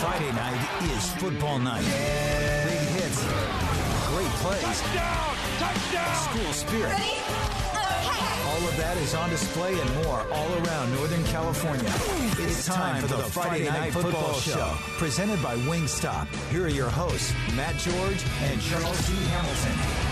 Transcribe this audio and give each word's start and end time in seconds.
Friday 0.00 0.32
night 0.32 0.62
is 0.94 1.10
football 1.14 1.58
night. 1.58 1.82
Big 1.82 2.88
hits, 2.94 3.24
great 4.08 4.30
plays, 4.38 4.62
Touchdown! 4.62 5.36
Touchdown! 5.58 6.14
school 6.14 6.52
spirit. 6.52 6.94
All 8.46 8.68
of 8.68 8.76
that 8.76 8.96
is 8.98 9.14
on 9.14 9.30
display 9.30 9.78
and 9.78 9.94
more 10.04 10.24
all 10.32 10.54
around 10.64 10.94
Northern 10.94 11.24
California. 11.24 11.90
It's 12.38 12.66
time 12.66 13.02
for 13.02 13.08
the 13.08 13.24
Friday 13.24 13.66
Night 13.66 13.92
Football 13.92 14.34
Show, 14.34 14.74
presented 14.98 15.42
by 15.42 15.56
Wingstop. 15.56 16.28
Here 16.50 16.64
are 16.66 16.68
your 16.68 16.88
hosts, 16.88 17.34
Matt 17.56 17.76
George 17.78 18.24
and 18.42 18.60
Charles 18.62 19.06
T. 19.06 19.14
Hamilton. 19.14 20.07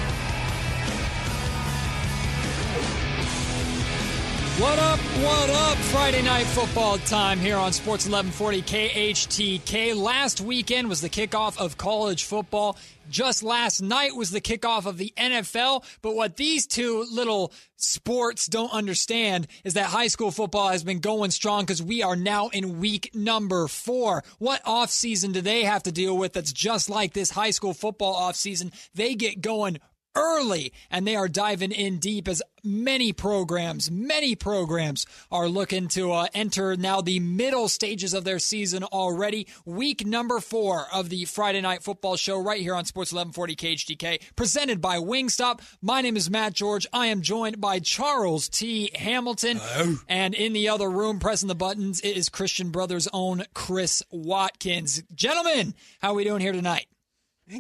What 4.59 4.79
up, 4.79 4.99
what 4.99 5.51
up? 5.51 5.77
Friday 5.77 6.23
night 6.23 6.47
football 6.47 6.97
time 6.97 7.39
here 7.39 7.59
on 7.59 7.75
Sports 7.75 8.07
1140 8.07 8.63
KHTK. 8.63 9.95
Last 9.95 10.41
weekend 10.41 10.89
was 10.89 11.03
the 11.03 11.11
kickoff 11.11 11.59
of 11.59 11.77
college 11.77 12.25
football. 12.25 12.79
Just 13.11 13.43
last 13.43 13.83
night 13.83 14.17
was 14.17 14.31
the 14.31 14.41
kickoff 14.41 14.87
of 14.87 14.97
the 14.97 15.13
NFL. 15.19 15.85
But 16.01 16.15
what 16.15 16.39
these 16.39 16.67
two 16.67 17.05
little 17.13 17.53
sports 17.77 18.47
don't 18.47 18.73
understand 18.73 19.47
is 19.63 19.75
that 19.75 19.91
high 19.91 20.09
school 20.09 20.31
football 20.31 20.71
has 20.71 20.83
been 20.83 21.01
going 21.01 21.33
strong 21.33 21.65
because 21.65 21.83
we 21.83 22.03
are 22.03 22.17
now 22.17 22.49
in 22.49 22.81
week 22.81 23.11
number 23.15 23.69
four. 23.69 24.25
What 24.39 24.65
offseason 24.65 25.35
do 25.35 25.43
they 25.43 25.65
have 25.65 25.83
to 25.83 25.93
deal 25.93 26.17
with 26.17 26.33
that's 26.33 26.53
just 26.53 26.89
like 26.89 27.13
this 27.13 27.31
high 27.31 27.51
school 27.51 27.75
football 27.75 28.15
offseason? 28.15 28.73
They 28.95 29.17
get 29.17 29.43
going 29.43 29.81
early 30.17 30.73
and 30.91 31.07
they 31.07 31.15
are 31.15 31.29
diving 31.29 31.73
in 31.73 31.99
deep 31.99 32.27
as 32.27 32.43
many 32.65 33.13
programs, 33.13 33.91
many 33.91 34.35
programs 34.35 35.07
are 35.31 35.49
looking 35.49 35.87
to 35.89 36.13
uh, 36.13 36.27
enter 36.35 36.77
now 36.77 37.01
the 37.01 37.21
middle 37.21 37.69
stages 37.69 38.13
of 38.13 38.25
their 38.25 38.39
season 38.39 38.83
already. 38.85 39.47
Week 39.65 40.05
number 40.05 40.41
four 40.41 40.87
of 40.93 41.09
the 41.09 41.25
Friday 41.27 41.61
Night 41.61 41.83
Football 41.83 42.17
Show 42.17 42.43
right 42.43 42.61
here 42.61 42.75
on 42.75 42.85
Sports 42.85 43.13
1140 43.13 43.57
KHTK, 43.57 44.21
presented 44.35 44.81
by 44.81 44.97
Wingstop. 44.97 45.61
My 45.81 46.01
name 46.01 46.17
is 46.17 46.31
Matt 46.31 46.55
George. 46.55 46.87
I 46.93 47.07
am 47.07 47.23
joined 47.23 47.61
by 47.61 47.79
Charles 47.79 48.49
T. 48.49 48.91
Hamilton. 48.95 49.59
Hello. 49.61 49.97
And 50.09 50.35
in 50.35 50.53
the 50.53 50.69
other 50.69 50.91
room, 50.91 51.21
pressing 51.21 51.49
the 51.49 51.55
buttons, 51.55 52.01
it 52.01 52.17
is 52.17 52.29
Christian 52.29 52.71
Brothers' 52.71 53.09
own 53.13 53.45
Chris 53.55 54.03
Watkins. 54.11 55.03
Gentlemen, 55.15 55.75
how 56.01 56.13
are 56.13 56.15
we 56.15 56.25
doing 56.25 56.41
here 56.41 56.53
tonight? 56.53 56.87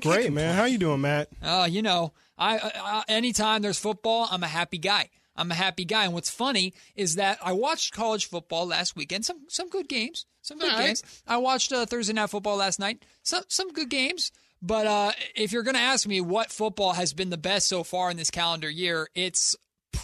Great, 0.00 0.32
man. 0.32 0.56
How 0.56 0.64
you 0.64 0.78
doing, 0.78 1.00
Matt? 1.00 1.28
Uh, 1.40 1.68
you 1.70 1.80
know, 1.80 2.12
I, 2.38 2.58
I 2.58 3.04
anytime 3.08 3.62
there's 3.62 3.78
football, 3.78 4.28
I'm 4.30 4.42
a 4.42 4.48
happy 4.48 4.78
guy. 4.78 5.10
I'm 5.36 5.50
a 5.50 5.54
happy 5.54 5.84
guy. 5.84 6.04
And 6.04 6.14
what's 6.14 6.30
funny 6.30 6.74
is 6.94 7.16
that 7.16 7.38
I 7.42 7.52
watched 7.52 7.92
college 7.92 8.26
football 8.26 8.66
last 8.66 8.96
weekend. 8.96 9.24
Some 9.24 9.42
some 9.48 9.68
good 9.68 9.88
games. 9.88 10.26
Some 10.42 10.58
good 10.58 10.72
right. 10.72 10.86
games. 10.86 11.02
I 11.26 11.36
watched 11.38 11.72
uh, 11.72 11.86
Thursday 11.86 12.12
night 12.12 12.30
football 12.30 12.56
last 12.56 12.78
night. 12.78 13.04
Some 13.22 13.44
some 13.48 13.72
good 13.72 13.90
games. 13.90 14.32
But 14.62 14.86
uh, 14.86 15.12
if 15.34 15.52
you're 15.52 15.62
going 15.62 15.76
to 15.76 15.80
ask 15.80 16.08
me 16.08 16.20
what 16.20 16.50
football 16.50 16.94
has 16.94 17.12
been 17.12 17.28
the 17.28 17.36
best 17.36 17.68
so 17.68 17.84
far 17.84 18.10
in 18.10 18.16
this 18.16 18.30
calendar 18.30 18.70
year, 18.70 19.08
it's 19.14 19.54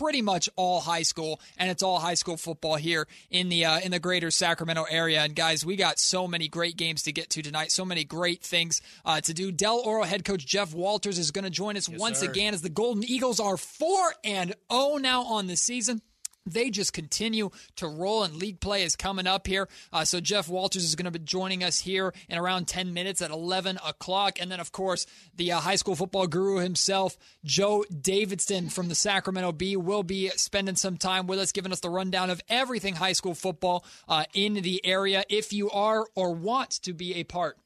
pretty 0.02 0.20
much 0.20 0.48
all 0.56 0.80
high 0.80 1.02
school, 1.02 1.40
and 1.56 1.70
it's 1.70 1.82
all 1.82 2.00
high 2.00 2.14
school 2.14 2.36
football 2.36 2.74
here 2.74 3.06
in 3.30 3.48
the 3.48 3.64
uh, 3.64 3.78
in 3.78 3.92
the 3.92 4.00
greater 4.00 4.32
Sacramento 4.32 4.84
area. 4.90 5.20
And 5.20 5.36
guys, 5.36 5.64
we 5.64 5.76
got 5.76 6.00
so 6.00 6.26
many 6.26 6.48
great 6.48 6.76
games 6.76 7.04
to 7.04 7.12
get 7.12 7.30
to 7.30 7.42
tonight, 7.42 7.70
so 7.70 7.84
many 7.84 8.02
great 8.02 8.42
things 8.42 8.82
uh, 9.04 9.20
to 9.20 9.32
do. 9.32 9.52
Del 9.52 9.78
Oro 9.78 10.02
head 10.02 10.24
coach 10.24 10.44
Jeff 10.44 10.74
Walters 10.74 11.18
is 11.18 11.30
going 11.30 11.44
to 11.44 11.50
join 11.50 11.76
us 11.76 11.88
once 11.88 12.18
sir. 12.18 12.28
again 12.28 12.52
as 12.52 12.62
the 12.62 12.68
Golden 12.68 13.04
Eagles 13.04 13.38
are 13.38 13.56
four 13.56 14.12
and 14.24 14.54
zero 14.72 14.96
now 14.96 15.22
on 15.22 15.46
the 15.46 15.56
season. 15.56 16.02
They 16.44 16.70
just 16.70 16.92
continue 16.92 17.50
to 17.76 17.86
roll, 17.86 18.24
and 18.24 18.34
league 18.34 18.60
play 18.60 18.82
is 18.82 18.96
coming 18.96 19.26
up 19.26 19.46
here. 19.46 19.68
Uh, 19.92 20.04
so 20.04 20.20
Jeff 20.20 20.48
Walters 20.48 20.84
is 20.84 20.96
going 20.96 21.04
to 21.04 21.10
be 21.10 21.24
joining 21.24 21.62
us 21.62 21.78
here 21.78 22.12
in 22.28 22.38
around 22.38 22.66
10 22.66 22.92
minutes 22.92 23.22
at 23.22 23.30
11 23.30 23.78
o'clock. 23.86 24.40
And 24.40 24.50
then, 24.50 24.60
of 24.60 24.72
course, 24.72 25.06
the 25.36 25.52
uh, 25.52 25.60
high 25.60 25.76
school 25.76 25.94
football 25.94 26.26
guru 26.26 26.58
himself, 26.58 27.16
Joe 27.44 27.84
Davidson 28.00 28.70
from 28.70 28.88
the 28.88 28.94
Sacramento 28.94 29.52
Bee, 29.52 29.76
will 29.76 30.02
be 30.02 30.30
spending 30.30 30.76
some 30.76 30.96
time 30.96 31.26
with 31.26 31.38
us, 31.38 31.52
giving 31.52 31.72
us 31.72 31.80
the 31.80 31.90
rundown 31.90 32.30
of 32.30 32.40
everything 32.48 32.96
high 32.96 33.12
school 33.12 33.34
football 33.34 33.84
uh, 34.08 34.24
in 34.34 34.54
the 34.54 34.84
area. 34.84 35.24
If 35.28 35.52
you 35.52 35.70
are 35.70 36.06
or 36.14 36.34
want 36.34 36.70
to 36.82 36.92
be 36.92 37.16
a 37.16 37.24
part 37.24 37.56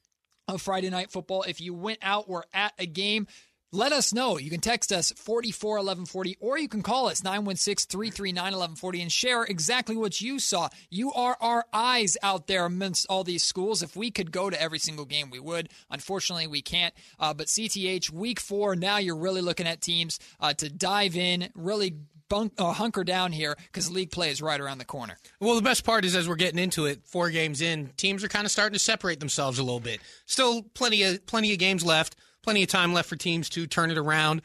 of 0.47 0.61
Friday 0.61 0.89
Night 0.89 1.11
Football, 1.11 1.43
if 1.43 1.59
you 1.59 1.73
went 1.73 1.99
out 2.01 2.25
or 2.27 2.45
at 2.53 2.73
a 2.79 2.85
game, 2.85 3.27
let 3.71 3.91
us 3.91 4.13
know. 4.13 4.37
You 4.37 4.49
can 4.49 4.61
text 4.61 4.91
us 4.91 5.11
44 5.11 5.71
1140 5.71 6.37
or 6.39 6.57
you 6.57 6.67
can 6.67 6.83
call 6.83 7.07
us 7.07 7.23
916 7.23 7.89
339 7.89 8.43
1140 8.43 9.01
and 9.01 9.11
share 9.11 9.43
exactly 9.43 9.97
what 9.97 10.21
you 10.21 10.39
saw. 10.39 10.69
You 10.89 11.11
are 11.13 11.37
our 11.41 11.65
eyes 11.73 12.17
out 12.23 12.47
there 12.47 12.65
amidst 12.65 13.07
all 13.09 13.23
these 13.23 13.43
schools. 13.43 13.83
If 13.83 13.95
we 13.95 14.11
could 14.11 14.31
go 14.31 14.49
to 14.49 14.61
every 14.61 14.79
single 14.79 15.05
game, 15.05 15.29
we 15.29 15.39
would. 15.39 15.69
Unfortunately, 15.89 16.47
we 16.47 16.61
can't. 16.61 16.93
Uh, 17.19 17.33
but 17.33 17.47
CTH, 17.47 18.09
week 18.11 18.39
four, 18.39 18.75
now 18.75 18.97
you're 18.97 19.17
really 19.17 19.41
looking 19.41 19.67
at 19.67 19.81
teams 19.81 20.19
uh, 20.39 20.53
to 20.53 20.69
dive 20.69 21.17
in, 21.17 21.49
really 21.53 21.95
bunk, 22.29 22.53
uh, 22.57 22.71
hunker 22.73 23.03
down 23.03 23.31
here 23.31 23.55
because 23.67 23.91
league 23.91 24.11
play 24.11 24.29
is 24.29 24.41
right 24.41 24.59
around 24.59 24.77
the 24.77 24.85
corner. 24.85 25.17
Well, 25.39 25.55
the 25.55 25.61
best 25.61 25.83
part 25.83 26.05
is 26.05 26.15
as 26.15 26.27
we're 26.27 26.35
getting 26.35 26.59
into 26.59 26.85
it, 26.85 27.01
four 27.05 27.29
games 27.29 27.61
in, 27.61 27.91
teams 27.97 28.23
are 28.23 28.27
kind 28.27 28.45
of 28.45 28.51
starting 28.51 28.73
to 28.73 28.79
separate 28.79 29.19
themselves 29.19 29.59
a 29.59 29.63
little 29.63 29.79
bit. 29.79 30.01
Still 30.25 30.63
plenty 30.73 31.03
of 31.03 31.25
plenty 31.25 31.53
of 31.53 31.59
games 31.59 31.85
left, 31.85 32.15
plenty 32.47 32.63
of 32.63 32.69
time 32.69 32.93
left 32.93 33.09
for 33.09 33.17
teams 33.17 33.49
to 33.49 33.67
turn 33.67 33.91
it 33.91 33.97
around. 33.97 34.41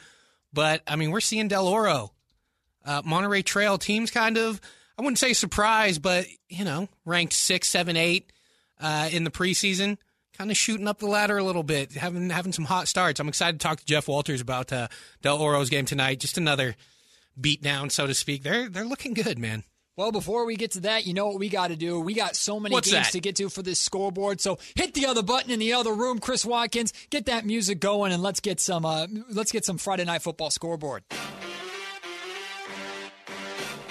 But 0.52 0.82
I 0.88 0.96
mean, 0.96 1.12
we're 1.12 1.20
seeing 1.20 1.46
Del 1.46 1.68
Oro, 1.68 2.10
uh, 2.84 3.00
Monterey 3.04 3.42
Trail 3.42 3.78
teams 3.78 4.10
kind 4.10 4.36
of 4.36 4.60
I 4.98 5.02
wouldn't 5.02 5.20
say 5.20 5.34
surprised, 5.34 6.02
but 6.02 6.26
you 6.48 6.64
know, 6.64 6.88
ranked 7.04 7.32
six, 7.32 7.68
seven, 7.68 7.96
eight 7.96 8.32
uh, 8.80 9.08
in 9.12 9.22
the 9.22 9.30
preseason. 9.30 9.98
Kind 10.36 10.50
of 10.50 10.56
shooting 10.56 10.88
up 10.88 10.98
the 10.98 11.06
ladder 11.06 11.38
a 11.38 11.44
little 11.44 11.62
bit, 11.62 11.92
having 11.92 12.30
having 12.30 12.52
some 12.52 12.64
hot 12.64 12.88
starts. 12.88 13.20
I'm 13.20 13.28
excited 13.28 13.60
to 13.60 13.64
talk 13.64 13.78
to 13.78 13.86
Jeff 13.86 14.08
Walters 14.08 14.40
about 14.40 14.72
uh, 14.72 14.88
Del 15.20 15.38
Oro's 15.38 15.70
game 15.70 15.84
tonight. 15.84 16.18
Just 16.18 16.38
another 16.38 16.74
beat 17.40 17.62
down, 17.62 17.88
so 17.88 18.08
to 18.08 18.14
speak. 18.14 18.42
They're 18.42 18.68
they're 18.68 18.84
looking 18.84 19.14
good, 19.14 19.38
man. 19.38 19.62
Well, 19.94 20.10
before 20.10 20.46
we 20.46 20.56
get 20.56 20.70
to 20.70 20.80
that, 20.80 21.06
you 21.06 21.12
know 21.12 21.26
what 21.26 21.38
we 21.38 21.50
got 21.50 21.68
to 21.68 21.76
do? 21.76 22.00
We 22.00 22.14
got 22.14 22.34
so 22.34 22.58
many 22.58 22.72
What's 22.72 22.90
games 22.90 23.08
that? 23.08 23.12
to 23.12 23.20
get 23.20 23.36
to 23.36 23.50
for 23.50 23.60
this 23.62 23.78
scoreboard. 23.78 24.40
So 24.40 24.58
hit 24.74 24.94
the 24.94 25.04
other 25.04 25.22
button 25.22 25.50
in 25.50 25.58
the 25.58 25.74
other 25.74 25.92
room, 25.92 26.18
Chris 26.18 26.46
Watkins. 26.46 26.94
Get 27.10 27.26
that 27.26 27.44
music 27.44 27.78
going, 27.78 28.10
and 28.10 28.22
let's 28.22 28.40
get 28.40 28.58
some. 28.58 28.86
Uh, 28.86 29.06
let's 29.28 29.52
get 29.52 29.66
some 29.66 29.76
Friday 29.76 30.04
night 30.06 30.22
football 30.22 30.48
scoreboard. 30.50 31.04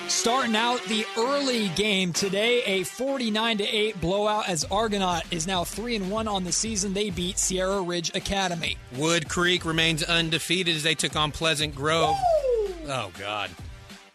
Starting 0.07 0.55
out 0.55 0.83
the 0.85 1.05
early 1.17 1.69
game 1.69 2.13
today, 2.13 2.63
a 2.63 2.83
49 2.83 3.59
to 3.59 3.63
8 3.63 4.01
blowout 4.01 4.49
as 4.49 4.65
Argonaut 4.65 5.21
is 5.31 5.45
now 5.45 5.63
3 5.63 5.97
and 5.97 6.09
1 6.11 6.27
on 6.27 6.43
the 6.43 6.51
season. 6.51 6.93
They 6.93 7.11
beat 7.11 7.37
Sierra 7.37 7.81
Ridge 7.81 8.11
Academy. 8.15 8.75
Wood 8.97 9.29
Creek 9.29 9.63
remains 9.65 10.01
undefeated 10.03 10.75
as 10.75 10.83
they 10.83 10.95
took 10.95 11.15
on 11.15 11.31
Pleasant 11.31 11.75
Grove. 11.75 12.15
Oh, 12.87 13.11
God. 13.19 13.51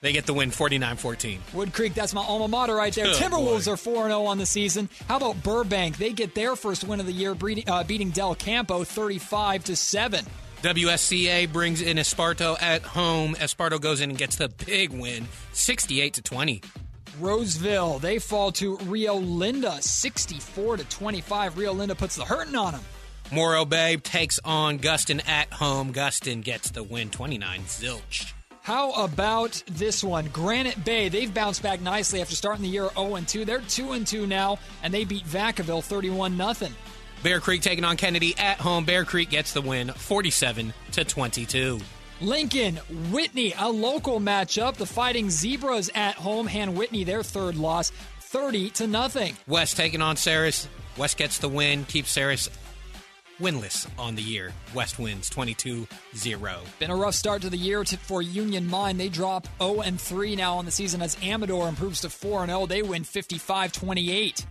They 0.07 0.13
get 0.13 0.25
the 0.25 0.35
win 0.35 0.53
49 0.53 0.99
14. 0.99 1.41
Wood 1.53 1.73
Creek, 1.73 1.93
that's 1.93 2.15
my 2.15 2.23
alma 2.23 2.47
mater 2.47 2.77
right 2.77 2.95
there. 2.95 3.07
Good 3.07 3.17
Timberwolves 3.17 3.65
boy. 3.65 3.73
are 3.73 3.77
4 3.77 4.07
0 4.07 4.25
on 4.27 4.39
the 4.39 4.47
season. 4.47 4.89
How 5.09 5.17
about 5.17 5.43
Burbank? 5.43 5.99
They 5.99 6.13
get 6.13 6.33
their 6.33 6.55
first 6.55 6.85
win 6.85 7.01
of 7.01 7.07
the 7.07 7.13
year, 7.13 7.35
beating, 7.35 7.69
uh, 7.69 7.83
beating 7.83 8.11
Del 8.11 8.37
Campo 8.37 8.85
35 8.85 9.65
to 9.65 9.75
7. 9.75 10.25
WSCA 10.63 11.53
brings 11.53 11.83
in 11.83 11.97
Esparto 11.97 12.57
at 12.63 12.83
home. 12.83 13.35
Esparto 13.35 13.81
goes 13.81 14.01
in 14.01 14.11
and 14.11 14.17
gets 14.17 14.37
the 14.37 14.49
big 14.49 14.93
win 14.93 15.27
68 15.51 16.15
to 16.15 16.23
20. 16.23 16.63
Roseville, 17.19 17.99
they 17.99 18.21
fall 18.21 18.53
to 18.53 18.77
Rio 18.85 19.17
Linda 19.17 19.83
64 19.83 20.77
to 20.77 20.85
25. 20.85 21.59
Rio 21.59 21.73
Linda 21.73 21.97
puts 21.97 22.15
the 22.15 22.25
hurting 22.25 22.55
on 22.55 22.75
them. 22.75 22.83
Morro 23.33 23.65
Bay 23.65 23.97
takes 23.97 24.39
on 24.45 24.77
Gustine 24.77 25.19
at 25.27 25.53
home. 25.53 25.91
Gustine 25.91 26.43
gets 26.43 26.71
the 26.71 26.85
win 26.85 27.11
29 27.11 27.63
zilch. 27.63 28.35
How 28.67 28.91
about 29.05 29.63
this 29.71 30.03
one? 30.03 30.27
Granite 30.33 30.85
Bay, 30.85 31.09
they've 31.09 31.33
bounced 31.33 31.63
back 31.63 31.81
nicely 31.81 32.21
after 32.21 32.35
starting 32.35 32.65
the 32.65 32.69
year 32.69 32.89
0 32.97 33.17
2. 33.25 33.45
They're 33.45 33.61
2 33.61 34.03
2 34.03 34.27
now, 34.27 34.59
and 34.83 34.93
they 34.93 35.05
beat 35.05 35.25
Vacaville 35.25 35.85
31 35.85 36.37
0. 36.37 36.73
Bear 37.23 37.39
Creek 37.39 37.63
taking 37.63 37.85
on 37.85 37.97
Kennedy 37.97 38.37
at 38.37 38.59
home. 38.59 38.85
Bear 38.85 39.05
Creek 39.05 39.31
gets 39.31 39.53
the 39.53 39.61
win 39.61 39.91
47 39.91 40.75
to 40.91 41.05
22. 41.05 41.79
Lincoln, 42.21 42.81
Whitney, 43.13 43.55
a 43.57 43.71
local 43.71 44.19
matchup. 44.19 44.75
The 44.75 44.85
Fighting 44.85 45.31
Zebras 45.31 45.89
at 45.95 46.17
home 46.17 46.49
hand 46.49 46.77
Whitney 46.77 47.05
their 47.05 47.23
third 47.23 47.55
loss, 47.55 47.93
30 48.19 48.71
to 48.71 48.89
nothing. 48.89 49.37
West 49.47 49.77
taking 49.77 50.03
on 50.03 50.17
Saris. 50.17 50.67
West 50.97 51.19
gets 51.19 51.39
the 51.39 51.49
win, 51.49 51.85
keeps 51.85 52.11
Saris 52.11 52.51
winless 53.39 53.87
on 53.99 54.15
the 54.15 54.23
year. 54.23 54.53
West 54.75 54.99
wins 54.99 55.29
22 55.29 55.87
0. 56.15 56.61
Been 56.79 56.91
a 56.91 56.97
rough 56.97 57.15
start 57.15 57.43
to 57.43 57.51
the 57.51 57.57
year 57.57 57.85
for 57.85 58.23
Union 58.23 58.67
Mine. 58.67 58.97
They 58.97 59.09
drop 59.09 59.47
0 59.59 59.81
and 59.83 60.01
3 60.01 60.37
now 60.37 60.57
on 60.57 60.65
the 60.65 60.71
season 60.71 61.03
as 61.03 61.17
Amador 61.23 61.69
improves 61.69 62.01
to 62.03 62.11
4 62.11 62.43
and 62.43 62.51
0. 62.51 62.67
They 62.67 62.83
win 62.83 63.03
55-28. 63.03 64.47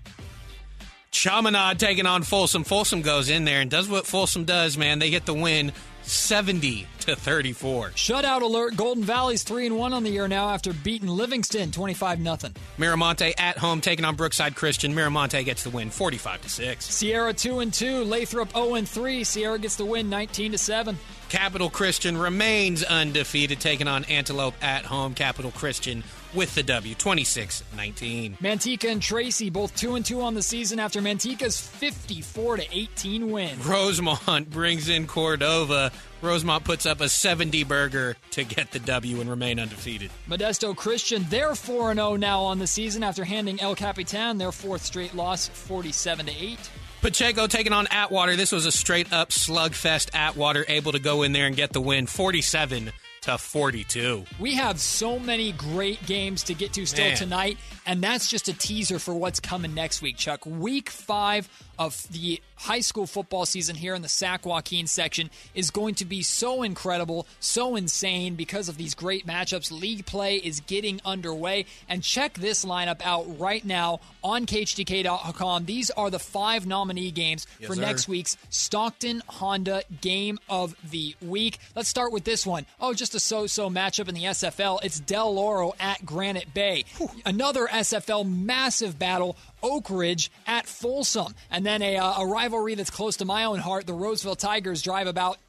Chaminade 1.12 1.80
taking 1.80 2.06
on 2.06 2.24
Folsom. 2.24 2.66
Folsom 2.66 3.02
goes 3.02 3.30
in 3.30 3.46
there 3.46 3.62
and 3.62 3.72
does 3.72 3.88
what 3.88 4.06
Folsom 4.06 4.44
does, 4.44 4.78
man. 4.78 5.00
They 5.00 5.10
get 5.10 5.26
the 5.26 5.34
win 5.34 5.72
70 6.06 6.88
to 7.02 7.16
34. 7.16 7.90
Shutout 7.90 8.42
alert. 8.42 8.76
Golden 8.76 9.04
Valley's 9.04 9.44
3 9.44 9.68
and 9.68 9.78
1 9.78 9.94
on 9.94 10.04
the 10.04 10.10
year 10.10 10.28
now 10.28 10.50
after 10.50 10.74
beating 10.74 11.08
Livingston 11.08 11.72
25 11.72 12.22
0. 12.22 12.54
Miramonte 12.78 13.34
at 13.38 13.58
home 13.58 13.82
taking 13.82 14.06
on 14.06 14.16
Brookside 14.16 14.56
Christian. 14.56 14.94
Miramonte 14.94 15.44
gets 15.46 15.64
the 15.64 15.70
win 15.70 15.90
45 15.90 16.42
to 16.42 16.50
6. 16.50 16.86
Sierra 16.86 17.34
2 17.34 17.60
and 17.60 17.74
2, 17.74 18.04
Lathrop 18.04 18.52
0 18.52 18.76
and 18.76 18.88
3. 18.88 19.24
Sierra 19.24 19.60
gets 19.60 19.76
the 19.76 19.86
win 19.86 20.10
19 20.10 20.54
to 20.54 20.58
7. 20.58 20.98
Capital 21.30 21.70
Christian 21.70 22.18
remains 22.18 22.84
undefeated 22.84 23.60
taking 23.60 23.88
on 23.88 24.06
Antelope 24.06 24.56
at 24.64 24.86
home. 24.86 25.14
Capital 25.14 25.52
Christian 25.52 26.04
with 26.36 26.54
the 26.56 26.64
W 26.64 26.96
26-19. 26.96 28.40
Manteca 28.40 28.92
and 28.92 29.02
Tracy 29.02 29.50
both 29.50 29.76
2 29.76 29.96
and 29.96 30.06
2 30.06 30.22
on 30.22 30.34
the 30.34 30.44
season 30.44 30.80
after 30.80 31.02
Manteca's 31.02 31.60
54 31.60 32.58
to 32.58 32.78
18 32.78 33.32
win. 33.32 33.58
Rosemont 33.66 34.50
brings 34.50 34.90
in 34.90 35.08
Cordova. 35.08 35.92
Rosemont 36.22 36.64
puts 36.64 36.86
up 36.86 37.02
a 37.02 37.10
70 37.10 37.64
burger 37.64 38.16
to 38.32 38.44
get 38.44 38.72
the 38.72 38.80
W 38.80 39.22
and 39.22 39.30
remain 39.30 39.60
undefeated. 39.60 40.12
Modesto 40.30 40.76
Christian, 40.76 41.26
they're 41.30 41.56
4 41.56 41.94
0 41.94 42.16
now 42.16 42.42
on 42.42 42.60
the 42.60 42.68
season 42.68 43.04
after 43.04 43.24
handing 43.24 43.60
El 43.60 43.76
Capitan 43.76 44.38
their 44.38 44.52
fourth 44.52 44.84
straight 44.84 45.16
loss, 45.16 45.48
47 45.48 46.26
to 46.28 46.32
8. 46.32 46.60
Pacheco 47.02 47.46
taking 47.46 47.72
on 47.72 47.86
Atwater. 47.92 48.36
This 48.36 48.52
was 48.52 48.66
a 48.66 48.72
straight 48.72 49.14
up 49.14 49.30
slugfest. 49.30 50.10
Atwater 50.16 50.66
able 50.68 50.92
to 50.94 51.00
go 51.00 51.22
in 51.22 51.34
there 51.34 51.46
and 51.46 51.56
get 51.56 51.72
the 51.72 51.82
win 51.82 52.08
47 52.08 52.92
to 53.26 53.40
42. 53.40 54.24
We 54.40 54.54
have 54.54 54.80
so 54.80 55.18
many 55.18 55.52
great 55.54 56.06
games 56.06 56.44
to 56.44 56.54
get 56.54 56.74
to 56.74 56.86
still 56.86 57.06
Man. 57.06 57.18
tonight, 57.18 57.58
and 57.88 58.02
that's 58.02 58.30
just 58.30 58.48
a 58.50 58.54
teaser 58.54 59.00
for 59.00 59.16
what's 59.16 59.40
coming 59.40 59.74
next 59.74 60.04
week, 60.04 60.16
Chuck. 60.16 60.46
Week 60.46 60.92
five 60.92 61.50
of 61.78 62.08
the 62.12 62.42
high 62.58 62.80
school 62.80 63.06
football 63.06 63.46
season 63.46 63.76
here 63.76 63.94
in 63.96 64.02
the 64.02 64.08
Sac 64.10 64.46
Joaquin 64.46 64.88
section 64.88 65.30
is 65.54 65.72
going 65.72 65.96
to 65.96 66.06
be 66.06 66.22
so 66.22 66.64
incredible, 66.64 67.28
so 67.40 67.76
insane 67.76 68.36
because 68.36 68.70
of 68.70 68.78
these 68.78 68.96
great 68.96 69.28
matchups. 69.28 69.72
League 69.72 70.06
play 70.06 70.38
is 70.38 70.62
getting 70.62 71.02
underway, 71.06 71.66
and 71.90 72.02
check 72.02 72.36
this 72.36 72.64
lineup 72.64 73.02
out 73.04 73.40
right 73.40 73.64
now 73.66 74.00
on 74.24 74.46
KHTK.com. 74.46 75.66
These 75.66 75.92
are 75.92 76.10
the 76.10 76.20
five 76.20 76.66
nominee 76.66 77.12
games 77.12 77.46
Yes, 77.60 77.68
for 77.68 77.76
sir. 77.76 77.82
next 77.82 78.08
week's 78.08 78.38
Stockton 78.50 79.22
Honda 79.28 79.84
Game 80.02 80.40
of 80.50 80.76
the 80.92 81.16
Week. 81.22 81.58
Let's 81.76 81.90
start 81.90 82.12
with 82.12 82.24
this 82.24 82.46
one. 82.46 82.66
Oh, 82.80 82.94
just 82.94 83.16
a 83.16 83.20
so-so 83.20 83.70
matchup 83.70 84.08
in 84.08 84.16
the 84.16 84.24
SFL. 84.24 84.80
It's 84.84 85.00
Del 85.00 85.38
Oro 85.38 85.74
at 85.80 86.06
Granite 86.06 86.54
Bay. 86.54 86.86
Another 87.26 87.68
SFL 87.68 88.24
massive 88.30 88.98
battle. 88.98 89.36
Oak 89.66 89.90
Ridge 89.90 90.32
at 90.46 90.68
Folsom, 90.68 91.34
and 91.50 91.66
then 91.66 91.82
a, 91.82 91.98
uh, 91.98 92.22
a 92.22 92.28
rivalry 92.28 92.76
that's 92.76 92.92
close 92.92 93.18
to 93.18 93.26
my 93.26 93.46
own 93.46 93.58
heart. 93.58 93.88
The 93.88 93.94
Roseville 93.94 94.36
Tigers 94.36 94.84
drive 94.84 95.08
about 95.08 95.40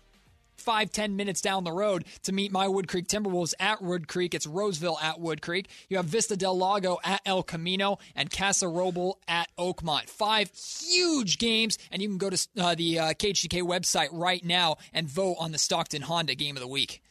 five 0.56 0.90
ten 0.90 1.16
minutes 1.16 1.42
down 1.42 1.64
the 1.64 1.70
road 1.70 2.06
to 2.22 2.32
meet 2.32 2.50
my 2.50 2.66
Wood 2.66 2.88
Creek 2.88 3.06
Timberwolves 3.08 3.52
at 3.60 3.82
Wood 3.82 4.08
Creek. 4.08 4.34
It's 4.34 4.46
Roseville 4.46 4.98
at 5.02 5.20
Wood 5.20 5.42
Creek. 5.42 5.68
You 5.90 5.98
have 5.98 6.06
Vista 6.06 6.34
del 6.34 6.56
Lago 6.56 6.98
at 7.04 7.20
El 7.26 7.42
Camino 7.42 7.98
and 8.14 8.30
Casa 8.30 8.64
Roble 8.64 9.16
at 9.28 9.48
Oakmont. 9.58 10.08
Five 10.08 10.50
huge 10.54 11.36
games, 11.36 11.78
and 11.92 12.00
you 12.00 12.08
can 12.08 12.16
go 12.16 12.30
to 12.30 12.48
uh, 12.58 12.74
the 12.74 12.98
uh, 12.98 13.04
KHTK 13.10 13.62
website 13.62 14.08
right 14.12 14.42
now 14.42 14.78
and 14.94 15.06
vote 15.06 15.36
on 15.38 15.52
the 15.52 15.58
Stockton 15.58 16.00
Honda 16.00 16.34
Game 16.34 16.56
of 16.56 16.62
the 16.62 16.68
Week. 16.68 17.02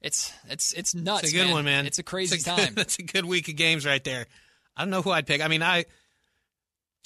It's 0.00 0.32
it's 0.48 0.72
it's 0.72 0.94
nuts. 0.94 1.24
It's 1.24 1.32
a 1.34 1.36
good 1.36 1.50
one, 1.50 1.66
man. 1.66 1.84
It's 1.84 1.98
a 1.98 2.02
crazy 2.02 2.36
It's 2.36 2.46
a 2.46 2.56
time. 2.56 2.72
That's 2.74 2.98
a 2.98 3.02
good 3.02 3.26
week 3.26 3.48
of 3.48 3.56
games 3.56 3.84
right 3.84 4.02
there. 4.02 4.26
I 4.74 4.82
don't 4.82 4.90
know 4.90 5.02
who 5.02 5.10
I'd 5.10 5.26
pick. 5.26 5.44
I 5.44 5.48
mean, 5.48 5.62
I 5.62 5.84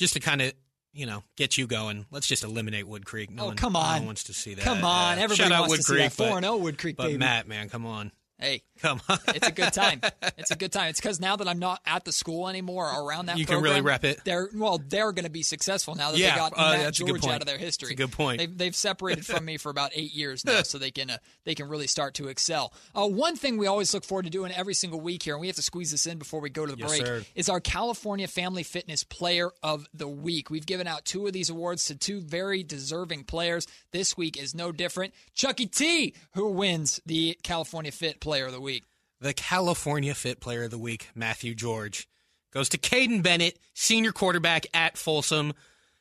just 0.03 0.15
to 0.15 0.21
kind 0.21 0.43
of 0.43 0.53
you 0.93 1.07
know 1.07 1.23
get 1.37 1.57
you 1.57 1.67
going. 1.67 2.05
Let's 2.11 2.27
just 2.27 2.45
eliminate 2.45 2.87
Wood 2.87 3.07
Creek. 3.07 3.31
No 3.31 3.45
Oh, 3.45 3.47
one, 3.47 3.57
come 3.57 3.73
no 3.73 3.79
on. 3.79 3.99
one 4.01 4.07
wants 4.07 4.25
to 4.25 4.35
see 4.35 4.55
that. 4.55 4.65
Come 4.65 4.85
on, 4.85 5.15
everybody 5.19 5.37
shout 5.49 5.53
out 5.53 5.61
wants 5.61 5.71
Wood 5.73 5.77
to 5.79 5.83
see 5.85 5.93
Creek, 5.95 6.11
that. 6.11 6.13
Four 6.29 6.37
and 6.37 6.45
zero 6.45 6.57
Wood 6.59 6.79
Creek, 6.79 6.97
But 6.97 7.05
baby. 7.07 7.19
Matt, 7.19 7.49
man, 7.49 7.69
come 7.69 7.87
on, 7.87 8.13
Hey, 8.43 8.65
come 8.81 9.01
on. 9.09 9.19
it's 9.29 9.47
a 9.47 9.53
good 9.53 9.73
time. 9.73 10.01
It's 10.39 10.51
a 10.51 10.57
good 10.57 10.73
time. 10.73 10.89
It's 10.89 10.99
because 11.01 11.21
now 11.21 11.37
that 11.37 11.47
I'm 11.47 11.59
not 11.61 11.81
at 11.87 12.05
the 12.05 12.11
school 12.11 12.49
anymore 12.49 12.91
or 12.91 13.07
around 13.07 13.27
that 13.27 13.39
You 13.39 13.47
can 13.47 13.63
really 13.63 13.81
rep 13.81 14.03
it. 14.03 14.21
They're 14.25 14.49
well, 14.53 14.79
they're 14.79 15.13
going 15.13 15.25
to 15.25 15.31
be 15.31 15.43
successful 15.43 15.95
now 15.95 16.11
that 16.11 16.19
Yeah, 16.19 16.33
they 16.33 16.37
got 16.37 16.53
uh, 16.57 16.73
Matt 16.73 16.81
that's 16.85 17.01
a 17.01 17.05
good 17.05 17.23
George 17.23 17.33
out 17.33 17.41
of 17.43 17.47
their 17.47 17.59
history. 17.59 17.89
That's 17.91 18.01
a 18.01 18.07
good 18.07 18.13
point. 18.13 18.39
They've, 18.39 18.59
they've 18.59 18.75
separated 18.75 19.25
from 19.25 19.45
me 19.45 19.57
for 19.57 19.71
about 19.71 19.93
eight 19.95 20.13
years 20.13 20.45
now, 20.45 20.63
so 20.65 20.79
they 20.79 20.91
can 20.91 21.11
uh, 21.11 21.19
they 21.45 21.55
can 21.55 21.69
really 21.69 21.87
start 21.87 22.15
to 22.15 22.27
excel. 22.29 22.73
Uh, 22.95 23.07
one 23.07 23.37
thing 23.37 23.57
we 23.57 23.69
always 23.69 23.95
look 23.95 24.05
forward 24.05 24.25
to 24.25 24.31
doing 24.31 24.51
every 24.53 24.75
single 24.75 25.01
week 25.01 25.23
here, 25.23 25.35
and 25.35 25.41
we 25.41 25.47
have 25.47 25.57
to 25.57 25.63
squeeze 25.63 25.93
this 25.93 26.07
in 26.07 26.19
before 26.19 26.41
we 26.41 26.51
go 26.51 26.67
to 26.67 26.73
the 26.73 26.79
Yes, 26.79 26.89
break, 26.89 27.07
sir. 27.07 27.23
is 27.37 27.49
our 27.49 27.61
California 27.61 28.27
Family 28.27 28.65
Fitness 28.65 29.05
Player 29.05 29.51
of 29.63 29.87
the 29.95 30.09
Week. 30.09 30.51
We've 30.51 30.67
given 30.67 30.89
out 30.89 31.05
two 31.05 31.27
of 31.27 31.33
these 31.33 31.51
awards 31.51 31.85
to 31.87 31.95
two 31.95 32.21
very 32.21 32.65
deserving 32.65 33.25
players. 33.25 33.67
This 33.93 34.17
week 34.17 34.37
is 34.43 34.55
no 34.55 34.73
different. 34.73 35.15
Chucky 35.35 35.67
T, 35.67 36.15
who 36.33 36.49
wins 36.51 37.01
the 37.07 37.39
California 37.45 37.93
Fit 37.93 38.19
Player 38.21 38.32
of 38.41 38.53
the 38.53 38.61
Week. 38.61 38.85
The 39.21 39.33
California 39.33 40.15
Fit 40.15 40.41
Player 40.41 40.65
of 40.65 40.71
the 40.71 40.79
Week, 40.79 41.09
Matthew 41.15 41.55
George, 41.55 42.09
goes 42.53 42.69
to 42.71 42.79
Caden 42.79 43.23
Bennett, 43.23 43.59
senior 43.75 44.13
quarterback 44.13 44.67
at 44.75 44.99
Folsom. 44.99 45.53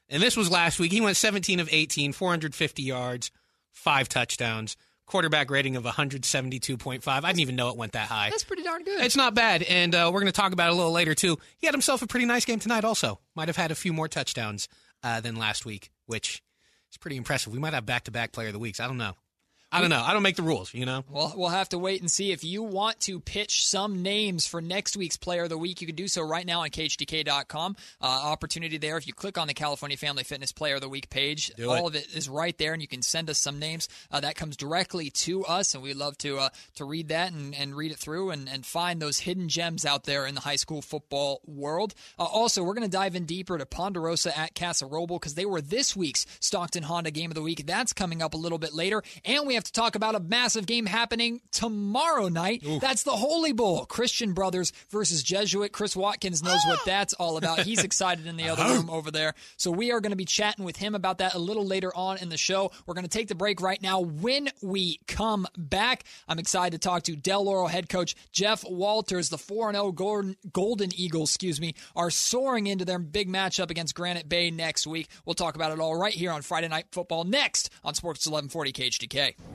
And 0.09 0.21
this 0.21 0.35
was 0.35 0.49
last 0.49 0.79
week. 0.79 0.91
He 0.91 1.01
went 1.01 1.17
17 1.17 1.59
of 1.59 1.69
18, 1.71 2.13
450 2.13 2.83
yards, 2.83 3.31
five 3.71 4.09
touchdowns, 4.09 4.75
quarterback 5.05 5.51
rating 5.51 5.75
of 5.75 5.83
172.5. 5.83 7.07
I 7.07 7.19
didn't 7.21 7.39
even 7.39 7.55
know 7.55 7.69
it 7.69 7.77
went 7.77 7.93
that 7.93 8.07
high. 8.07 8.29
That's 8.29 8.43
pretty 8.43 8.63
darn 8.63 8.83
good. 8.83 9.01
It's 9.01 9.15
not 9.15 9.35
bad, 9.35 9.63
and 9.63 9.93
uh, 9.93 10.09
we're 10.11 10.21
going 10.21 10.31
to 10.31 10.37
talk 10.37 10.53
about 10.53 10.69
it 10.69 10.73
a 10.73 10.75
little 10.75 10.91
later 10.91 11.13
too. 11.13 11.37
He 11.57 11.67
had 11.67 11.73
himself 11.73 12.01
a 12.01 12.07
pretty 12.07 12.25
nice 12.25 12.45
game 12.45 12.59
tonight. 12.59 12.83
Also, 12.85 13.19
might 13.35 13.47
have 13.49 13.57
had 13.57 13.71
a 13.71 13.75
few 13.75 13.93
more 13.93 14.07
touchdowns 14.07 14.67
uh, 15.03 15.21
than 15.21 15.35
last 15.35 15.65
week, 15.65 15.91
which 16.05 16.41
is 16.91 16.97
pretty 16.97 17.17
impressive. 17.17 17.53
We 17.53 17.59
might 17.59 17.73
have 17.73 17.85
back-to-back 17.85 18.31
Player 18.31 18.47
of 18.47 18.53
the 18.53 18.59
Weeks. 18.59 18.79
I 18.79 18.87
don't 18.87 18.97
know. 18.97 19.13
I 19.73 19.79
don't 19.79 19.89
know. 19.89 20.01
I 20.05 20.11
don't 20.11 20.21
make 20.23 20.35
the 20.35 20.43
rules, 20.43 20.73
you 20.73 20.85
know. 20.85 21.05
Well, 21.09 21.33
we'll 21.35 21.49
have 21.49 21.69
to 21.69 21.77
wait 21.77 22.01
and 22.01 22.11
see. 22.11 22.31
If 22.33 22.43
you 22.43 22.61
want 22.61 22.99
to 23.01 23.21
pitch 23.21 23.65
some 23.65 24.01
names 24.01 24.45
for 24.45 24.61
next 24.61 24.97
week's 24.97 25.15
Player 25.15 25.43
of 25.43 25.49
the 25.49 25.57
Week, 25.57 25.79
you 25.79 25.87
can 25.87 25.95
do 25.95 26.09
so 26.09 26.21
right 26.21 26.45
now 26.45 26.61
on 26.61 26.69
KHTK.com. 26.69 27.75
Uh, 28.01 28.05
opportunity 28.05 28.77
there. 28.77 28.97
If 28.97 29.07
you 29.07 29.13
click 29.13 29.37
on 29.37 29.47
the 29.47 29.53
California 29.53 29.95
Family 29.97 30.23
Fitness 30.23 30.51
Player 30.51 30.75
of 30.75 30.81
the 30.81 30.89
Week 30.89 31.09
page, 31.09 31.51
Do 31.55 31.69
all 31.69 31.85
it. 31.87 31.89
of 31.89 31.95
it 31.95 32.07
is 32.15 32.27
right 32.27 32.57
there, 32.57 32.73
and 32.73 32.81
you 32.81 32.87
can 32.87 33.01
send 33.01 33.29
us 33.29 33.37
some 33.39 33.59
names. 33.59 33.87
Uh, 34.11 34.19
that 34.19 34.35
comes 34.35 34.57
directly 34.57 35.09
to 35.09 35.45
us, 35.45 35.73
and 35.73 35.81
we 35.81 35.93
love 35.93 36.17
to 36.19 36.37
uh, 36.39 36.49
to 36.75 36.83
read 36.85 37.07
that 37.07 37.31
and, 37.31 37.55
and 37.55 37.73
read 37.75 37.91
it 37.91 37.97
through 37.97 38.31
and, 38.31 38.49
and 38.49 38.65
find 38.65 39.01
those 39.01 39.19
hidden 39.19 39.47
gems 39.47 39.85
out 39.85 40.03
there 40.03 40.25
in 40.25 40.35
the 40.35 40.41
high 40.41 40.55
school 40.57 40.81
football 40.81 41.39
world. 41.45 41.93
Uh, 42.19 42.23
also, 42.23 42.61
we're 42.61 42.73
going 42.73 42.87
to 42.89 42.91
dive 42.91 43.15
in 43.15 43.25
deeper 43.25 43.57
to 43.57 43.65
Ponderosa 43.65 44.37
at 44.37 44.53
Casa 44.53 44.85
Roble 44.85 45.19
because 45.19 45.35
they 45.35 45.45
were 45.45 45.61
this 45.61 45.95
week's 45.95 46.25
Stockton 46.39 46.83
Honda 46.83 47.11
Game 47.11 47.31
of 47.31 47.35
the 47.35 47.41
Week. 47.41 47.65
That's 47.65 47.93
coming 47.93 48.21
up 48.21 48.33
a 48.33 48.37
little 48.37 48.57
bit 48.57 48.73
later, 48.73 49.01
and 49.23 49.47
we 49.47 49.53
have 49.55 49.60
to 49.63 49.71
talk 49.71 49.95
about 49.95 50.15
a 50.15 50.19
massive 50.19 50.65
game 50.65 50.85
happening 50.85 51.41
tomorrow 51.51 52.27
night. 52.27 52.63
That's 52.79 53.03
the 53.03 53.11
Holy 53.11 53.53
Bowl. 53.53 53.85
Christian 53.85 54.33
Brothers 54.33 54.73
versus 54.89 55.23
Jesuit. 55.23 55.71
Chris 55.71 55.95
Watkins 55.95 56.43
knows 56.43 56.59
what 56.65 56.79
ah! 56.79 56.83
that's 56.85 57.13
all 57.13 57.37
about. 57.37 57.61
He's 57.61 57.83
excited 57.83 58.27
in 58.27 58.37
the 58.37 58.49
other 58.49 58.63
room 58.63 58.89
over 58.89 59.11
there. 59.11 59.33
So 59.57 59.71
we 59.71 59.91
are 59.91 60.01
going 60.01 60.11
to 60.11 60.17
be 60.17 60.25
chatting 60.25 60.65
with 60.65 60.77
him 60.77 60.95
about 60.95 61.19
that 61.19 61.33
a 61.33 61.39
little 61.39 61.65
later 61.65 61.95
on 61.95 62.17
in 62.17 62.29
the 62.29 62.37
show. 62.37 62.71
We're 62.85 62.93
going 62.93 63.05
to 63.05 63.09
take 63.09 63.27
the 63.27 63.35
break 63.35 63.61
right 63.61 63.81
now. 63.81 63.99
When 63.99 64.49
we 64.61 64.99
come 65.07 65.47
back, 65.57 66.03
I'm 66.27 66.39
excited 66.39 66.79
to 66.79 66.87
talk 66.87 67.03
to 67.03 67.15
Del 67.15 67.47
Oro 67.47 67.67
head 67.67 67.89
coach 67.89 68.15
Jeff 68.31 68.63
Walters. 68.67 69.29
The 69.29 69.37
4 69.37 69.73
0 69.73 69.91
Golden, 69.91 70.37
Golden 70.51 70.89
Eagles, 70.95 71.31
excuse 71.31 71.59
me, 71.59 71.75
are 71.95 72.09
soaring 72.09 72.67
into 72.67 72.85
their 72.85 72.99
big 72.99 73.29
matchup 73.29 73.69
against 73.69 73.95
Granite 73.95 74.29
Bay 74.29 74.51
next 74.51 74.87
week. 74.87 75.07
We'll 75.25 75.33
talk 75.33 75.55
about 75.55 75.71
it 75.71 75.79
all 75.79 75.95
right 75.95 76.13
here 76.13 76.31
on 76.31 76.41
Friday 76.41 76.67
Night 76.67 76.85
Football 76.91 77.23
next 77.23 77.69
on 77.83 77.93
Sports 77.93 78.25
1140 78.25 78.73
KHTK. 78.73 79.50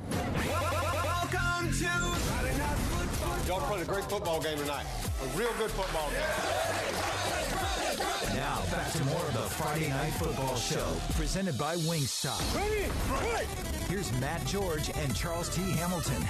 A 3.77 3.85
great 3.85 4.05
football 4.05 4.41
game 4.41 4.57
tonight. 4.57 4.87
A 5.23 5.27
real 5.37 5.53
good 5.59 5.71
football 5.71 6.09
game. 6.09 6.21
Now 8.35 8.63
back 8.71 8.91
to 8.93 9.05
more 9.05 9.21
of 9.21 9.33
the 9.35 9.41
Friday 9.41 9.91
Night 9.91 10.15
Football 10.15 10.57
Show, 10.57 10.87
presented 11.15 11.59
by 11.59 11.77
Wingstop. 11.77 12.41
Ready? 12.57 12.87
Here's 13.91 14.11
Matt 14.19 14.47
George 14.47 14.91
and 14.97 15.15
Charles 15.15 15.55
T. 15.55 15.61
Hamilton. 15.73 16.23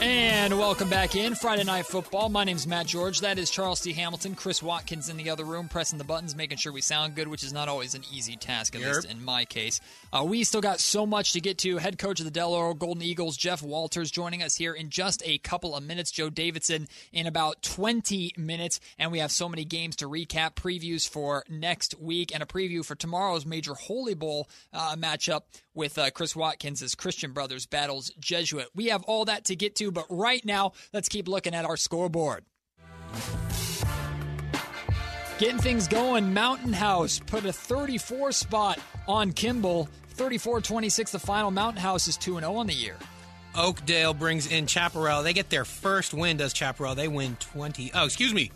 And 0.00 0.58
welcome 0.58 0.90
back 0.90 1.14
in 1.16 1.34
Friday 1.34 1.64
Night 1.64 1.86
Football. 1.86 2.28
My 2.28 2.44
name's 2.44 2.66
Matt 2.66 2.86
George. 2.86 3.20
That 3.20 3.38
is 3.38 3.48
Charles 3.48 3.80
T. 3.80 3.92
Hamilton. 3.94 4.34
Chris 4.34 4.62
Watkins 4.62 5.08
in 5.08 5.16
the 5.16 5.30
other 5.30 5.44
room, 5.44 5.68
pressing 5.68 5.98
the 5.98 6.04
buttons, 6.04 6.36
making 6.36 6.58
sure 6.58 6.72
we 6.72 6.82
sound 6.82 7.14
good, 7.14 7.26
which 7.28 7.42
is 7.42 7.52
not 7.54 7.68
always 7.68 7.94
an 7.94 8.02
easy 8.12 8.36
task, 8.36 8.74
at 8.74 8.82
Yep. 8.82 8.94
least 8.94 9.06
in 9.10 9.24
my 9.24 9.44
case. 9.46 9.80
Uh, 10.12 10.22
we 10.24 10.44
still 10.44 10.60
got 10.60 10.80
so 10.80 11.06
much 11.06 11.32
to 11.32 11.40
get 11.40 11.56
to. 11.58 11.78
Head 11.78 11.96
coach 11.96 12.18
of 12.18 12.24
the 12.26 12.30
Del 12.30 12.52
Oro 12.52 12.74
Golden 12.74 13.02
Eagles, 13.02 13.36
Jeff 13.36 13.62
Walters, 13.62 14.10
joining 14.10 14.42
us 14.42 14.56
here 14.56 14.74
in 14.74 14.90
just 14.90 15.22
a 15.24 15.38
couple 15.38 15.74
of 15.74 15.82
minutes. 15.82 16.10
Joe 16.10 16.28
Davidson 16.28 16.86
in 17.12 17.26
about 17.26 17.62
20 17.62 18.34
minutes. 18.36 18.80
And 18.98 19.10
we 19.10 19.20
have 19.20 19.30
so 19.32 19.48
many 19.48 19.64
games 19.64 19.96
to 19.96 20.08
recap, 20.08 20.54
previews 20.54 21.08
for 21.08 21.44
next 21.48 21.98
week, 21.98 22.34
and 22.34 22.42
a 22.42 22.46
preview 22.46 22.84
for 22.84 22.94
tomorrow's 22.96 23.46
major 23.46 23.74
Holy 23.74 24.14
Bowl 24.14 24.50
uh, 24.72 24.96
matchup 24.96 25.42
with 25.72 25.96
uh, 25.98 26.10
Chris 26.10 26.36
Watkins 26.36 26.94
Christian 26.94 27.32
Brothers 27.32 27.64
battles 27.66 28.10
Jesuit. 28.20 28.68
We 28.74 28.86
have 28.86 29.02
all 29.04 29.24
that 29.24 29.44
to 29.46 29.56
get 29.56 29.74
to, 29.76 29.83
but 29.90 30.06
right 30.08 30.44
now, 30.44 30.72
let's 30.92 31.08
keep 31.08 31.28
looking 31.28 31.54
at 31.54 31.64
our 31.64 31.76
scoreboard. 31.76 32.44
Getting 35.38 35.58
things 35.58 35.88
going, 35.88 36.32
Mountain 36.32 36.72
House 36.72 37.20
put 37.26 37.44
a 37.44 37.52
34 37.52 38.32
spot 38.32 38.78
on 39.08 39.32
Kimball. 39.32 39.88
34 40.10 40.60
26, 40.60 41.10
the 41.10 41.18
final. 41.18 41.50
Mountain 41.50 41.82
House 41.82 42.06
is 42.06 42.16
2 42.16 42.38
0 42.38 42.54
on 42.54 42.68
the 42.68 42.74
year. 42.74 42.96
Oakdale 43.56 44.14
brings 44.14 44.50
in 44.50 44.66
Chaparral. 44.66 45.22
They 45.22 45.32
get 45.32 45.50
their 45.50 45.64
first 45.64 46.14
win, 46.14 46.36
does 46.36 46.52
Chaparral. 46.52 46.94
They 46.94 47.08
win 47.08 47.36
20. 47.40 47.92
Oh, 47.94 48.04
excuse 48.04 48.32
me. 48.32 48.50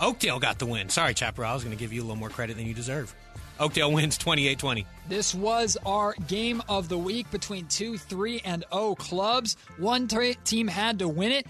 Oakdale 0.00 0.38
got 0.38 0.58
the 0.58 0.66
win. 0.66 0.88
Sorry, 0.88 1.14
Chaparral. 1.14 1.50
I 1.50 1.54
was 1.54 1.64
going 1.64 1.76
to 1.76 1.80
give 1.80 1.92
you 1.92 2.00
a 2.00 2.04
little 2.04 2.16
more 2.16 2.28
credit 2.28 2.56
than 2.56 2.66
you 2.66 2.74
deserve. 2.74 3.14
Oakdale 3.58 3.92
wins 3.92 4.18
28 4.18 4.58
20. 4.58 4.86
This 5.08 5.34
was 5.34 5.76
our 5.86 6.14
game 6.26 6.62
of 6.68 6.88
the 6.88 6.98
week 6.98 7.30
between 7.30 7.66
two, 7.66 7.96
three, 7.96 8.42
and 8.44 8.64
O 8.72 8.94
clubs. 8.94 9.56
One 9.78 10.08
t- 10.08 10.36
team 10.44 10.68
had 10.68 10.98
to 10.98 11.08
win 11.08 11.32
it, 11.32 11.46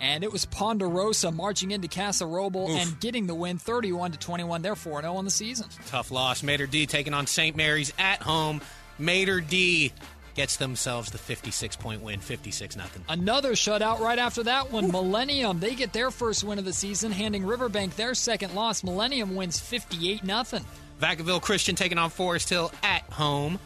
and 0.00 0.24
it 0.24 0.32
was 0.32 0.46
Ponderosa 0.46 1.30
marching 1.30 1.70
into 1.72 1.88
Casa 1.88 2.24
Roble 2.24 2.70
and 2.70 2.98
getting 3.00 3.26
the 3.26 3.34
win 3.34 3.58
31 3.58 4.12
to 4.12 4.18
21. 4.18 4.62
They're 4.62 4.76
4 4.76 5.02
0 5.02 5.14
on 5.14 5.24
the 5.24 5.30
season. 5.30 5.66
Tough 5.86 6.10
loss. 6.10 6.42
Mater 6.42 6.66
D 6.66 6.86
taking 6.86 7.14
on 7.14 7.26
St. 7.26 7.56
Mary's 7.56 7.92
at 7.98 8.22
home. 8.22 8.60
Mater 8.98 9.40
D 9.40 9.92
gets 10.34 10.56
themselves 10.56 11.10
the 11.10 11.18
56 11.18 11.76
point 11.76 12.02
win, 12.02 12.20
56 12.20 12.76
nothing. 12.76 13.04
Another 13.08 13.52
shutout 13.52 14.00
right 14.00 14.18
after 14.18 14.42
that 14.44 14.72
one. 14.72 14.90
Millennium, 14.90 15.60
they 15.60 15.74
get 15.74 15.92
their 15.92 16.10
first 16.10 16.44
win 16.44 16.58
of 16.58 16.64
the 16.64 16.72
season, 16.72 17.12
handing 17.12 17.44
Riverbank 17.44 17.96
their 17.96 18.14
second 18.14 18.54
loss. 18.54 18.82
Millennium 18.82 19.34
wins 19.34 19.60
58 19.60 20.24
nothing. 20.24 20.64
Vacaville 21.02 21.42
Christian 21.42 21.74
taking 21.74 21.98
on 21.98 22.10
Forest 22.10 22.48
Hill 22.48 22.70
at 22.84 23.02
home. 23.10 23.58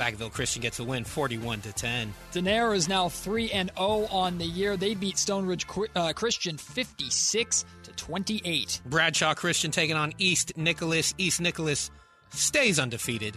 Vacaville 0.00 0.32
Christian 0.32 0.62
gets 0.62 0.78
the 0.78 0.84
win 0.84 1.04
41 1.04 1.60
to 1.62 1.72
10. 1.72 2.14
Denair 2.32 2.74
is 2.74 2.88
now 2.88 3.10
3 3.10 3.50
and 3.50 3.70
0 3.76 4.06
on 4.10 4.38
the 4.38 4.46
year. 4.46 4.76
They 4.76 4.94
beat 4.94 5.18
Stone 5.18 5.44
Ridge 5.44 5.66
uh, 5.94 6.12
Christian 6.14 6.56
56 6.56 7.64
to 7.82 7.92
28. 7.92 8.80
Bradshaw 8.86 9.34
Christian 9.34 9.70
taking 9.70 9.96
on 9.96 10.14
East 10.16 10.56
Nicolaus. 10.56 11.14
East 11.18 11.42
Nicolaus 11.42 11.90
stays 12.30 12.78
undefeated, 12.78 13.36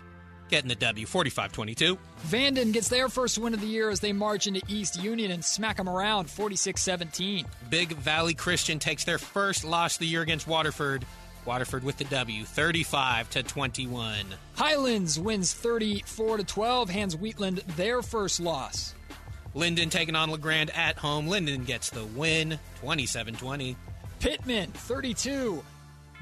getting 0.50 0.70
the 0.70 0.76
W 0.76 1.06
45 1.06 1.52
22. 1.52 1.98
Vanden 2.20 2.72
gets 2.72 2.88
their 2.88 3.10
first 3.10 3.38
win 3.38 3.54
of 3.54 3.60
the 3.60 3.68
year 3.68 3.90
as 3.90 4.00
they 4.00 4.14
march 4.14 4.48
into 4.48 4.62
East 4.70 5.02
Union 5.02 5.32
and 5.32 5.44
smack 5.44 5.76
them 5.76 5.90
around 5.90 6.30
46 6.30 6.82
17. 6.82 7.46
Big 7.70 7.94
Valley 7.96 8.34
Christian 8.34 8.80
takes 8.80 9.04
their 9.04 9.18
first 9.18 9.66
loss 9.66 9.96
of 9.96 10.00
the 10.00 10.08
year 10.08 10.22
against 10.22 10.48
Waterford. 10.48 11.06
Waterford 11.46 11.84
with 11.84 11.98
the 11.98 12.06
W, 12.06 12.44
35 12.44 13.30
to 13.32 13.44
21. 13.44 14.26
Highlands 14.56 15.20
wins 15.20 15.54
34 15.54 16.38
to 16.38 16.44
12, 16.44 16.90
hands 16.90 17.16
Wheatland 17.16 17.60
their 17.76 18.02
first 18.02 18.40
loss. 18.40 18.96
Linden 19.54 19.90
taking 19.90 20.16
on 20.16 20.32
LeGrand 20.32 20.70
at 20.72 20.98
home. 20.98 21.28
Linden 21.28 21.64
gets 21.64 21.90
the 21.90 22.06
win, 22.06 22.58
27-20. 22.82 23.76
Pitman 24.20 24.72
32, 24.72 25.64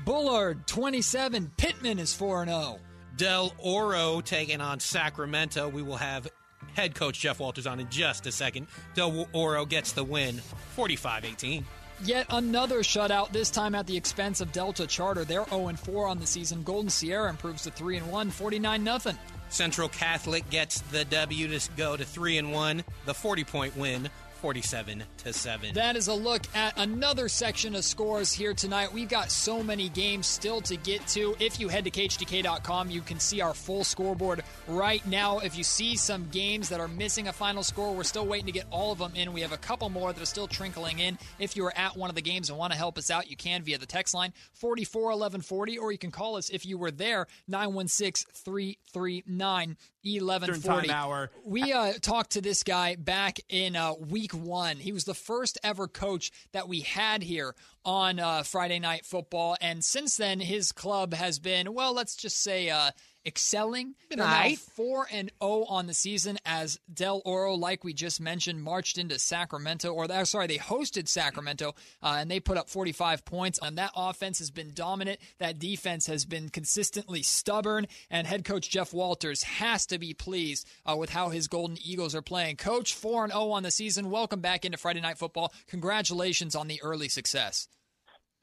Bullard 0.06 0.66
27. 0.68 1.52
Pitman 1.58 2.00
is 2.00 2.14
4 2.14 2.46
0. 2.46 2.80
Del 3.18 3.54
Oro 3.58 4.22
taking 4.22 4.62
on 4.62 4.80
Sacramento. 4.80 5.68
We 5.68 5.82
will 5.82 5.98
have 5.98 6.28
head 6.74 6.96
coach 6.96 7.20
Jeff 7.20 7.40
Walters 7.40 7.68
on 7.68 7.80
in 7.80 7.90
just 7.90 8.26
a 8.26 8.32
second. 8.32 8.68
Del 8.96 9.28
Oro 9.34 9.66
gets 9.66 9.92
the 9.92 10.04
win, 10.04 10.38
45 10.76 11.26
18. 11.26 11.66
Yet 12.04 12.28
another 12.30 12.80
shutout, 12.80 13.32
this 13.34 13.50
time 13.50 13.76
at 13.76 13.86
the 13.86 13.98
expense 13.98 14.40
of 14.40 14.52
Delta 14.54 14.88
Charter. 14.88 15.26
They're 15.26 15.46
0 15.46 15.74
4 15.74 16.08
on 16.08 16.20
the 16.20 16.28
season. 16.28 16.64
Golden 16.64 16.90
Sierra 16.90 17.30
improves 17.30 17.64
to 17.64 17.72
3 17.72 18.00
1, 18.00 18.30
49 18.30 19.00
0. 19.00 19.16
Central 19.50 19.90
Catholic 19.90 20.50
gets 20.50 20.82
the 20.82 21.04
W 21.06 21.48
to 21.48 21.70
go 21.76 21.98
to 21.98 22.06
3 22.06 22.38
and 22.38 22.52
1, 22.54 22.84
the 23.06 23.14
40 23.14 23.44
point 23.44 23.76
win. 23.76 24.10
47 24.40 25.04
to 25.18 25.34
7. 25.34 25.74
That 25.74 25.96
is 25.98 26.08
a 26.08 26.14
look 26.14 26.44
at 26.56 26.78
another 26.78 27.28
section 27.28 27.76
of 27.76 27.84
scores 27.84 28.32
here 28.32 28.54
tonight. 28.54 28.94
We've 28.94 29.10
got 29.10 29.32
so 29.32 29.62
many 29.62 29.90
games 29.90 30.28
still 30.28 30.62
to 30.62 30.78
get 30.78 31.06
to. 31.08 31.36
If 31.40 31.60
you 31.60 31.68
head 31.68 31.84
to 31.84 31.92
KHTK.com, 31.92 32.90
you 32.90 33.02
can 33.02 33.20
see 33.20 33.42
our 33.42 33.54
full 33.54 33.84
scoreboard 33.84 34.44
right 34.68 35.06
now. 35.06 35.40
If 35.40 35.58
you 35.58 35.64
see 35.64 35.98
some 35.98 36.30
games 36.32 36.70
that 36.70 36.80
are 36.80 36.88
missing 36.88 37.28
a 37.28 37.34
final 37.34 37.64
score, 37.64 37.94
we're 37.94 38.04
still 38.04 38.26
waiting 38.26 38.46
to 38.46 38.52
get 38.54 38.66
all 38.72 38.94
of 38.94 39.00
them 39.00 39.12
in. 39.16 39.34
We 39.34 39.42
have 39.42 39.52
a 39.52 39.58
couple 39.58 39.90
more 39.90 40.14
that 40.14 40.22
are 40.22 40.26
still 40.26 40.48
trickling 40.48 41.00
in. 41.00 41.18
If 41.38 41.58
you 41.58 41.66
are 41.66 41.78
at 41.78 41.98
one 41.98 42.10
of 42.10 42.16
the 42.16 42.22
games 42.22 42.50
and 42.50 42.58
want 42.58 42.72
to 42.72 42.78
help 42.78 42.98
us 42.98 43.12
out, 43.12 43.30
you 43.30 43.36
can 43.36 43.64
via 43.64 43.78
the 43.78 43.86
text 43.86 44.14
line 44.14 44.34
44 44.54 45.02
1140, 45.02 45.78
or 45.78 45.92
you 45.92 45.98
can 45.98 46.12
call 46.12 46.38
us 46.38 46.50
if 46.50 46.66
you 46.66 46.78
were 46.78 46.92
there 46.92 47.28
916 47.48 48.32
339 48.34 49.76
1140. 50.04 50.90
Hour. 50.90 51.32
We 51.44 51.74
uh, 51.74 51.94
talked 52.02 52.32
to 52.32 52.42
this 52.42 52.64
guy 52.64 52.96
back 52.96 53.40
in 53.50 53.76
uh, 53.76 53.94
week 53.94 54.34
one. 54.34 54.78
He 54.78 54.92
was 54.92 55.04
the 55.04 55.14
first 55.14 55.58
ever 55.64 55.88
coach 55.88 56.32
that 56.54 56.68
we 56.68 56.82
had 56.82 57.22
here 57.22 57.56
on 57.84 58.20
uh, 58.20 58.44
Friday 58.44 58.80
Night 58.80 59.06
Football. 59.06 59.58
And 59.60 59.84
since 59.84 60.16
then, 60.18 60.40
his 60.40 60.72
club 60.72 61.14
has 61.14 61.40
been, 61.40 61.74
well, 61.74 61.94
let's 61.94 62.16
just 62.16 62.42
say, 62.42 62.70
uh, 62.70 62.92
excelling. 63.30 63.94
They're 64.10 64.18
now 64.18 64.50
four 64.74 65.08
and 65.12 65.32
zero 65.42 65.64
on 65.70 65.86
the 65.86 65.94
season 65.94 66.40
as 66.46 66.80
Del 66.92 67.22
Oro, 67.24 67.54
like 67.54 67.84
we 67.84 67.94
just 67.94 68.20
mentioned, 68.20 68.62
marched 68.62 68.98
into 68.98 69.20
Sacramento, 69.20 69.94
or 69.94 70.12
uh, 70.12 70.26
sorry, 70.26 70.48
they 70.48 70.58
hosted 70.58 71.08
Sacramento, 71.08 71.76
uh, 72.02 72.18
and 72.20 72.30
they 72.30 72.40
put 72.40 72.58
up 72.58 72.70
45 72.70 73.24
points. 73.24 73.60
And 73.62 73.78
that 73.78 73.92
offense 73.96 74.40
has 74.40 74.50
been 74.50 74.72
dominant. 74.74 75.20
That 75.38 75.60
defense 75.60 76.08
has 76.08 76.26
been 76.26 76.50
consistently 76.50 77.22
stubborn. 77.22 77.88
And 78.10 78.26
head 78.26 78.44
coach 78.44 78.70
Jeff 78.70 78.94
Walters 78.94 79.44
has 79.44 79.86
to 79.86 80.00
be 80.00 80.16
pleased 80.16 80.68
uh, 80.86 80.98
with 80.98 81.12
how 81.12 81.30
his 81.30 81.48
Golden 81.48 81.78
Eagles 81.86 82.16
are 82.16 82.24
playing. 82.24 82.56
Coach, 82.58 82.96
four 82.96 83.24
and 83.24 83.32
zero 83.32 83.52
on 83.52 83.64
the 83.64 83.72
season. 83.72 84.10
Welcome 84.10 84.42
back 84.42 84.66
into 84.66 84.80
Friday 84.80 85.02
Night 85.02 85.20
Football. 85.20 85.54
Congratulations 85.68 86.56
on 86.56 86.68
the 86.68 86.82
early 86.82 87.10
success. 87.10 87.68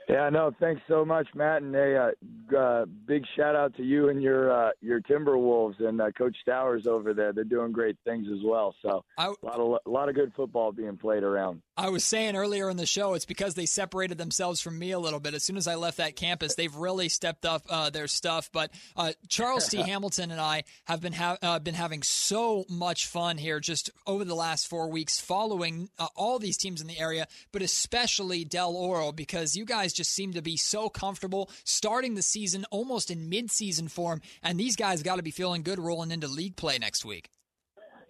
Yeah, 0.09 0.29
no, 0.31 0.53
thanks 0.61 0.81
so 0.87 1.05
much, 1.05 1.27
Matt, 1.35 1.63
and 1.63 1.75
a 1.75 2.15
uh, 2.55 2.57
uh, 2.57 2.85
big 3.07 3.25
shout 3.37 3.57
out 3.57 3.75
to 3.77 3.83
you 3.83 4.09
and 4.09 4.23
your 4.23 4.53
uh, 4.53 4.71
your 4.81 5.01
Timberwolves 5.01 5.83
and 5.83 6.01
uh, 6.01 6.13
Coach 6.13 6.37
Towers 6.47 6.87
over 6.87 7.13
there. 7.13 7.33
They're 7.33 7.43
doing 7.43 7.73
great 7.73 7.97
things 8.05 8.29
as 8.33 8.39
well. 8.45 8.73
So 8.83 9.05
I, 9.19 9.27
a 9.27 9.47
lot 9.47 9.59
of 9.59 9.79
a 9.85 9.91
lot 9.91 10.09
of 10.09 10.15
good 10.15 10.33
football 10.37 10.71
being 10.71 10.97
played 10.97 11.25
around. 11.25 11.61
I 11.77 11.89
was 11.89 12.05
saying 12.05 12.37
earlier 12.37 12.71
in 12.71 12.77
the 12.77 12.87
show, 12.87 13.15
it's 13.15 13.25
because 13.25 13.55
they 13.55 13.67
separated 13.67 14.17
themselves 14.17 14.61
from 14.61 14.79
me 14.79 14.93
a 14.93 14.99
little 14.99 15.19
bit. 15.19 15.35
As 15.35 15.43
soon 15.43 15.57
as 15.57 15.67
I 15.67 15.75
left 15.75 15.97
that 15.97 16.15
campus, 16.15 16.55
they've 16.55 16.75
really 16.75 17.09
stepped 17.09 17.45
up 17.45 17.65
uh, 17.69 17.91
their 17.91 18.07
stuff. 18.07 18.49
But 18.53 18.71
uh, 18.97 19.13
Charles 19.29 19.69
T. 19.71 19.79
Hamilton 19.79 20.31
and 20.31 20.41
I 20.41 20.63
have 20.85 21.01
been 21.01 21.15
ha- 21.15 21.39
uh, 21.43 21.59
been 21.59 21.75
having 21.75 22.05
so 22.05 22.65
much 22.69 23.07
fun 23.07 23.39
here 23.39 23.59
just 23.59 23.91
over 24.07 24.25
the 24.25 24.37
last 24.37 24.69
four 24.69 24.89
weeks, 24.89 25.19
following 25.19 25.89
uh, 25.99 26.07
all 26.15 26.39
these 26.39 26.57
teams 26.57 26.81
in 26.81 26.87
the 26.87 26.99
area, 26.99 27.27
but 27.51 27.61
especially 27.61 28.45
Del 28.45 28.77
Oro 28.77 29.11
because 29.11 29.57
you 29.57 29.65
guys 29.65 29.96
just 29.97 30.13
seem 30.13 30.33
to 30.33 30.43
be 30.43 30.57
so 30.57 30.89
comfortable 30.89 31.51
starting 31.65 32.15
the 32.15 32.23
season 32.23 32.65
almost 32.71 33.11
in 33.11 33.29
mid-season 33.29 33.89
form, 33.89 34.21
and 34.43 34.59
these 34.59 34.77
guys 34.77 35.03
got 35.03 35.17
to 35.17 35.23
be 35.23 35.31
feeling 35.31 35.63
good 35.63 35.79
rolling 35.79 36.11
into 36.11 36.29
league 36.29 36.57
play 36.57 36.79
next 36.79 37.05
week. 37.05 37.31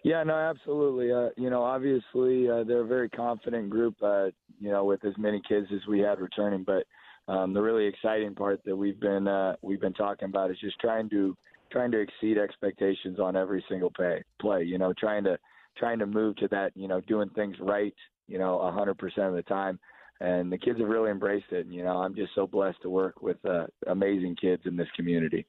Yeah, 0.03 0.23
no, 0.23 0.35
absolutely. 0.35 1.11
Uh, 1.11 1.29
you 1.35 1.49
know, 1.49 1.63
obviously 1.63 2.49
uh, 2.49 2.63
they're 2.63 2.81
a 2.81 2.87
very 2.87 3.09
confident 3.09 3.69
group. 3.69 3.95
Uh, 4.01 4.27
you 4.59 4.71
know, 4.71 4.85
with 4.85 5.03
as 5.05 5.13
many 5.17 5.41
kids 5.47 5.67
as 5.73 5.85
we 5.87 5.99
had 5.99 6.19
returning, 6.19 6.63
but 6.63 6.85
um, 7.27 7.53
the 7.53 7.61
really 7.61 7.85
exciting 7.85 8.33
part 8.33 8.61
that 8.65 8.75
we've 8.75 8.99
been 8.99 9.27
uh, 9.27 9.55
we've 9.61 9.81
been 9.81 9.93
talking 9.93 10.29
about 10.29 10.49
is 10.49 10.57
just 10.59 10.79
trying 10.79 11.09
to 11.09 11.35
trying 11.71 11.91
to 11.91 11.99
exceed 11.99 12.37
expectations 12.37 13.19
on 13.19 13.35
every 13.35 13.63
single 13.69 13.91
pay, 13.91 14.23
play. 14.39 14.63
You 14.63 14.77
know, 14.77 14.93
trying 14.97 15.23
to 15.25 15.37
trying 15.77 15.99
to 15.99 16.05
move 16.05 16.37
to 16.37 16.47
that. 16.49 16.71
You 16.75 16.87
know, 16.87 17.01
doing 17.01 17.29
things 17.29 17.55
right. 17.59 17.93
You 18.27 18.39
know, 18.39 18.59
a 18.59 18.71
hundred 18.71 18.97
percent 18.97 19.27
of 19.27 19.33
the 19.33 19.43
time. 19.43 19.79
And 20.19 20.51
the 20.51 20.57
kids 20.57 20.79
have 20.79 20.87
really 20.87 21.11
embraced 21.11 21.51
it. 21.51 21.65
And, 21.65 21.73
you 21.73 21.83
know, 21.83 21.97
I'm 21.97 22.15
just 22.15 22.33
so 22.33 22.47
blessed 22.47 22.81
to 22.81 22.89
work 22.89 23.21
with 23.21 23.37
uh, 23.45 23.67
amazing 23.85 24.35
kids 24.35 24.63
in 24.65 24.75
this 24.75 24.87
community. 24.95 25.45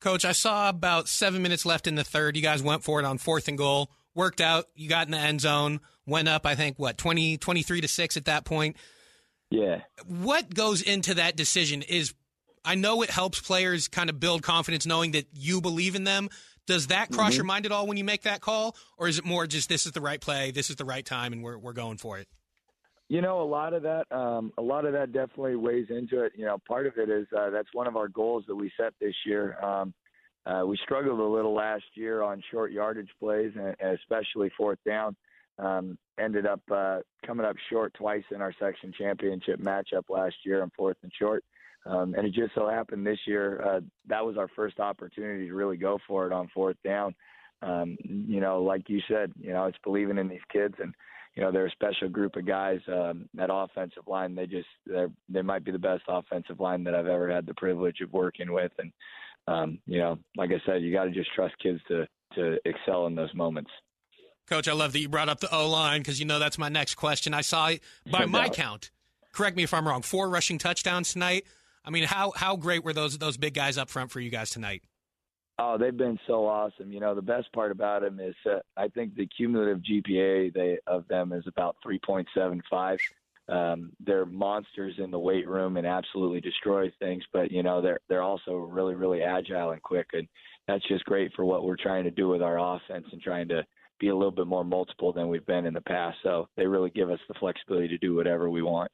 Coach, 0.00 0.24
I 0.24 0.32
saw 0.32 0.68
about 0.68 1.08
seven 1.08 1.42
minutes 1.42 1.64
left 1.64 1.86
in 1.86 1.94
the 1.94 2.04
third. 2.04 2.36
You 2.36 2.42
guys 2.42 2.62
went 2.62 2.82
for 2.82 2.98
it 3.00 3.04
on 3.04 3.18
fourth 3.18 3.48
and 3.48 3.58
goal. 3.58 3.90
Worked 4.14 4.40
out. 4.40 4.64
You 4.74 4.88
got 4.88 5.06
in 5.06 5.12
the 5.12 5.18
end 5.18 5.40
zone. 5.40 5.80
Went 6.06 6.28
up, 6.28 6.44
I 6.46 6.54
think, 6.54 6.78
what, 6.78 6.98
20, 6.98 7.36
23 7.36 7.80
to 7.82 7.88
6 7.88 8.16
at 8.16 8.24
that 8.24 8.44
point. 8.44 8.76
Yeah. 9.50 9.82
What 10.06 10.52
goes 10.52 10.82
into 10.82 11.14
that 11.14 11.36
decision 11.36 11.82
is 11.82 12.14
I 12.64 12.74
know 12.74 13.02
it 13.02 13.10
helps 13.10 13.40
players 13.40 13.88
kind 13.88 14.08
of 14.08 14.18
build 14.18 14.42
confidence 14.42 14.86
knowing 14.86 15.12
that 15.12 15.26
you 15.32 15.60
believe 15.60 15.94
in 15.94 16.04
them. 16.04 16.30
Does 16.66 16.88
that 16.88 17.10
cross 17.10 17.30
mm-hmm. 17.30 17.36
your 17.36 17.44
mind 17.44 17.66
at 17.66 17.72
all 17.72 17.86
when 17.86 17.96
you 17.96 18.04
make 18.04 18.22
that 18.22 18.40
call? 18.40 18.76
Or 18.96 19.08
is 19.08 19.18
it 19.18 19.24
more 19.24 19.46
just 19.46 19.68
this 19.68 19.86
is 19.86 19.92
the 19.92 20.00
right 20.00 20.20
play, 20.20 20.52
this 20.52 20.70
is 20.70 20.76
the 20.76 20.84
right 20.84 21.04
time, 21.04 21.32
and 21.32 21.42
we're, 21.42 21.58
we're 21.58 21.72
going 21.72 21.98
for 21.98 22.18
it? 22.18 22.28
You 23.12 23.20
know, 23.20 23.42
a 23.42 23.44
lot 23.44 23.74
of 23.74 23.82
that, 23.82 24.10
um, 24.10 24.54
a 24.56 24.62
lot 24.62 24.86
of 24.86 24.94
that 24.94 25.12
definitely 25.12 25.56
weighs 25.56 25.88
into 25.90 26.22
it. 26.22 26.32
You 26.34 26.46
know, 26.46 26.56
part 26.66 26.86
of 26.86 26.96
it 26.96 27.10
is 27.10 27.26
uh, 27.38 27.50
that's 27.50 27.68
one 27.74 27.86
of 27.86 27.94
our 27.94 28.08
goals 28.08 28.44
that 28.48 28.56
we 28.56 28.72
set 28.74 28.94
this 29.02 29.14
year. 29.26 29.62
Um, 29.62 29.92
uh, 30.46 30.62
we 30.64 30.78
struggled 30.82 31.20
a 31.20 31.22
little 31.22 31.52
last 31.52 31.84
year 31.92 32.22
on 32.22 32.42
short 32.50 32.72
yardage 32.72 33.10
plays, 33.20 33.52
and, 33.54 33.76
especially 34.00 34.50
fourth 34.56 34.78
down. 34.86 35.14
Um, 35.58 35.98
ended 36.18 36.46
up 36.46 36.62
uh, 36.72 37.00
coming 37.26 37.44
up 37.44 37.56
short 37.68 37.92
twice 37.92 38.24
in 38.30 38.40
our 38.40 38.54
section 38.58 38.94
championship 38.96 39.60
matchup 39.60 40.08
last 40.08 40.36
year 40.46 40.62
on 40.62 40.72
fourth 40.74 40.96
and 41.02 41.12
short. 41.12 41.44
Um, 41.84 42.14
and 42.14 42.26
it 42.26 42.32
just 42.32 42.54
so 42.54 42.66
happened 42.66 43.06
this 43.06 43.20
year 43.26 43.60
uh, 43.60 43.80
that 44.08 44.24
was 44.24 44.38
our 44.38 44.48
first 44.56 44.80
opportunity 44.80 45.48
to 45.48 45.54
really 45.54 45.76
go 45.76 45.98
for 46.08 46.26
it 46.26 46.32
on 46.32 46.48
fourth 46.54 46.78
down. 46.82 47.14
Um, 47.60 47.98
you 48.02 48.40
know, 48.40 48.62
like 48.62 48.88
you 48.88 49.02
said, 49.06 49.32
you 49.38 49.52
know, 49.52 49.66
it's 49.66 49.76
believing 49.84 50.16
in 50.16 50.28
these 50.28 50.40
kids 50.50 50.76
and 50.78 50.94
you 51.34 51.42
know 51.42 51.50
they're 51.50 51.66
a 51.66 51.70
special 51.70 52.08
group 52.08 52.36
of 52.36 52.46
guys. 52.46 52.80
Um, 52.88 53.28
that 53.34 53.50
offensive 53.52 54.06
line, 54.06 54.34
they 54.34 54.46
just 54.46 54.68
they 55.28 55.42
might 55.42 55.64
be 55.64 55.72
the 55.72 55.78
best 55.78 56.02
offensive 56.08 56.60
line 56.60 56.84
that 56.84 56.94
I've 56.94 57.06
ever 57.06 57.30
had 57.30 57.46
the 57.46 57.54
privilege 57.54 58.00
of 58.00 58.12
working 58.12 58.52
with. 58.52 58.72
And 58.78 58.92
um, 59.48 59.78
you 59.86 59.98
know, 59.98 60.18
like 60.36 60.50
I 60.50 60.60
said, 60.66 60.82
you 60.82 60.92
got 60.92 61.04
to 61.04 61.10
just 61.10 61.32
trust 61.34 61.54
kids 61.62 61.80
to 61.88 62.06
to 62.34 62.58
excel 62.64 63.06
in 63.06 63.14
those 63.14 63.34
moments. 63.34 63.70
Coach, 64.48 64.68
I 64.68 64.72
love 64.72 64.92
that 64.92 65.00
you 65.00 65.08
brought 65.08 65.28
up 65.28 65.40
the 65.40 65.54
O 65.54 65.68
line 65.68 66.00
because 66.00 66.20
you 66.20 66.26
know 66.26 66.38
that's 66.38 66.58
my 66.58 66.68
next 66.68 66.96
question. 66.96 67.32
I 67.32 67.42
saw, 67.42 67.70
by 68.10 68.26
my 68.26 68.48
count, 68.48 68.90
correct 69.32 69.56
me 69.56 69.62
if 69.62 69.72
I'm 69.72 69.86
wrong, 69.86 70.02
four 70.02 70.28
rushing 70.28 70.58
touchdowns 70.58 71.12
tonight. 71.12 71.44
I 71.84 71.90
mean, 71.90 72.04
how 72.04 72.32
how 72.36 72.56
great 72.56 72.84
were 72.84 72.92
those 72.92 73.18
those 73.18 73.36
big 73.36 73.54
guys 73.54 73.78
up 73.78 73.88
front 73.88 74.10
for 74.10 74.20
you 74.20 74.30
guys 74.30 74.50
tonight? 74.50 74.82
Oh, 75.58 75.76
they've 75.78 75.96
been 75.96 76.18
so 76.26 76.46
awesome. 76.46 76.92
You 76.92 77.00
know, 77.00 77.14
the 77.14 77.22
best 77.22 77.52
part 77.52 77.72
about 77.72 78.02
them 78.02 78.18
is 78.20 78.34
uh, 78.46 78.60
I 78.76 78.88
think 78.88 79.14
the 79.14 79.26
cumulative 79.26 79.80
GPA 79.82 80.52
they 80.52 80.78
of 80.86 81.06
them 81.08 81.32
is 81.32 81.44
about 81.46 81.76
3.75. 81.86 82.98
Um, 83.48 83.92
they're 84.00 84.24
monsters 84.24 84.94
in 84.98 85.10
the 85.10 85.18
weight 85.18 85.46
room 85.46 85.76
and 85.76 85.86
absolutely 85.86 86.40
destroy 86.40 86.90
things, 86.98 87.24
but 87.32 87.50
you 87.50 87.62
know 87.62 87.82
they're 87.82 88.00
they're 88.08 88.22
also 88.22 88.54
really 88.54 88.94
really 88.94 89.22
agile 89.22 89.72
and 89.72 89.82
quick, 89.82 90.06
and 90.12 90.28
that's 90.68 90.86
just 90.88 91.04
great 91.04 91.32
for 91.34 91.44
what 91.44 91.64
we're 91.64 91.76
trying 91.76 92.04
to 92.04 92.10
do 92.10 92.28
with 92.28 92.40
our 92.40 92.76
offense 92.76 93.06
and 93.12 93.20
trying 93.20 93.48
to 93.48 93.64
be 93.98 94.08
a 94.08 94.14
little 94.14 94.32
bit 94.32 94.46
more 94.46 94.64
multiple 94.64 95.12
than 95.12 95.28
we've 95.28 95.46
been 95.46 95.66
in 95.66 95.74
the 95.74 95.80
past. 95.80 96.18
So 96.22 96.48
they 96.56 96.66
really 96.66 96.90
give 96.90 97.10
us 97.10 97.20
the 97.28 97.34
flexibility 97.34 97.88
to 97.88 97.98
do 97.98 98.14
whatever 98.14 98.48
we 98.48 98.62
want. 98.62 98.90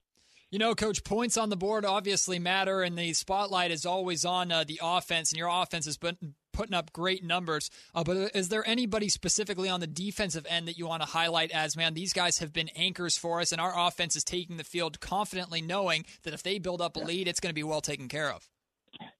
You 0.50 0.58
know, 0.58 0.74
Coach, 0.74 1.04
points 1.04 1.36
on 1.36 1.50
the 1.50 1.56
board 1.56 1.84
obviously 1.84 2.38
matter, 2.38 2.82
and 2.82 2.96
the 2.96 3.12
spotlight 3.12 3.70
is 3.70 3.84
always 3.84 4.24
on 4.24 4.50
uh, 4.50 4.64
the 4.64 4.80
offense, 4.82 5.30
and 5.30 5.38
your 5.38 5.48
offense 5.48 5.84
has 5.84 5.98
been 5.98 6.16
putting 6.58 6.74
up 6.74 6.92
great 6.92 7.22
numbers. 7.22 7.70
Uh, 7.94 8.02
but 8.02 8.34
is 8.34 8.48
there 8.48 8.66
anybody 8.66 9.08
specifically 9.08 9.68
on 9.68 9.78
the 9.78 9.86
defensive 9.86 10.44
end 10.50 10.66
that 10.66 10.76
you 10.76 10.88
want 10.88 11.00
to 11.02 11.08
highlight 11.08 11.52
as, 11.52 11.76
man, 11.76 11.94
these 11.94 12.12
guys 12.12 12.38
have 12.38 12.52
been 12.52 12.68
anchors 12.70 13.16
for 13.16 13.40
us, 13.40 13.52
and 13.52 13.60
our 13.60 13.72
offense 13.86 14.16
is 14.16 14.24
taking 14.24 14.56
the 14.56 14.64
field 14.64 14.98
confidently, 14.98 15.62
knowing 15.62 16.04
that 16.24 16.34
if 16.34 16.42
they 16.42 16.58
build 16.58 16.80
up 16.80 16.96
a 16.96 16.98
lead, 16.98 17.28
it's 17.28 17.38
going 17.38 17.50
to 17.50 17.54
be 17.54 17.62
well 17.62 17.80
taken 17.80 18.08
care 18.08 18.28
of? 18.28 18.48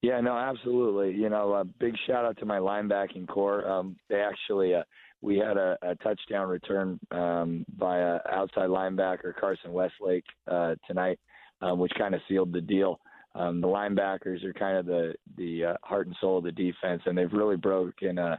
Yeah, 0.03 0.21
no, 0.21 0.37
absolutely. 0.37 1.15
You 1.15 1.29
know, 1.29 1.55
a 1.55 1.65
big 1.65 1.95
shout 2.09 2.25
out 2.25 2.37
to 2.39 2.45
my 2.45 2.59
linebacking 2.59 3.29
core. 3.29 3.69
Um, 3.71 3.97
they 4.09 4.17
actually, 4.17 4.75
uh, 4.75 4.83
we 5.21 5.39
had 5.39 5.57
a, 5.57 5.79
a 5.83 5.95
touchdown 5.95 6.49
return 6.49 6.99
um, 7.13 7.65
by 7.77 7.99
a 7.99 8.19
outside 8.33 8.69
linebacker 8.69 9.33
Carson 9.39 9.73
Westlake 9.73 10.25
uh, 10.51 10.75
tonight, 10.89 11.21
um, 11.63 11.79
which 11.79 11.93
kind 11.97 12.17
of 12.17 12.21
sealed 12.29 12.53
the 12.53 12.61
deal. 12.61 12.99
Um, 13.35 13.61
the 13.61 13.69
linebackers 13.69 14.45
are 14.45 14.53
kind 14.53 14.79
of 14.79 14.87
the 14.87 15.15
the 15.37 15.67
uh, 15.67 15.75
heart 15.83 16.07
and 16.07 16.17
soul 16.21 16.39
of 16.39 16.45
the 16.45 16.53
defense, 16.53 17.03
and 17.07 17.17
they've 17.17 17.33
really 17.33 17.57
broken. 17.57 18.19
Uh, 18.19 18.37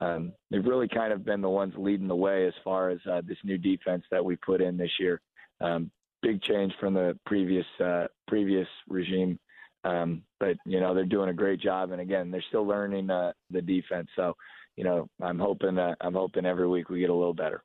um, 0.00 0.32
they've 0.50 0.64
really 0.64 0.88
kind 0.88 1.12
of 1.12 1.24
been 1.24 1.40
the 1.40 1.48
ones 1.48 1.72
leading 1.76 2.08
the 2.08 2.16
way 2.16 2.46
as 2.46 2.52
far 2.62 2.90
as 2.90 2.98
uh, 3.10 3.22
this 3.26 3.38
new 3.44 3.56
defense 3.56 4.04
that 4.10 4.24
we 4.24 4.36
put 4.36 4.60
in 4.60 4.76
this 4.76 4.90
year. 5.00 5.20
Um, 5.60 5.90
big 6.22 6.42
change 6.42 6.72
from 6.78 6.94
the 6.94 7.18
previous 7.24 7.64
uh, 7.82 8.06
previous 8.28 8.68
regime, 8.88 9.38
um, 9.84 10.22
but 10.38 10.56
you 10.66 10.80
know 10.80 10.94
they're 10.94 11.06
doing 11.06 11.30
a 11.30 11.34
great 11.34 11.60
job, 11.60 11.92
and 11.92 12.00
again 12.00 12.30
they're 12.30 12.44
still 12.48 12.66
learning 12.66 13.10
uh, 13.10 13.32
the 13.50 13.62
defense. 13.62 14.08
So 14.16 14.34
you 14.76 14.84
know 14.84 15.08
I'm 15.20 15.38
hoping 15.38 15.78
uh, 15.78 15.94
I'm 16.00 16.14
hoping 16.14 16.44
every 16.44 16.68
week 16.68 16.90
we 16.90 17.00
get 17.00 17.10
a 17.10 17.14
little 17.14 17.34
better. 17.34 17.62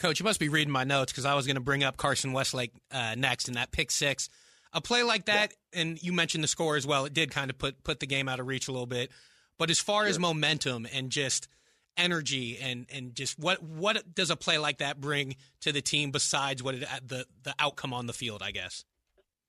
Coach, 0.00 0.18
you 0.18 0.24
must 0.24 0.40
be 0.40 0.48
reading 0.48 0.72
my 0.72 0.82
notes 0.82 1.12
because 1.12 1.24
I 1.24 1.34
was 1.34 1.46
going 1.46 1.54
to 1.54 1.62
bring 1.62 1.84
up 1.84 1.96
Carson 1.96 2.32
Westlake 2.32 2.72
uh, 2.90 3.14
next 3.16 3.46
in 3.46 3.54
that 3.54 3.70
pick 3.70 3.92
six 3.92 4.28
a 4.72 4.80
play 4.80 5.02
like 5.02 5.26
that, 5.26 5.52
and 5.72 6.02
you 6.02 6.12
mentioned 6.12 6.42
the 6.42 6.48
score 6.48 6.76
as 6.76 6.86
well. 6.86 7.04
It 7.04 7.12
did 7.12 7.30
kind 7.30 7.50
of 7.50 7.58
put 7.58 7.82
put 7.84 8.00
the 8.00 8.06
game 8.06 8.28
out 8.28 8.40
of 8.40 8.46
reach 8.46 8.68
a 8.68 8.72
little 8.72 8.86
bit. 8.86 9.10
But 9.58 9.70
as 9.70 9.78
far 9.78 10.02
sure. 10.02 10.10
as 10.10 10.18
momentum 10.18 10.86
and 10.92 11.10
just 11.10 11.48
energy 11.96 12.58
and 12.60 12.86
and 12.92 13.14
just 13.14 13.38
what 13.38 13.62
what 13.62 14.14
does 14.14 14.30
a 14.30 14.36
play 14.36 14.58
like 14.58 14.78
that 14.78 15.00
bring 15.00 15.36
to 15.60 15.72
the 15.72 15.82
team 15.82 16.10
besides 16.10 16.62
what 16.62 16.74
it, 16.74 16.88
the 17.06 17.26
the 17.42 17.54
outcome 17.58 17.92
on 17.92 18.06
the 18.06 18.12
field? 18.12 18.42
I 18.42 18.50
guess. 18.50 18.84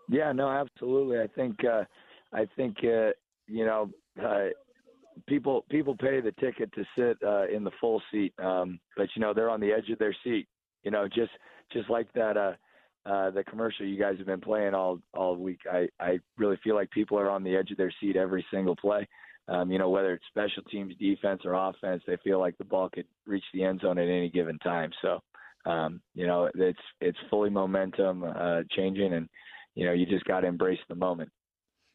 Yeah, 0.09 0.31
no, 0.33 0.49
absolutely. 0.49 1.19
I 1.19 1.27
think 1.27 1.63
uh, 1.63 1.83
I 2.33 2.45
think 2.55 2.77
uh, 2.83 3.11
you 3.47 3.65
know 3.65 3.89
uh, 4.21 4.49
people 5.27 5.65
people 5.69 5.95
pay 5.95 6.19
the 6.19 6.33
ticket 6.33 6.71
to 6.73 6.83
sit 6.97 7.17
uh, 7.25 7.47
in 7.47 7.63
the 7.63 7.71
full 7.79 8.01
seat, 8.11 8.33
um, 8.39 8.79
but 8.97 9.07
you 9.15 9.21
know 9.21 9.33
they're 9.33 9.49
on 9.49 9.61
the 9.61 9.71
edge 9.71 9.89
of 9.89 9.99
their 9.99 10.15
seat. 10.23 10.47
You 10.83 10.91
know, 10.91 11.07
just 11.07 11.31
just 11.71 11.89
like 11.89 12.11
that 12.13 12.35
uh, 12.37 12.53
uh, 13.05 13.31
the 13.31 13.43
commercial 13.43 13.85
you 13.85 13.99
guys 13.99 14.17
have 14.17 14.27
been 14.27 14.41
playing 14.41 14.73
all 14.73 14.99
all 15.13 15.35
week. 15.35 15.59
I 15.71 15.87
I 15.99 16.19
really 16.37 16.57
feel 16.63 16.75
like 16.75 16.89
people 16.91 17.19
are 17.19 17.29
on 17.29 17.43
the 17.43 17.55
edge 17.55 17.71
of 17.71 17.77
their 17.77 17.93
seat 17.99 18.15
every 18.15 18.45
single 18.51 18.75
play. 18.75 19.07
Um, 19.49 19.69
you 19.69 19.77
know, 19.77 19.89
whether 19.89 20.13
it's 20.13 20.25
special 20.29 20.63
teams, 20.71 20.95
defense, 20.97 21.41
or 21.43 21.53
offense, 21.53 22.01
they 22.07 22.15
feel 22.23 22.39
like 22.39 22.57
the 22.57 22.63
ball 22.63 22.89
could 22.89 23.05
reach 23.25 23.43
the 23.53 23.63
end 23.63 23.81
zone 23.81 23.97
at 23.97 24.07
any 24.07 24.29
given 24.29 24.57
time. 24.59 24.89
So, 25.01 25.19
um, 25.69 26.01
you 26.15 26.25
know, 26.27 26.49
it's 26.55 26.79
it's 27.01 27.17
fully 27.29 27.49
momentum 27.49 28.23
uh, 28.23 28.61
changing, 28.71 29.13
and 29.13 29.27
you 29.75 29.85
know, 29.85 29.91
you 29.91 30.05
just 30.05 30.23
got 30.25 30.41
to 30.41 30.47
embrace 30.47 30.79
the 30.87 30.95
moment. 30.95 31.29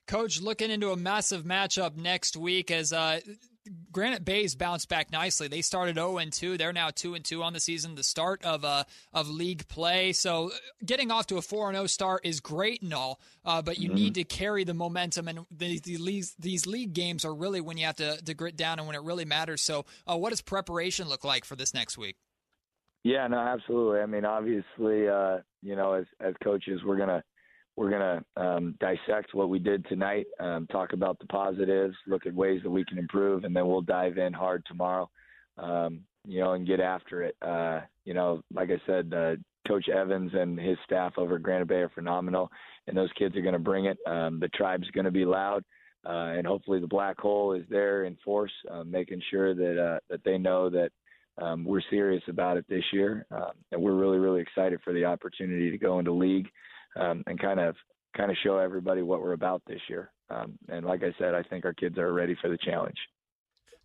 Coach, 0.09 0.40
looking 0.40 0.71
into 0.71 0.90
a 0.90 0.97
massive 0.97 1.44
matchup 1.44 1.97
next 1.97 2.37
week 2.37 2.71
as 2.71 2.92
uh, 2.92 3.21
Granite 3.92 4.25
Bay's 4.25 4.55
bounced 4.55 4.88
back 4.88 5.12
nicely. 5.12 5.49
They 5.49 5.61
started 5.61 5.97
0 5.97 6.18
2. 6.31 6.57
They're 6.57 6.73
now 6.73 6.90
2 6.90 7.18
2 7.18 7.42
on 7.42 7.53
the 7.53 7.61
season, 7.61 7.94
the 7.94 8.03
start 8.03 8.42
of 8.42 8.64
uh, 8.64 8.85
of 9.12 9.29
league 9.29 9.68
play. 9.68 10.12
So 10.12 10.51
getting 10.85 11.11
off 11.11 11.27
to 11.27 11.37
a 11.37 11.42
4 11.42 11.73
0 11.73 11.87
start 11.87 12.23
is 12.25 12.40
great 12.40 12.83
and 12.83 12.94
all, 12.94 13.21
uh, 13.44 13.62
but 13.62 13.79
you 13.79 13.88
mm-hmm. 13.88 13.97
need 13.97 14.14
to 14.14 14.25
carry 14.25 14.64
the 14.64 14.75
momentum. 14.75 15.29
And 15.29 15.40
the, 15.51 15.79
the, 15.81 15.97
these, 15.97 16.35
these 16.38 16.66
league 16.66 16.94
games 16.94 17.25
are 17.25 17.35
really 17.35 17.61
when 17.61 17.77
you 17.77 17.87
have 17.87 17.97
to, 17.97 18.16
to 18.23 18.35
grit 18.35 18.57
down 18.57 18.79
and 18.79 18.87
when 18.87 18.97
it 18.97 19.03
really 19.03 19.27
matters. 19.27 19.62
So, 19.62 19.85
uh, 20.07 20.16
what 20.16 20.31
does 20.31 20.40
preparation 20.40 21.09
look 21.09 21.25
like 21.25 21.44
for 21.44 21.55
this 21.55 21.75
next 21.75 21.99
week? 21.99 22.16
Yeah, 23.05 23.27
no, 23.29 23.38
absolutely. 23.38 24.01
I 24.01 24.07
mean, 24.07 24.25
obviously, 24.25 25.09
uh, 25.09 25.38
you 25.62 25.77
know, 25.77 25.92
as 25.92 26.07
as 26.21 26.35
coaches, 26.42 26.81
we're 26.85 26.97
gonna 26.97 27.23
we're 27.79 27.91
going 27.91 28.23
to 28.37 28.43
um, 28.43 28.75
dissect 28.81 29.35
what 29.35 29.49
we 29.49 29.61
did 29.61 29.87
tonight, 29.87 30.27
um, 30.41 30.67
talk 30.67 30.95
about 30.95 31.17
the 31.21 31.27
positives, 31.27 31.95
look 32.09 32.27
at 32.27 32.35
ways 32.35 32.61
that 32.64 32.71
we 32.71 32.85
can 32.85 32.99
improve, 32.99 33.45
and 33.45 33.55
then 33.55 33.69
we'll 33.69 33.83
dive 33.83 34.19
in 34.19 34.33
hard 34.33 34.64
tomorrow, 34.67 35.09
um, 35.59 36.01
you 36.27 36.41
know, 36.41 36.55
and 36.55 36.67
get 36.67 36.81
after 36.81 37.23
it. 37.23 37.37
Uh, 37.41 37.83
you 38.05 38.14
know, 38.14 38.43
like 38.53 38.71
I 38.71 38.83
said, 38.85 39.14
uh, 39.14 39.37
Coach 39.69 39.88
Evans 39.88 40.33
and 40.35 40.59
his 40.59 40.77
staff 40.85 41.12
over 41.19 41.37
at 41.37 41.43
Granite 41.45 41.69
Bay 41.69 41.77
are 41.77 41.88
phenomenal, 41.91 42.51
and 42.88 42.97
those 42.97 43.12
kids 43.17 43.37
are 43.37 43.43
going 43.43 43.53
to 43.53 43.61
bring 43.61 43.85
it. 43.85 43.99
Um, 44.09 44.41
the 44.41 44.49
tribe's 44.49 44.91
going 44.91 45.05
to 45.05 45.12
be 45.12 45.25
loud, 45.25 45.62
uh, 46.05 46.35
and 46.35 46.45
hopefully 46.45 46.81
the 46.81 46.88
black 46.88 47.17
hole 47.21 47.53
is 47.53 47.64
there 47.71 48.05
in 48.05 48.17
force, 48.25 48.53
uh, 48.73 48.83
making 48.83 49.23
sure 49.31 49.55
that 49.55 49.81
uh, 49.81 49.99
that 50.11 50.25
they 50.25 50.37
know 50.37 50.69
that 50.69 50.91
um, 51.41 51.64
we're 51.64 51.83
serious 51.91 52.25
about 52.27 52.57
it 52.57 52.64
this 52.69 52.85
year, 52.93 53.25
um, 53.31 53.53
and 53.71 53.81
we're 53.81 53.95
really, 53.95 54.19
really 54.19 54.41
excited 54.41 54.81
for 54.83 54.93
the 54.93 55.05
opportunity 55.05 55.71
to 55.71 55.79
go 55.79 56.01
into 56.01 56.11
league 56.11 56.49
um, 56.96 57.22
and 57.27 57.38
kind 57.38 57.61
of 57.61 57.74
kind 58.16 58.31
of 58.31 58.37
show 58.42 58.59
everybody 58.59 59.03
what 59.03 59.22
we're 59.22 59.33
about 59.33 59.62
this 59.66 59.81
year. 59.88 60.11
Um, 60.31 60.59
and 60.68 60.85
like 60.85 61.03
I 61.03 61.14
said, 61.18 61.35
I 61.35 61.42
think 61.42 61.64
our 61.64 61.72
kids 61.72 61.98
are 61.98 62.12
ready 62.12 62.37
for 62.40 62.48
the 62.48 62.59
challenge. 62.59 62.96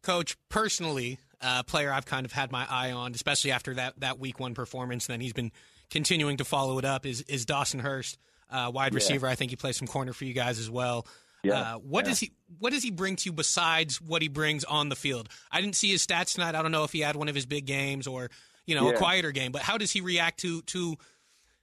Coach, 0.02 0.36
personally, 0.50 1.20
a 1.42 1.48
uh, 1.48 1.64
player 1.64 1.92
I've 1.92 2.06
kind 2.06 2.26
of 2.26 2.32
had 2.34 2.52
my 2.52 2.66
eye 2.70 2.92
on, 2.92 3.14
especially 3.14 3.52
after 3.52 3.74
that, 3.76 4.00
that 4.02 4.20
week 4.20 4.40
one 4.40 4.54
performance, 4.54 5.08
and 5.08 5.14
then 5.14 5.22
he's 5.22 5.34
been 5.34 5.52
continuing 5.90 6.38
to 6.38 6.46
follow 6.46 6.78
it 6.78 6.86
up, 6.86 7.06
is, 7.06 7.22
is 7.22 7.46
Dawson 7.46 7.80
Hurst, 7.80 8.18
uh, 8.50 8.70
wide 8.74 8.94
receiver. 8.94 9.28
Yeah. 9.28 9.32
I 9.32 9.36
think 9.36 9.52
he 9.52 9.56
plays 9.56 9.78
some 9.78 9.88
corner 9.88 10.12
for 10.12 10.26
you 10.26 10.34
guys 10.34 10.60
as 10.60 10.70
well. 10.70 11.08
Yeah. 11.44 11.60
Uh, 11.60 11.74
what 11.80 12.06
yeah. 12.06 12.12
does 12.12 12.20
he 12.20 12.32
What 12.60 12.72
does 12.72 12.84
he 12.84 12.92
bring 12.92 13.18
to 13.18 13.26
you 13.26 13.34
besides 13.34 14.02
what 14.02 14.22
he 14.22 14.30
brings 14.30 14.64
on 14.64 14.90
the 14.90 14.96
field? 14.96 15.28
I 15.52 15.62
didn't 15.62 15.76
see 15.76 15.90
his 15.90 16.06
stats 16.06 16.36
tonight. 16.36 16.56
I 16.56 16.62
don't 16.62 16.72
know 16.72 16.86
if 16.86 16.94
he 16.94 17.02
had 17.02 17.16
one 17.16 17.28
of 17.28 17.36
his 17.36 17.46
big 17.46 17.66
games 17.66 18.08
or 18.08 18.30
you 18.66 18.76
know 18.76 18.90
yeah. 18.90 18.96
a 18.96 18.98
quieter 18.98 19.32
game, 19.32 19.52
but 19.52 19.62
how 19.62 19.78
does 19.78 19.92
he 19.92 20.00
react 20.00 20.40
to 20.42 20.62
to 20.62 20.96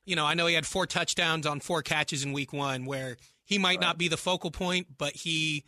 you 0.05 0.17
know, 0.17 0.27
I 0.27 0.35
know 0.35 0.47
he 0.47 0.55
had 0.55 0.67
four 0.67 0.87
touchdowns 0.87 1.47
on 1.47 1.61
four 1.61 1.83
catches 1.83 2.25
in 2.25 2.33
week 2.33 2.53
one, 2.53 2.85
where 2.85 3.17
he 3.45 3.59
might 3.59 3.79
right. 3.79 3.81
not 3.81 3.99
be 3.99 4.09
the 4.09 4.17
focal 4.17 4.51
point, 4.51 4.87
but 4.99 5.13
he, 5.13 5.65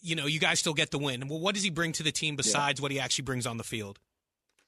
you 0.00 0.14
know, 0.14 0.26
you 0.26 0.38
guys 0.38 0.58
still 0.58 0.74
get 0.74 0.90
the 0.90 0.98
win. 0.98 1.28
Well, 1.28 1.40
what 1.40 1.54
does 1.54 1.64
he 1.64 1.70
bring 1.70 1.92
to 1.92 2.02
the 2.02 2.12
team 2.12 2.36
besides 2.36 2.80
yeah. 2.80 2.82
what 2.82 2.92
he 2.92 3.00
actually 3.00 3.24
brings 3.24 3.46
on 3.46 3.56
the 3.56 3.64
field? 3.64 3.98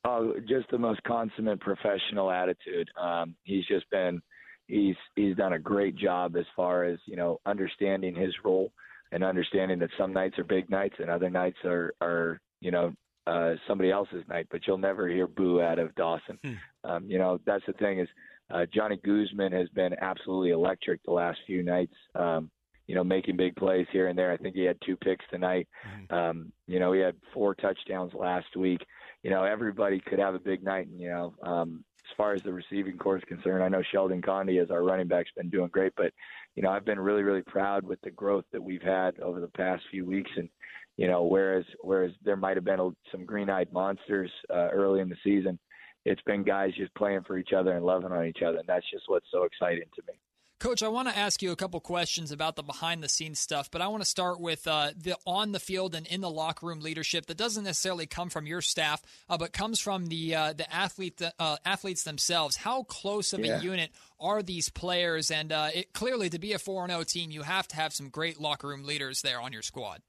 Oh, 0.04 0.34
just 0.46 0.70
the 0.70 0.78
most 0.78 1.02
consummate 1.04 1.60
professional 1.60 2.30
attitude. 2.30 2.88
Um, 3.00 3.34
he's 3.44 3.66
just 3.66 3.88
been, 3.90 4.20
he's 4.66 4.96
he's 5.16 5.36
done 5.36 5.54
a 5.54 5.58
great 5.58 5.96
job 5.96 6.36
as 6.36 6.44
far 6.54 6.84
as 6.84 6.98
you 7.06 7.16
know 7.16 7.40
understanding 7.46 8.14
his 8.14 8.34
role 8.44 8.70
and 9.12 9.24
understanding 9.24 9.78
that 9.78 9.90
some 9.98 10.12
nights 10.12 10.38
are 10.38 10.44
big 10.44 10.68
nights 10.68 10.96
and 10.98 11.08
other 11.08 11.30
nights 11.30 11.56
are 11.64 11.94
are 12.02 12.40
you 12.60 12.70
know 12.70 12.92
uh, 13.26 13.54
somebody 13.66 13.90
else's 13.90 14.24
night, 14.28 14.46
but 14.50 14.60
you'll 14.66 14.78
never 14.78 15.08
hear 15.08 15.26
boo 15.26 15.62
out 15.62 15.78
of 15.78 15.94
Dawson. 15.94 16.38
Hmm. 16.44 16.54
Um, 16.84 17.08
you 17.08 17.18
know, 17.18 17.40
that's 17.46 17.64
the 17.66 17.72
thing 17.74 18.00
is 18.00 18.08
uh, 18.50 18.66
Johnny 18.74 18.98
Guzman 19.04 19.52
has 19.52 19.68
been 19.70 19.94
absolutely 20.00 20.50
electric 20.50 21.02
the 21.04 21.12
last 21.12 21.38
few 21.46 21.62
nights. 21.62 21.94
Um, 22.14 22.50
you 22.86 22.94
know, 22.94 23.04
making 23.04 23.38
big 23.38 23.56
plays 23.56 23.86
here 23.92 24.08
and 24.08 24.18
there. 24.18 24.30
I 24.30 24.36
think 24.36 24.54
he 24.54 24.64
had 24.64 24.76
two 24.84 24.96
picks 24.96 25.24
tonight. 25.30 25.66
Mm-hmm. 25.88 26.14
Um, 26.14 26.52
you 26.66 26.78
know, 26.78 26.92
he 26.92 27.00
had 27.00 27.16
four 27.32 27.54
touchdowns 27.54 28.12
last 28.12 28.56
week. 28.56 28.84
You 29.22 29.30
know, 29.30 29.44
everybody 29.44 30.00
could 30.00 30.18
have 30.18 30.34
a 30.34 30.38
big 30.38 30.62
night. 30.62 30.88
And, 30.88 31.00
you 31.00 31.08
know, 31.08 31.34
um, 31.42 31.82
as 32.04 32.16
far 32.16 32.34
as 32.34 32.42
the 32.42 32.52
receiving 32.52 32.98
corps 32.98 33.16
is 33.16 33.24
concerned, 33.26 33.64
I 33.64 33.68
know 33.68 33.82
Sheldon 33.90 34.20
Conde 34.20 34.50
as 34.50 34.70
our 34.70 34.84
running 34.84 35.08
back's 35.08 35.30
been 35.34 35.48
doing 35.48 35.68
great, 35.68 35.92
but 35.96 36.12
you 36.54 36.62
know, 36.62 36.70
I've 36.70 36.84
been 36.84 37.00
really, 37.00 37.22
really 37.22 37.42
proud 37.42 37.84
with 37.84 38.00
the 38.02 38.10
growth 38.10 38.44
that 38.52 38.62
we've 38.62 38.82
had 38.82 39.18
over 39.20 39.40
the 39.40 39.48
past 39.48 39.82
few 39.90 40.04
weeks. 40.04 40.30
And 40.36 40.48
you 40.96 41.08
know, 41.08 41.24
whereas 41.24 41.64
whereas 41.80 42.12
there 42.22 42.36
might 42.36 42.56
have 42.56 42.64
been 42.64 42.94
some 43.10 43.24
green-eyed 43.24 43.72
monsters 43.72 44.30
uh, 44.50 44.68
early 44.68 45.00
in 45.00 45.08
the 45.08 45.16
season, 45.24 45.58
it's 46.04 46.22
been 46.22 46.42
guys 46.42 46.72
just 46.76 46.94
playing 46.94 47.22
for 47.26 47.38
each 47.38 47.52
other 47.52 47.72
and 47.72 47.84
loving 47.84 48.12
on 48.12 48.26
each 48.26 48.42
other, 48.42 48.58
and 48.58 48.66
that's 48.66 48.88
just 48.90 49.04
what's 49.06 49.26
so 49.32 49.44
exciting 49.44 49.88
to 49.96 50.02
me. 50.06 50.14
Coach, 50.60 50.82
I 50.82 50.88
want 50.88 51.08
to 51.08 51.18
ask 51.18 51.42
you 51.42 51.52
a 51.52 51.56
couple 51.56 51.78
questions 51.80 52.32
about 52.32 52.56
the 52.56 52.62
behind 52.62 53.02
the 53.02 53.08
scenes 53.08 53.38
stuff, 53.38 53.70
but 53.70 53.82
I 53.82 53.88
want 53.88 54.02
to 54.02 54.08
start 54.08 54.40
with 54.40 54.66
uh, 54.66 54.92
the 54.96 55.16
on 55.26 55.52
the 55.52 55.58
field 55.60 55.94
and 55.94 56.06
in 56.06 56.22
the 56.22 56.30
locker 56.30 56.66
room 56.66 56.80
leadership 56.80 57.26
that 57.26 57.36
doesn't 57.36 57.64
necessarily 57.64 58.06
come 58.06 58.30
from 58.30 58.46
your 58.46 58.62
staff, 58.62 59.02
uh, 59.28 59.36
but 59.36 59.52
comes 59.52 59.78
from 59.78 60.06
the 60.06 60.34
uh, 60.34 60.52
the 60.54 60.72
athlete 60.72 61.20
uh, 61.38 61.56
athletes 61.66 62.04
themselves. 62.04 62.56
How 62.56 62.84
close 62.84 63.32
of 63.32 63.40
yeah. 63.40 63.58
a 63.58 63.62
unit 63.62 63.90
are 64.18 64.42
these 64.42 64.70
players? 64.70 65.30
And 65.30 65.52
uh, 65.52 65.68
it, 65.74 65.92
clearly, 65.92 66.30
to 66.30 66.38
be 66.38 66.52
a 66.52 66.58
four 66.58 66.86
zero 66.86 67.02
team, 67.02 67.30
you 67.30 67.42
have 67.42 67.68
to 67.68 67.76
have 67.76 67.92
some 67.92 68.08
great 68.08 68.40
locker 68.40 68.68
room 68.68 68.84
leaders 68.84 69.20
there 69.20 69.40
on 69.40 69.52
your 69.52 69.62
squad. 69.62 70.00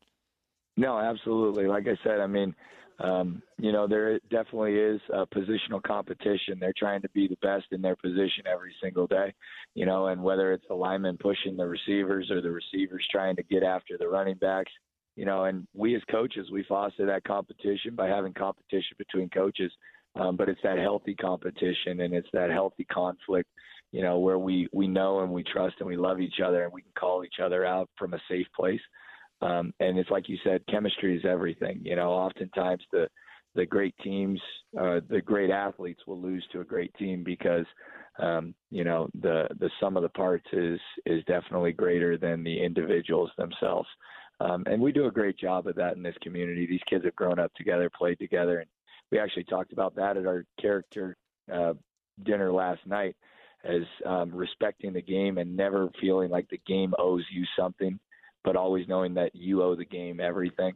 No, 0.77 0.97
absolutely. 0.97 1.65
Like 1.65 1.87
I 1.87 1.97
said, 2.03 2.19
I 2.19 2.27
mean, 2.27 2.55
um, 2.99 3.41
you 3.57 3.71
know, 3.71 3.87
there 3.87 4.19
definitely 4.29 4.75
is 4.75 5.01
a 5.13 5.25
positional 5.27 5.83
competition. 5.83 6.57
They're 6.59 6.73
trying 6.77 7.01
to 7.01 7.09
be 7.09 7.27
the 7.27 7.37
best 7.41 7.65
in 7.71 7.81
their 7.81 7.95
position 7.95 8.45
every 8.47 8.73
single 8.81 9.05
day, 9.05 9.33
you 9.73 9.85
know, 9.85 10.07
and 10.07 10.23
whether 10.23 10.53
it's 10.53 10.65
the 10.69 10.75
linemen 10.75 11.17
pushing 11.17 11.57
the 11.57 11.67
receivers 11.67 12.31
or 12.31 12.41
the 12.41 12.51
receivers 12.51 13.05
trying 13.11 13.35
to 13.35 13.43
get 13.43 13.63
after 13.63 13.97
the 13.97 14.07
running 14.07 14.37
backs, 14.37 14.71
you 15.15 15.25
know, 15.25 15.45
and 15.45 15.67
we 15.73 15.95
as 15.95 16.01
coaches, 16.09 16.49
we 16.51 16.63
foster 16.63 17.05
that 17.05 17.25
competition 17.25 17.95
by 17.95 18.07
having 18.07 18.33
competition 18.33 18.95
between 18.97 19.29
coaches. 19.29 19.71
Um, 20.17 20.37
but 20.37 20.47
it's 20.47 20.61
that 20.63 20.77
healthy 20.77 21.13
competition 21.13 21.99
and 21.99 22.13
it's 22.13 22.29
that 22.31 22.49
healthy 22.49 22.85
conflict, 22.85 23.49
you 23.91 24.01
know, 24.01 24.19
where 24.19 24.39
we, 24.39 24.69
we 24.71 24.87
know 24.87 25.19
and 25.19 25.31
we 25.31 25.43
trust 25.43 25.75
and 25.79 25.89
we 25.89 25.97
love 25.97 26.21
each 26.21 26.39
other 26.39 26.63
and 26.63 26.71
we 26.71 26.81
can 26.81 26.93
call 26.97 27.25
each 27.25 27.41
other 27.43 27.65
out 27.65 27.89
from 27.97 28.13
a 28.13 28.21
safe 28.29 28.47
place. 28.55 28.79
Um, 29.41 29.73
and 29.79 29.97
it's 29.97 30.09
like 30.09 30.29
you 30.29 30.37
said, 30.43 30.61
chemistry 30.69 31.17
is 31.17 31.25
everything. 31.25 31.81
You 31.83 31.95
know, 31.95 32.11
oftentimes 32.11 32.83
the 32.91 33.07
the 33.55 33.65
great 33.65 33.95
teams, 34.03 34.39
uh, 34.77 34.99
the 35.09 35.21
great 35.21 35.49
athletes 35.49 36.01
will 36.05 36.19
lose 36.19 36.45
to 36.51 36.59
a 36.59 36.65
great 36.65 36.93
team 36.95 37.23
because 37.23 37.65
um, 38.19 38.53
you 38.69 38.83
know 38.83 39.09
the 39.21 39.47
the 39.59 39.69
sum 39.79 39.97
of 39.97 40.03
the 40.03 40.09
parts 40.09 40.45
is 40.53 40.79
is 41.05 41.23
definitely 41.25 41.71
greater 41.71 42.17
than 42.17 42.43
the 42.43 42.63
individuals 42.63 43.31
themselves. 43.37 43.87
Um, 44.41 44.63
and 44.65 44.81
we 44.81 44.91
do 44.91 45.05
a 45.05 45.11
great 45.11 45.37
job 45.37 45.67
of 45.67 45.75
that 45.75 45.95
in 45.95 46.03
this 46.03 46.15
community. 46.21 46.65
These 46.65 46.83
kids 46.89 47.05
have 47.05 47.15
grown 47.15 47.39
up 47.39 47.53
together, 47.55 47.89
played 47.89 48.19
together, 48.19 48.59
and 48.59 48.69
we 49.11 49.19
actually 49.19 49.45
talked 49.45 49.71
about 49.71 49.95
that 49.95 50.17
at 50.17 50.25
our 50.27 50.45
character 50.59 51.15
uh, 51.51 51.73
dinner 52.23 52.51
last 52.51 52.85
night 52.85 53.15
as 53.63 53.81
um, 54.05 54.33
respecting 54.33 54.93
the 54.93 55.01
game 55.01 55.37
and 55.37 55.55
never 55.55 55.89
feeling 56.01 56.29
like 56.29 56.47
the 56.49 56.61
game 56.67 56.93
owes 56.99 57.23
you 57.31 57.45
something 57.57 57.99
but 58.45 58.55
always 58.55 58.87
knowing 58.87 59.15
that 59.15 59.35
you 59.35 59.61
owe 59.63 59.75
the 59.75 59.85
game 59.85 60.19
everything 60.21 60.73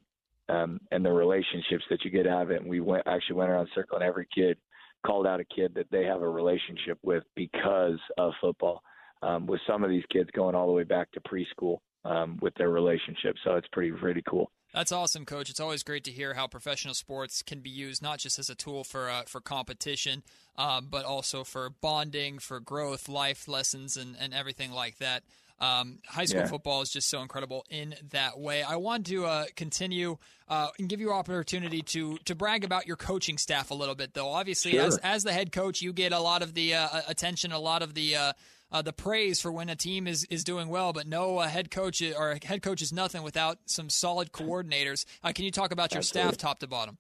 um, 0.49 0.81
and 0.91 1.05
the 1.05 1.11
relationships 1.11 1.83
that 1.89 2.03
you 2.03 2.11
get 2.11 2.27
out 2.27 2.41
of 2.41 2.51
it. 2.51 2.61
And 2.61 2.69
we 2.69 2.81
went 2.81 3.03
actually 3.07 3.35
went 3.35 3.51
around 3.51 3.69
circling 3.73 4.01
every 4.01 4.27
kid, 4.33 4.57
called 5.05 5.27
out 5.27 5.39
a 5.39 5.45
kid 5.45 5.73
that 5.75 5.85
they 5.91 6.03
have 6.03 6.21
a 6.21 6.29
relationship 6.29 6.97
with 7.03 7.23
because 7.35 7.99
of 8.17 8.33
football. 8.41 8.81
Um, 9.21 9.47
with 9.47 9.59
some 9.67 9.83
of 9.83 9.89
these 9.89 10.05
kids 10.13 10.29
going 10.33 10.55
all 10.55 10.65
the 10.65 10.71
way 10.71 10.85
back 10.85 11.11
to 11.11 11.19
preschool 11.19 11.79
um, 12.05 12.39
with 12.41 12.53
their 12.55 12.69
relationship, 12.69 13.35
so 13.43 13.55
it's 13.55 13.67
pretty 13.73 13.91
pretty 13.91 14.23
cool. 14.29 14.49
That's 14.73 14.93
awesome, 14.93 15.25
Coach. 15.25 15.49
It's 15.49 15.59
always 15.59 15.83
great 15.83 16.03
to 16.05 16.11
hear 16.11 16.35
how 16.35 16.47
professional 16.47 16.93
sports 16.93 17.41
can 17.41 17.59
be 17.59 17.69
used 17.69 18.01
not 18.01 18.19
just 18.19 18.39
as 18.39 18.49
a 18.49 18.55
tool 18.55 18.85
for 18.85 19.09
uh, 19.09 19.23
for 19.27 19.41
competition, 19.41 20.23
um, 20.57 20.87
but 20.89 21.03
also 21.03 21.43
for 21.43 21.69
bonding, 21.69 22.39
for 22.39 22.61
growth, 22.61 23.09
life 23.09 23.47
lessons, 23.47 23.97
and, 23.97 24.15
and 24.17 24.33
everything 24.33 24.71
like 24.71 24.99
that. 24.99 25.23
Um, 25.61 25.99
high 26.07 26.25
school 26.25 26.41
yeah. 26.41 26.47
football 26.47 26.81
is 26.81 26.89
just 26.89 27.09
so 27.09 27.21
incredible 27.21 27.65
in 27.69 27.95
that 28.11 28.39
way. 28.39 28.63
I 28.63 28.77
want 28.77 29.07
to 29.07 29.25
uh, 29.25 29.45
continue 29.55 30.17
uh, 30.47 30.69
and 30.79 30.87
give 30.87 31.01
you 31.01 31.11
opportunity 31.11 31.81
to 31.81 32.17
to 32.25 32.35
brag 32.35 32.63
about 32.63 32.87
your 32.87 32.95
coaching 32.95 33.37
staff 33.37 33.71
a 33.71 33.73
little 33.73 33.95
bit, 33.95 34.13
though. 34.13 34.29
Obviously, 34.29 34.71
sure. 34.71 34.81
as 34.81 34.97
as 34.99 35.23
the 35.23 35.33
head 35.33 35.51
coach, 35.51 35.81
you 35.81 35.93
get 35.93 36.13
a 36.13 36.19
lot 36.19 36.41
of 36.41 36.53
the 36.53 36.75
uh, 36.75 37.01
attention, 37.07 37.51
a 37.51 37.59
lot 37.59 37.81
of 37.81 37.93
the 37.93 38.15
uh, 38.15 38.33
uh, 38.71 38.81
the 38.81 38.93
praise 38.93 39.41
for 39.41 39.51
when 39.51 39.69
a 39.69 39.75
team 39.75 40.07
is, 40.07 40.25
is 40.25 40.43
doing 40.43 40.69
well, 40.69 40.93
but 40.93 41.07
no 41.07 41.39
uh, 41.39 41.47
head 41.47 41.71
coach 41.71 42.01
or 42.01 42.37
head 42.43 42.61
coach 42.61 42.81
is 42.81 42.93
nothing 42.93 43.23
without 43.23 43.57
some 43.65 43.89
solid 43.89 44.31
coordinators. 44.31 45.05
Uh, 45.23 45.31
can 45.33 45.45
you 45.45 45.51
talk 45.51 45.71
about 45.71 45.91
your 45.91 45.99
Absolutely. 45.99 46.31
staff 46.33 46.37
top 46.37 46.59
to 46.59 46.67
bottom? 46.67 46.97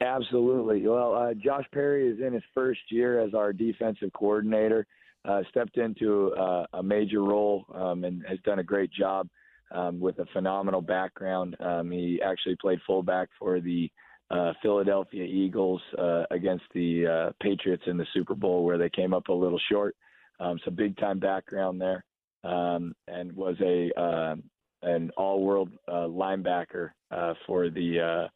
Absolutely. 0.00 0.86
Well, 0.86 1.14
uh, 1.14 1.34
Josh 1.34 1.66
Perry 1.72 2.08
is 2.08 2.20
in 2.20 2.32
his 2.32 2.42
first 2.54 2.80
year 2.90 3.20
as 3.20 3.34
our 3.34 3.52
defensive 3.52 4.12
coordinator 4.12 4.86
uh, 5.24 5.42
stepped 5.50 5.76
into 5.76 6.32
uh, 6.34 6.66
a 6.74 6.82
major 6.82 7.22
role 7.22 7.64
um, 7.74 8.04
and 8.04 8.24
has 8.28 8.38
done 8.44 8.58
a 8.58 8.64
great 8.64 8.90
job 8.92 9.28
um, 9.72 10.00
with 10.00 10.18
a 10.18 10.26
phenomenal 10.32 10.80
background. 10.80 11.56
Um, 11.60 11.90
he 11.90 12.20
actually 12.24 12.56
played 12.56 12.78
fullback 12.86 13.28
for 13.38 13.60
the 13.60 13.90
uh, 14.30 14.52
Philadelphia 14.62 15.24
Eagles 15.24 15.82
uh, 15.98 16.24
against 16.30 16.64
the 16.72 17.06
uh, 17.06 17.32
Patriots 17.42 17.82
in 17.86 17.96
the 17.96 18.06
Super 18.14 18.34
Bowl, 18.34 18.64
where 18.64 18.78
they 18.78 18.90
came 18.90 19.12
up 19.12 19.28
a 19.28 19.32
little 19.32 19.60
short. 19.70 19.96
Um, 20.38 20.58
so 20.64 20.70
big 20.70 20.96
time 20.96 21.18
background 21.18 21.80
there, 21.80 22.04
um, 22.44 22.94
and 23.08 23.32
was 23.32 23.56
a 23.60 23.90
uh, 24.00 24.36
an 24.82 25.10
all 25.16 25.42
world 25.42 25.70
uh, 25.88 26.06
linebacker 26.06 26.90
uh, 27.10 27.34
for 27.46 27.68
the 27.68 28.28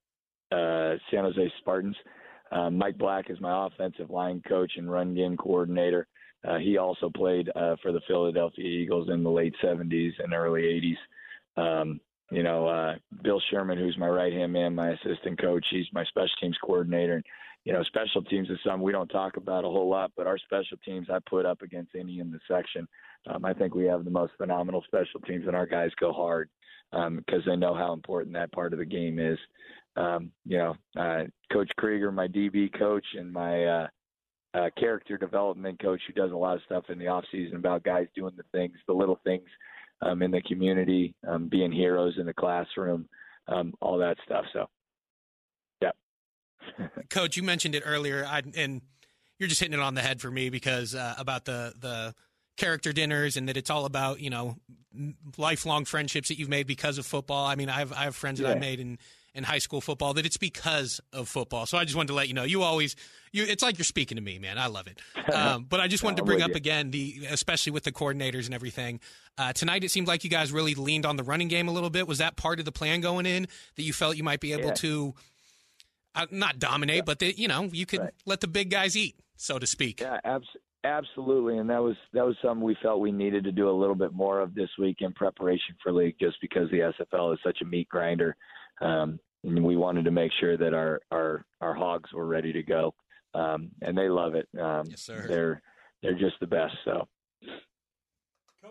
uh, 0.52 0.54
uh, 0.54 0.96
San 1.10 1.24
Jose 1.24 1.52
Spartans. 1.60 1.96
Um, 2.52 2.76
Mike 2.76 2.98
Black 2.98 3.30
is 3.30 3.40
my 3.40 3.66
offensive 3.66 4.10
line 4.10 4.42
coach 4.46 4.72
and 4.76 4.90
run 4.90 5.14
game 5.14 5.36
coordinator. 5.36 6.06
Uh, 6.46 6.58
he 6.58 6.76
also 6.76 7.10
played 7.10 7.50
uh, 7.56 7.76
for 7.82 7.92
the 7.92 8.00
Philadelphia 8.06 8.64
Eagles 8.64 9.08
in 9.10 9.22
the 9.22 9.30
late 9.30 9.54
70s 9.62 10.12
and 10.18 10.34
early 10.34 10.62
80s. 10.62 11.80
Um, 11.80 12.00
you 12.30 12.42
know, 12.42 12.66
uh, 12.66 12.94
Bill 13.22 13.40
Sherman, 13.50 13.78
who's 13.78 13.96
my 13.98 14.08
right 14.08 14.32
hand 14.32 14.52
man, 14.52 14.74
my 14.74 14.90
assistant 14.90 15.40
coach, 15.40 15.64
he's 15.70 15.86
my 15.92 16.04
special 16.04 16.34
teams 16.40 16.58
coordinator. 16.62 17.14
And, 17.14 17.24
you 17.64 17.72
know, 17.72 17.82
special 17.84 18.22
teams 18.22 18.50
is 18.50 18.58
something 18.64 18.82
we 18.82 18.92
don't 18.92 19.08
talk 19.08 19.36
about 19.36 19.64
a 19.64 19.68
whole 19.68 19.88
lot, 19.88 20.12
but 20.16 20.26
our 20.26 20.38
special 20.38 20.76
teams 20.84 21.08
I 21.10 21.18
put 21.28 21.46
up 21.46 21.62
against 21.62 21.94
any 21.94 22.20
in 22.20 22.30
the 22.30 22.40
section. 22.48 22.86
Um, 23.26 23.44
I 23.44 23.54
think 23.54 23.74
we 23.74 23.86
have 23.86 24.04
the 24.04 24.10
most 24.10 24.32
phenomenal 24.36 24.82
special 24.86 25.20
teams, 25.20 25.46
and 25.46 25.56
our 25.56 25.66
guys 25.66 25.90
go 25.98 26.12
hard 26.12 26.50
because 26.90 27.06
um, 27.06 27.44
they 27.46 27.56
know 27.56 27.74
how 27.74 27.92
important 27.92 28.34
that 28.34 28.52
part 28.52 28.72
of 28.72 28.78
the 28.78 28.84
game 28.84 29.18
is. 29.18 29.38
Um, 29.96 30.30
you 30.44 30.58
know, 30.58 30.74
uh, 30.98 31.24
Coach 31.52 31.70
Krieger, 31.76 32.12
my 32.12 32.26
DB 32.26 32.76
coach, 32.78 33.06
and 33.14 33.32
my 33.32 33.64
uh, 33.64 33.86
uh, 34.54 34.70
character 34.78 35.18
development 35.18 35.80
coach 35.80 36.00
who 36.06 36.12
does 36.12 36.30
a 36.30 36.36
lot 36.36 36.54
of 36.54 36.62
stuff 36.64 36.84
in 36.88 36.98
the 36.98 37.08
off 37.08 37.24
season 37.32 37.56
about 37.56 37.82
guys 37.82 38.06
doing 38.14 38.34
the 38.36 38.44
things, 38.52 38.74
the 38.86 38.92
little 38.92 39.18
things 39.24 39.48
um, 40.02 40.22
in 40.22 40.30
the 40.30 40.40
community, 40.42 41.14
um, 41.26 41.48
being 41.48 41.72
heroes 41.72 42.14
in 42.18 42.26
the 42.26 42.34
classroom, 42.34 43.08
um, 43.48 43.74
all 43.80 43.98
that 43.98 44.16
stuff. 44.24 44.44
So, 44.52 44.66
yeah. 45.82 45.90
coach, 47.10 47.36
you 47.36 47.42
mentioned 47.42 47.74
it 47.74 47.82
earlier, 47.84 48.24
I, 48.24 48.42
and 48.56 48.80
you're 49.38 49.48
just 49.48 49.60
hitting 49.60 49.74
it 49.74 49.82
on 49.82 49.94
the 49.94 50.02
head 50.02 50.20
for 50.20 50.30
me 50.30 50.50
because 50.50 50.94
uh, 50.94 51.14
about 51.18 51.44
the 51.44 51.74
the 51.80 52.14
character 52.56 52.92
dinners 52.92 53.36
and 53.36 53.48
that 53.48 53.56
it's 53.56 53.68
all 53.68 53.84
about 53.84 54.20
you 54.20 54.30
know 54.30 54.56
lifelong 55.36 55.84
friendships 55.84 56.28
that 56.28 56.38
you've 56.38 56.48
made 56.48 56.66
because 56.66 56.98
of 56.98 57.06
football. 57.06 57.46
I 57.46 57.56
mean, 57.56 57.68
I 57.68 57.80
have 57.80 57.92
I 57.92 58.04
have 58.04 58.14
friends 58.14 58.40
that. 58.40 58.52
I've 58.52 58.60
made 58.60 58.78
in 58.80 58.98
in 59.34 59.42
high 59.44 59.58
school 59.58 59.80
football 59.80 60.14
that 60.14 60.24
it's 60.24 60.36
because 60.36 61.00
of 61.12 61.28
football. 61.28 61.66
So 61.66 61.76
I 61.76 61.84
just 61.84 61.96
wanted 61.96 62.08
to 62.08 62.14
let 62.14 62.28
you 62.28 62.34
know. 62.34 62.44
You 62.44 62.62
always, 62.62 62.94
you, 63.32 63.44
it's 63.44 63.62
like 63.62 63.78
you're 63.78 63.84
speaking 63.84 64.16
to 64.16 64.22
me, 64.22 64.38
man. 64.38 64.58
I 64.58 64.66
love 64.66 64.86
it. 64.86 65.00
Um, 65.34 65.64
but 65.64 65.80
I 65.80 65.88
just 65.88 66.04
wanted 66.04 66.18
to 66.18 66.24
bring 66.24 66.42
up 66.42 66.50
you. 66.50 66.56
again 66.56 66.90
the, 66.90 67.26
especially 67.30 67.72
with 67.72 67.82
the 67.82 67.90
coordinators 67.90 68.44
and 68.44 68.54
everything. 68.54 69.00
Uh, 69.36 69.52
tonight 69.52 69.82
it 69.82 69.90
seemed 69.90 70.06
like 70.06 70.22
you 70.22 70.30
guys 70.30 70.52
really 70.52 70.74
leaned 70.74 71.06
on 71.06 71.16
the 71.16 71.24
running 71.24 71.48
game 71.48 71.66
a 71.66 71.72
little 71.72 71.90
bit. 71.90 72.06
Was 72.06 72.18
that 72.18 72.36
part 72.36 72.58
of 72.58 72.66
the 72.66 72.72
plan 72.72 73.00
going 73.00 73.26
in 73.26 73.48
that 73.76 73.82
you 73.82 73.92
felt 73.92 74.16
you 74.16 74.22
might 74.22 74.38
be 74.38 74.52
able 74.52 74.66
yeah. 74.66 74.74
to, 74.74 75.14
uh, 76.14 76.26
not 76.30 76.58
dominate, 76.58 76.96
yeah. 76.96 77.02
but 77.04 77.18
that 77.18 77.38
you 77.38 77.48
know 77.48 77.68
you 77.72 77.86
could 77.86 78.00
right. 78.00 78.12
let 78.26 78.40
the 78.40 78.46
big 78.46 78.70
guys 78.70 78.96
eat, 78.96 79.16
so 79.36 79.58
to 79.58 79.66
speak. 79.66 80.00
Yeah, 80.00 80.20
abs- 80.24 80.46
absolutely. 80.84 81.58
And 81.58 81.68
that 81.70 81.82
was 81.82 81.96
that 82.12 82.24
was 82.24 82.36
something 82.42 82.62
we 82.62 82.76
felt 82.82 83.00
we 83.00 83.12
needed 83.12 83.44
to 83.44 83.52
do 83.52 83.68
a 83.68 83.72
little 83.72 83.96
bit 83.96 84.12
more 84.12 84.40
of 84.40 84.54
this 84.54 84.70
week 84.78 84.98
in 85.00 85.12
preparation 85.12 85.74
for 85.82 85.90
league, 85.90 86.16
just 86.20 86.36
because 86.40 86.70
the 86.70 86.92
SFL 87.00 87.32
is 87.32 87.40
such 87.44 87.58
a 87.62 87.64
meat 87.64 87.88
grinder. 87.88 88.36
Um, 88.80 89.18
and 89.44 89.64
we 89.64 89.76
wanted 89.76 90.04
to 90.06 90.10
make 90.10 90.32
sure 90.40 90.56
that 90.56 90.74
our 90.74 91.00
our 91.10 91.44
our 91.60 91.74
hogs 91.74 92.12
were 92.12 92.26
ready 92.26 92.52
to 92.52 92.62
go, 92.62 92.94
um, 93.34 93.70
and 93.82 93.96
they 93.96 94.08
love 94.08 94.34
it. 94.34 94.48
Um, 94.58 94.86
yes, 94.88 95.02
sir. 95.02 95.26
They're 95.28 95.62
they're 96.02 96.18
just 96.18 96.38
the 96.40 96.46
best. 96.46 96.74
So 96.84 97.06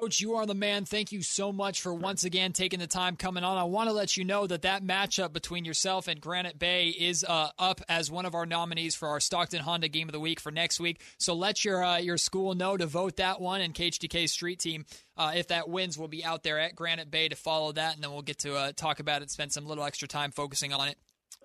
Coach, 0.03 0.19
you 0.19 0.33
are 0.33 0.45
the 0.45 0.53
man. 0.53 0.83
Thank 0.83 1.13
you 1.13 1.21
so 1.21 1.53
much 1.53 1.79
for 1.79 1.93
once 1.93 2.25
again 2.25 2.51
taking 2.51 2.81
the 2.81 2.87
time 2.87 3.15
coming 3.15 3.45
on. 3.45 3.57
I 3.57 3.63
want 3.63 3.87
to 3.87 3.93
let 3.93 4.17
you 4.17 4.25
know 4.25 4.45
that 4.45 4.63
that 4.63 4.83
matchup 4.83 5.31
between 5.31 5.63
yourself 5.63 6.09
and 6.09 6.19
Granite 6.19 6.59
Bay 6.59 6.89
is 6.89 7.23
uh, 7.23 7.51
up 7.57 7.79
as 7.87 8.11
one 8.11 8.25
of 8.25 8.35
our 8.35 8.45
nominees 8.45 8.95
for 8.95 9.07
our 9.07 9.21
Stockton 9.21 9.61
Honda 9.61 9.87
Game 9.87 10.09
of 10.09 10.11
the 10.11 10.19
Week 10.19 10.41
for 10.41 10.51
next 10.51 10.81
week. 10.81 11.01
So 11.19 11.33
let 11.33 11.63
your 11.63 11.81
uh, 11.81 11.99
your 11.99 12.17
school 12.17 12.53
know 12.53 12.75
to 12.75 12.85
vote 12.85 13.15
that 13.15 13.39
one, 13.39 13.61
and 13.61 13.73
KHTK 13.73 14.27
Street 14.27 14.59
Team, 14.59 14.85
uh, 15.15 15.31
if 15.37 15.47
that 15.47 15.69
wins, 15.69 15.97
we'll 15.97 16.09
be 16.09 16.25
out 16.25 16.43
there 16.43 16.59
at 16.59 16.75
Granite 16.75 17.09
Bay 17.09 17.29
to 17.29 17.37
follow 17.37 17.71
that, 17.71 17.95
and 17.95 18.03
then 18.03 18.11
we'll 18.11 18.23
get 18.23 18.39
to 18.39 18.57
uh, 18.57 18.71
talk 18.75 18.99
about 18.99 19.21
it, 19.21 19.31
spend 19.31 19.53
some 19.53 19.65
little 19.65 19.85
extra 19.85 20.09
time 20.09 20.31
focusing 20.31 20.73
on 20.73 20.89
it 20.89 20.97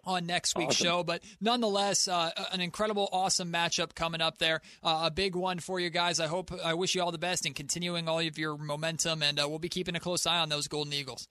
on 0.09 0.27
next 0.27 0.57
week's 0.57 0.77
awesome. 0.77 0.87
show. 0.87 1.05
But 1.05 1.23
nonetheless, 1.41 2.09
uh, 2.09 2.31
an 2.53 2.61
incredible, 2.61 3.09
awesome 3.13 3.53
matchup 3.53 3.95
coming 3.95 4.21
up 4.21 4.39
there. 4.39 4.61
Uh, 4.83 5.03
a 5.05 5.11
big 5.11 5.37
one 5.37 5.59
for 5.59 5.79
you 5.79 5.91
guys. 5.91 6.19
I 6.19 6.27
hope, 6.27 6.51
I 6.65 6.75
wish 6.75 6.95
you 6.95 7.03
all 7.03 7.13
the 7.13 7.19
best 7.19 7.47
in 7.47 7.55
continuing 7.55 8.09
all 8.09 8.19
of 8.19 8.39
your 8.39 8.57
momentum, 8.57 9.23
and 9.23 9.39
uh, 9.39 9.49
we'll 9.49 9.59
be 9.59 9.69
keeping 9.69 9.95
a 9.95 10.01
close 10.01 10.27
eye 10.27 10.39
on 10.39 10.49
those 10.49 10.67
Golden 10.67 10.93
Eagles. 10.93 11.29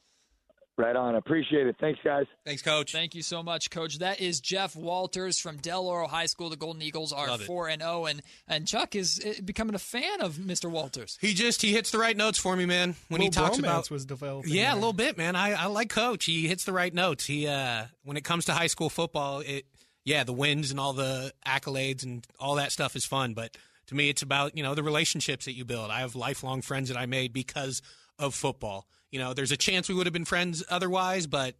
Right 0.77 0.95
on. 0.95 1.15
Appreciate 1.15 1.65
it. 1.65 1.75
Thanks, 1.79 1.99
guys. 2.03 2.27
Thanks, 2.45 2.61
Coach. 2.61 2.91
Thank 2.91 3.15
you 3.15 3.23
so 3.23 3.41
much, 3.41 3.71
Coach. 3.71 3.97
That 3.97 4.21
is 4.21 4.39
Jeff 4.39 4.75
Walters 4.75 5.39
from 5.39 5.57
Del 5.57 5.87
Oro 5.87 6.07
High 6.07 6.27
School. 6.27 6.51
The 6.51 6.55
Golden 6.55 6.83
Eagles 6.83 7.11
are 7.11 7.35
four 7.39 7.67
and 7.67 7.81
zero, 7.81 8.05
and 8.05 8.21
and 8.47 8.67
Chuck 8.67 8.95
is 8.95 9.19
uh, 9.25 9.41
becoming 9.43 9.73
a 9.73 9.79
fan 9.79 10.21
of 10.21 10.35
Mr. 10.35 10.69
Walters. 10.69 11.17
He 11.19 11.33
just 11.33 11.63
he 11.63 11.73
hits 11.73 11.89
the 11.89 11.97
right 11.97 12.15
notes 12.15 12.37
for 12.37 12.55
me, 12.55 12.67
man. 12.67 12.95
When 13.07 13.21
he 13.21 13.29
talks 13.29 13.57
about 13.57 13.89
was 13.89 14.05
developing. 14.05 14.53
Yeah, 14.53 14.65
there. 14.65 14.73
a 14.73 14.75
little 14.75 14.93
bit, 14.93 15.17
man. 15.17 15.35
I, 15.35 15.53
I 15.53 15.65
like 15.65 15.89
Coach. 15.89 16.25
He 16.25 16.47
hits 16.47 16.63
the 16.63 16.73
right 16.73 16.93
notes. 16.93 17.25
He 17.25 17.47
uh, 17.47 17.85
when 18.03 18.15
it 18.15 18.23
comes 18.23 18.45
to 18.45 18.53
high 18.53 18.67
school 18.67 18.91
football, 18.91 19.39
it 19.39 19.65
yeah, 20.03 20.23
the 20.23 20.33
wins 20.33 20.69
and 20.69 20.79
all 20.79 20.93
the 20.93 21.33
accolades 21.45 22.03
and 22.03 22.25
all 22.39 22.55
that 22.55 22.71
stuff 22.71 22.95
is 22.95 23.03
fun, 23.03 23.33
but 23.33 23.57
to 23.87 23.95
me, 23.95 24.09
it's 24.09 24.21
about 24.21 24.55
you 24.55 24.63
know 24.63 24.75
the 24.75 24.83
relationships 24.83 25.45
that 25.45 25.53
you 25.53 25.65
build. 25.65 25.89
I 25.89 26.01
have 26.01 26.15
lifelong 26.15 26.61
friends 26.61 26.89
that 26.89 26.97
I 26.97 27.07
made 27.07 27.33
because 27.33 27.81
of 28.19 28.35
football. 28.35 28.87
You 29.11 29.19
know, 29.19 29.33
there's 29.33 29.51
a 29.51 29.57
chance 29.57 29.87
we 29.87 29.95
would 29.95 30.05
have 30.05 30.13
been 30.13 30.25
friends 30.25 30.63
otherwise, 30.69 31.27
but 31.27 31.55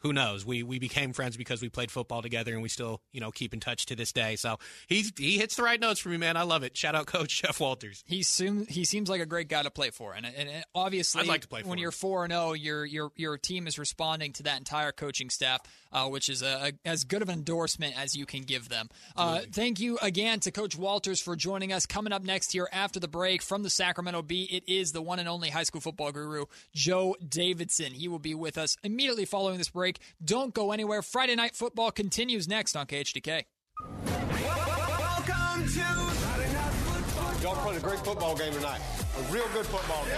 who 0.00 0.12
knows? 0.12 0.46
We 0.46 0.62
we 0.62 0.78
became 0.78 1.12
friends 1.12 1.36
because 1.36 1.60
we 1.60 1.68
played 1.68 1.90
football 1.90 2.22
together, 2.22 2.52
and 2.52 2.62
we 2.62 2.68
still 2.68 3.00
you 3.12 3.20
know 3.20 3.30
keep 3.30 3.52
in 3.52 3.60
touch 3.60 3.86
to 3.86 3.96
this 3.96 4.12
day. 4.12 4.36
So 4.36 4.58
he 4.86 5.04
he 5.16 5.38
hits 5.38 5.56
the 5.56 5.62
right 5.62 5.80
notes 5.80 6.00
for 6.00 6.08
me, 6.08 6.16
man. 6.16 6.36
I 6.36 6.42
love 6.42 6.62
it. 6.62 6.76
Shout 6.76 6.94
out, 6.94 7.06
Coach 7.18 7.42
Jeff 7.42 7.60
Walters. 7.60 8.04
He 8.06 8.22
seems 8.22 8.68
he 8.68 8.84
seems 8.84 9.08
like 9.08 9.20
a 9.20 9.26
great 9.26 9.48
guy 9.48 9.62
to 9.62 9.70
play 9.70 9.90
for, 9.90 10.14
and, 10.14 10.26
and 10.26 10.48
obviously, 10.74 11.22
I'd 11.22 11.28
like 11.28 11.42
to 11.42 11.48
play 11.48 11.62
when 11.62 11.78
him. 11.78 11.82
you're 11.82 11.90
four 11.90 12.24
and 12.24 12.32
zero, 12.32 12.52
your 12.52 12.84
your 12.84 13.10
your 13.16 13.38
team 13.38 13.66
is 13.66 13.78
responding 13.78 14.32
to 14.34 14.44
that 14.44 14.58
entire 14.58 14.92
coaching 14.92 15.30
staff, 15.30 15.60
uh, 15.92 16.06
which 16.08 16.28
is 16.28 16.42
a, 16.42 16.72
a, 16.84 16.88
as 16.88 17.04
good 17.04 17.22
of 17.22 17.28
an 17.28 17.34
endorsement 17.34 17.98
as 17.98 18.14
you 18.14 18.26
can 18.26 18.42
give 18.42 18.68
them. 18.68 18.88
Uh, 19.16 19.40
thank 19.50 19.80
you 19.80 19.98
again 20.00 20.38
to 20.40 20.50
Coach 20.50 20.76
Walters 20.76 21.20
for 21.20 21.34
joining 21.34 21.72
us. 21.72 21.86
Coming 21.86 22.12
up 22.12 22.22
next 22.22 22.52
here 22.52 22.68
after 22.72 23.00
the 23.00 23.08
break 23.08 23.42
from 23.42 23.62
the 23.62 23.70
Sacramento 23.70 24.22
Bee, 24.22 24.44
it 24.44 24.64
is 24.68 24.92
the 24.92 25.02
one 25.02 25.18
and 25.18 25.28
only 25.28 25.50
high 25.50 25.64
school 25.64 25.80
football 25.80 26.12
guru 26.12 26.44
Joe 26.74 27.16
Davidson. 27.26 27.92
He 27.92 28.06
will 28.06 28.18
be 28.18 28.34
with 28.34 28.58
us 28.58 28.76
immediately 28.82 29.24
following 29.24 29.58
this 29.58 29.70
break. 29.70 29.87
Don't 30.24 30.52
go 30.52 30.72
anywhere. 30.72 31.02
Friday 31.02 31.34
night 31.36 31.54
football 31.54 31.90
continues 31.90 32.48
next 32.48 32.76
on 32.76 32.86
KHTK. 32.86 33.44
Welcome 33.80 35.64
to 35.64 35.80
Friday 35.80 36.52
Night 36.52 36.72
Football. 36.72 37.42
Y'all 37.42 37.56
played 37.64 37.78
a 37.78 37.80
great 37.80 38.00
football 38.00 38.36
game 38.36 38.52
tonight. 38.52 38.80
A 39.16 39.32
real 39.32 39.46
good 39.52 39.66
football 39.66 40.04
game. 40.04 40.14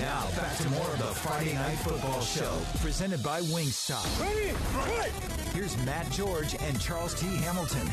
Now 0.00 0.28
back 0.36 0.56
to 0.58 0.68
more 0.70 0.86
of 0.86 0.98
the 0.98 1.04
Friday 1.04 1.54
Night 1.54 1.76
Football 1.78 2.20
Show, 2.20 2.58
presented 2.80 3.22
by 3.22 3.40
Wingstop. 3.42 4.04
Here's 5.52 5.76
Matt 5.84 6.10
George 6.12 6.54
and 6.60 6.80
Charles 6.80 7.14
T. 7.20 7.26
Hamilton. 7.26 7.88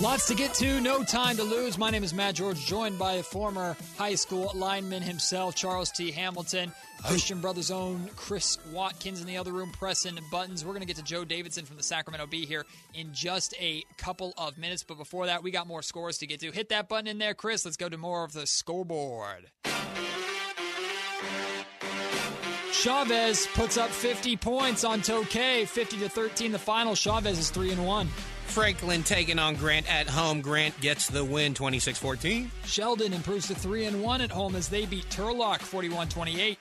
Lots 0.00 0.28
to 0.28 0.36
get 0.36 0.54
to, 0.54 0.80
no 0.80 1.02
time 1.02 1.36
to 1.38 1.42
lose. 1.42 1.76
My 1.76 1.90
name 1.90 2.04
is 2.04 2.14
Matt 2.14 2.36
George, 2.36 2.64
joined 2.64 3.00
by 3.00 3.14
a 3.14 3.22
former 3.22 3.76
high 3.96 4.14
school 4.14 4.52
lineman 4.54 5.02
himself, 5.02 5.56
Charles 5.56 5.90
T. 5.90 6.12
Hamilton. 6.12 6.70
Christian 7.04 7.40
Brothers' 7.40 7.72
own 7.72 8.08
Chris 8.14 8.58
Watkins 8.72 9.20
in 9.20 9.26
the 9.26 9.36
other 9.36 9.52
room 9.52 9.72
pressing 9.72 10.16
buttons. 10.30 10.64
We're 10.64 10.70
going 10.70 10.82
to 10.82 10.86
get 10.86 10.96
to 10.96 11.02
Joe 11.02 11.24
Davidson 11.24 11.64
from 11.64 11.76
the 11.76 11.82
Sacramento 11.82 12.28
Bee 12.28 12.46
here 12.46 12.64
in 12.94 13.12
just 13.12 13.54
a 13.60 13.82
couple 13.96 14.34
of 14.38 14.56
minutes. 14.56 14.84
But 14.84 14.98
before 14.98 15.26
that, 15.26 15.42
we 15.42 15.50
got 15.50 15.66
more 15.66 15.82
scores 15.82 16.18
to 16.18 16.28
get 16.28 16.38
to. 16.40 16.52
Hit 16.52 16.68
that 16.68 16.88
button 16.88 17.08
in 17.08 17.18
there, 17.18 17.34
Chris. 17.34 17.64
Let's 17.64 17.76
go 17.76 17.88
to 17.88 17.98
more 17.98 18.22
of 18.22 18.32
the 18.32 18.46
scoreboard. 18.46 19.50
Chavez 22.72 23.48
puts 23.54 23.76
up 23.76 23.90
50 23.90 24.36
points 24.36 24.84
on 24.84 25.00
Tokay, 25.00 25.66
50 25.66 25.98
to 25.98 26.08
13 26.08 26.52
the 26.52 26.58
final. 26.58 26.94
Chavez 26.94 27.36
is 27.38 27.50
3 27.50 27.72
and 27.72 27.84
1. 27.84 28.08
Franklin 28.58 29.04
taking 29.04 29.38
on 29.38 29.54
Grant 29.54 29.88
at 29.88 30.08
home. 30.08 30.40
Grant 30.40 30.78
gets 30.80 31.06
the 31.06 31.24
win 31.24 31.54
26 31.54 31.96
14. 31.96 32.50
Sheldon 32.64 33.12
improves 33.12 33.46
to 33.46 33.54
3 33.54 33.84
and 33.84 34.02
1 34.02 34.20
at 34.20 34.32
home 34.32 34.56
as 34.56 34.68
they 34.68 34.84
beat 34.84 35.04
Turlock 35.10 35.60
41-28. 35.60 36.56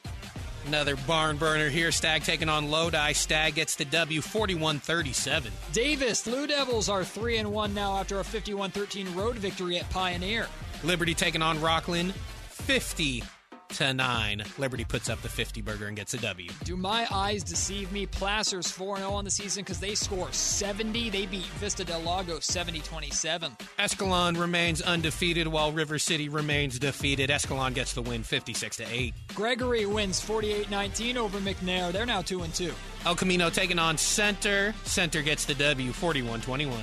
Another 0.67 0.95
barn 1.07 1.37
burner 1.37 1.69
here. 1.69 1.91
Stag 1.91 2.21
taking 2.21 2.49
on 2.49 2.69
Lodi. 2.69 3.13
Stag 3.13 3.55
gets 3.55 3.75
the 3.75 3.85
W 3.85 4.21
41 4.21 4.77
37. 4.77 5.51
Davis, 5.73 6.23
Blue 6.23 6.45
Devils 6.45 6.87
are 6.87 7.03
3 7.03 7.37
and 7.37 7.51
1 7.51 7.73
now 7.73 7.97
after 7.97 8.19
a 8.19 8.23
51-13 8.23 9.15
road 9.15 9.35
victory 9.37 9.79
at 9.79 9.89
Pioneer. 9.89 10.45
Liberty 10.83 11.15
taking 11.15 11.41
on 11.41 11.57
Rocklin 11.57 12.11
50 12.11 13.23
to 13.69 13.93
9. 13.93 14.43
Liberty 14.57 14.83
puts 14.85 15.09
up 15.09 15.21
the 15.21 15.29
50 15.29 15.61
burger 15.61 15.87
and 15.87 15.95
gets 15.95 16.13
a 16.13 16.17
W. 16.17 16.49
Do 16.63 16.75
my 16.77 17.07
eyes 17.11 17.43
deceive 17.43 17.91
me? 17.91 18.05
Placer's 18.05 18.69
4 18.69 18.97
0 18.97 19.11
on 19.11 19.23
the 19.23 19.31
season 19.31 19.63
because 19.63 19.79
they 19.79 19.95
score 19.95 20.31
70. 20.31 21.09
They 21.09 21.25
beat 21.25 21.45
Vista 21.59 21.83
del 21.83 22.01
Lago 22.01 22.39
70 22.39 22.79
27. 22.79 23.57
Escalon 23.79 24.39
remains 24.39 24.81
undefeated 24.81 25.47
while 25.47 25.71
River 25.71 25.99
City 25.99 26.29
remains 26.29 26.79
defeated. 26.79 27.29
Escalon 27.29 27.73
gets 27.73 27.93
the 27.93 28.01
win 28.01 28.23
56 28.23 28.77
to 28.77 28.83
8. 28.83 29.13
Gregory 29.33 29.85
wins 29.85 30.19
48 30.19 30.69
19 30.69 31.17
over 31.17 31.39
McNair. 31.39 31.91
They're 31.91 32.05
now 32.05 32.21
2 32.21 32.43
and 32.43 32.53
2. 32.53 32.73
El 33.05 33.15
Camino 33.15 33.49
taking 33.49 33.79
on 33.79 33.97
Center. 33.97 34.73
Center 34.83 35.21
gets 35.21 35.45
the 35.45 35.55
W 35.55 35.91
41 35.91 36.41
21. 36.41 36.77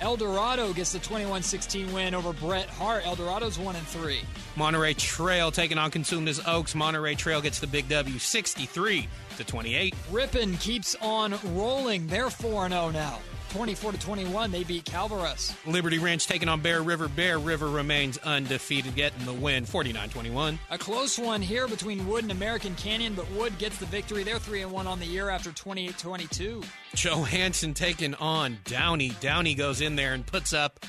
El 0.00 0.16
Dorado 0.16 0.72
gets 0.72 0.92
the 0.92 0.98
21 0.98 1.42
16 1.42 1.92
win 1.92 2.14
over 2.14 2.32
Bret 2.34 2.68
Harte. 2.68 3.06
El 3.06 3.16
Dorado's 3.16 3.58
1 3.58 3.76
and 3.76 3.86
3. 3.86 4.20
Monterey 4.56 4.94
Trail 4.94 5.50
taking 5.50 5.78
on 5.78 5.90
Cosumnes 5.90 6.40
Oaks. 6.46 6.74
Monterey 6.74 7.14
Trail 7.14 7.40
gets 7.40 7.60
the 7.60 7.66
big 7.66 7.88
W 7.88 8.18
63 8.18 9.08
to 9.38 9.44
28. 9.44 9.94
Ripon 10.10 10.56
keeps 10.58 10.94
on 11.00 11.34
rolling. 11.54 12.06
They're 12.06 12.30
4 12.30 12.68
0 12.68 12.90
now. 12.90 13.18
24 13.50 13.92
to 13.92 13.98
21, 13.98 14.50
they 14.50 14.64
beat 14.64 14.84
Calaveras. 14.84 15.54
Liberty 15.66 15.98
Ranch 15.98 16.26
taking 16.26 16.48
on 16.48 16.60
Bear 16.60 16.82
River. 16.82 17.08
Bear 17.08 17.38
River 17.38 17.68
remains 17.68 18.18
undefeated, 18.18 18.94
getting 18.94 19.24
the 19.24 19.32
win 19.32 19.64
49 19.64 20.08
21. 20.08 20.58
A 20.70 20.78
close 20.78 21.18
one 21.18 21.42
here 21.42 21.68
between 21.68 22.06
Wood 22.06 22.24
and 22.24 22.32
American 22.32 22.74
Canyon, 22.74 23.14
but 23.14 23.30
Wood 23.32 23.56
gets 23.58 23.78
the 23.78 23.86
victory. 23.86 24.22
They're 24.22 24.38
3 24.38 24.62
and 24.62 24.72
1 24.72 24.86
on 24.86 24.98
the 24.98 25.06
year 25.06 25.30
after 25.30 25.52
28 25.52 25.98
22. 25.98 26.62
Johansen 26.94 27.74
taking 27.74 28.14
on 28.14 28.58
Downey. 28.64 29.12
Downey 29.20 29.54
goes 29.54 29.80
in 29.80 29.96
there 29.96 30.14
and 30.14 30.26
puts 30.26 30.52
up 30.52 30.84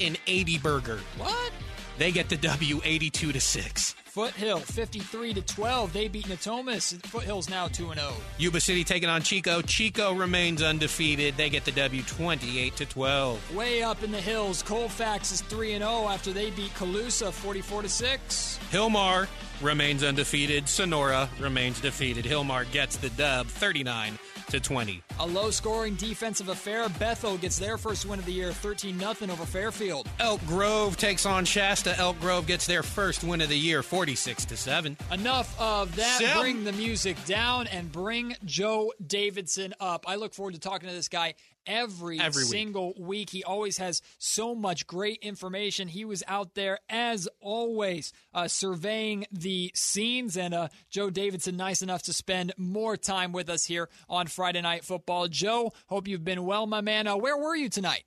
an 0.00 0.16
80 0.26 0.58
burger. 0.58 1.00
What? 1.18 1.52
They 1.98 2.12
get 2.12 2.28
the 2.28 2.36
W 2.36 2.80
82 2.84 3.32
to 3.32 3.40
6. 3.40 3.94
Foothill 4.04 4.58
53 4.58 5.34
to 5.34 5.42
12. 5.42 5.92
They 5.92 6.06
beat 6.06 6.26
Natomas. 6.26 6.96
Foothill's 7.02 7.50
now 7.50 7.66
2 7.66 7.94
0. 7.94 8.12
Yuba 8.38 8.60
City 8.60 8.84
taking 8.84 9.08
on 9.08 9.22
Chico. 9.22 9.60
Chico 9.60 10.12
remains 10.12 10.62
undefeated. 10.62 11.36
They 11.36 11.50
get 11.50 11.64
the 11.64 11.72
W 11.72 12.02
28 12.02 12.76
to 12.76 12.86
12. 12.86 13.56
Way 13.56 13.82
up 13.82 14.04
in 14.04 14.12
the 14.12 14.20
hills, 14.20 14.62
Colfax 14.62 15.32
is 15.32 15.40
3 15.42 15.78
0 15.78 16.08
after 16.08 16.32
they 16.32 16.50
beat 16.50 16.72
Colusa 16.74 17.32
44 17.32 17.82
to 17.82 17.88
6. 17.88 18.60
Hilmar 18.70 19.26
remains 19.60 20.04
undefeated. 20.04 20.68
Sonora 20.68 21.28
remains 21.40 21.80
defeated. 21.80 22.24
Hilmar 22.24 22.70
gets 22.70 22.96
the 22.96 23.10
dub 23.10 23.48
39 23.48 24.16
to 24.54 24.60
20. 24.60 25.02
A 25.20 25.26
low 25.26 25.50
scoring 25.50 25.96
defensive 25.96 26.48
affair. 26.48 26.88
Bethel 26.88 27.36
gets 27.36 27.58
their 27.58 27.76
first 27.76 28.06
win 28.06 28.18
of 28.18 28.24
the 28.24 28.32
year 28.32 28.52
13 28.52 28.98
0 28.98 29.10
over 29.32 29.44
Fairfield. 29.44 30.08
Elk 30.20 30.44
Grove 30.46 30.96
takes 30.96 31.26
on 31.26 31.44
Shasta. 31.44 31.98
Elk 31.98 32.18
Grove 32.20 32.46
gets 32.46 32.66
their 32.66 32.82
first 32.82 33.24
win 33.24 33.40
of 33.40 33.48
the 33.48 33.58
year 33.58 33.82
46 33.82 34.44
to 34.46 34.56
7. 34.56 34.96
Enough 35.12 35.60
of 35.60 35.94
that. 35.96 36.18
Sim. 36.18 36.40
Bring 36.40 36.64
the 36.64 36.72
music 36.72 37.22
down 37.24 37.66
and 37.66 37.90
bring 37.90 38.36
Joe 38.44 38.92
Davidson 39.04 39.74
up. 39.80 40.04
I 40.06 40.14
look 40.14 40.34
forward 40.34 40.54
to 40.54 40.60
talking 40.60 40.88
to 40.88 40.94
this 40.94 41.08
guy 41.08 41.34
every, 41.66 42.20
Every 42.20 42.42
week. 42.42 42.50
single 42.50 42.94
week. 42.98 43.30
He 43.30 43.44
always 43.44 43.78
has 43.78 44.02
so 44.18 44.54
much 44.54 44.86
great 44.86 45.18
information. 45.22 45.88
He 45.88 46.04
was 46.04 46.22
out 46.26 46.54
there, 46.54 46.78
as 46.88 47.28
always, 47.40 48.12
uh, 48.32 48.48
surveying 48.48 49.26
the 49.32 49.70
scenes. 49.74 50.36
And 50.36 50.54
uh, 50.54 50.68
Joe 50.90 51.10
Davidson, 51.10 51.56
nice 51.56 51.82
enough 51.82 52.02
to 52.02 52.12
spend 52.12 52.52
more 52.56 52.96
time 52.96 53.32
with 53.32 53.48
us 53.48 53.64
here 53.64 53.88
on 54.08 54.26
Friday 54.26 54.60
Night 54.60 54.84
Football. 54.84 55.28
Joe, 55.28 55.72
hope 55.86 56.08
you've 56.08 56.24
been 56.24 56.44
well, 56.44 56.66
my 56.66 56.80
man. 56.80 57.06
Uh, 57.06 57.16
where 57.16 57.36
were 57.36 57.56
you 57.56 57.68
tonight? 57.68 58.04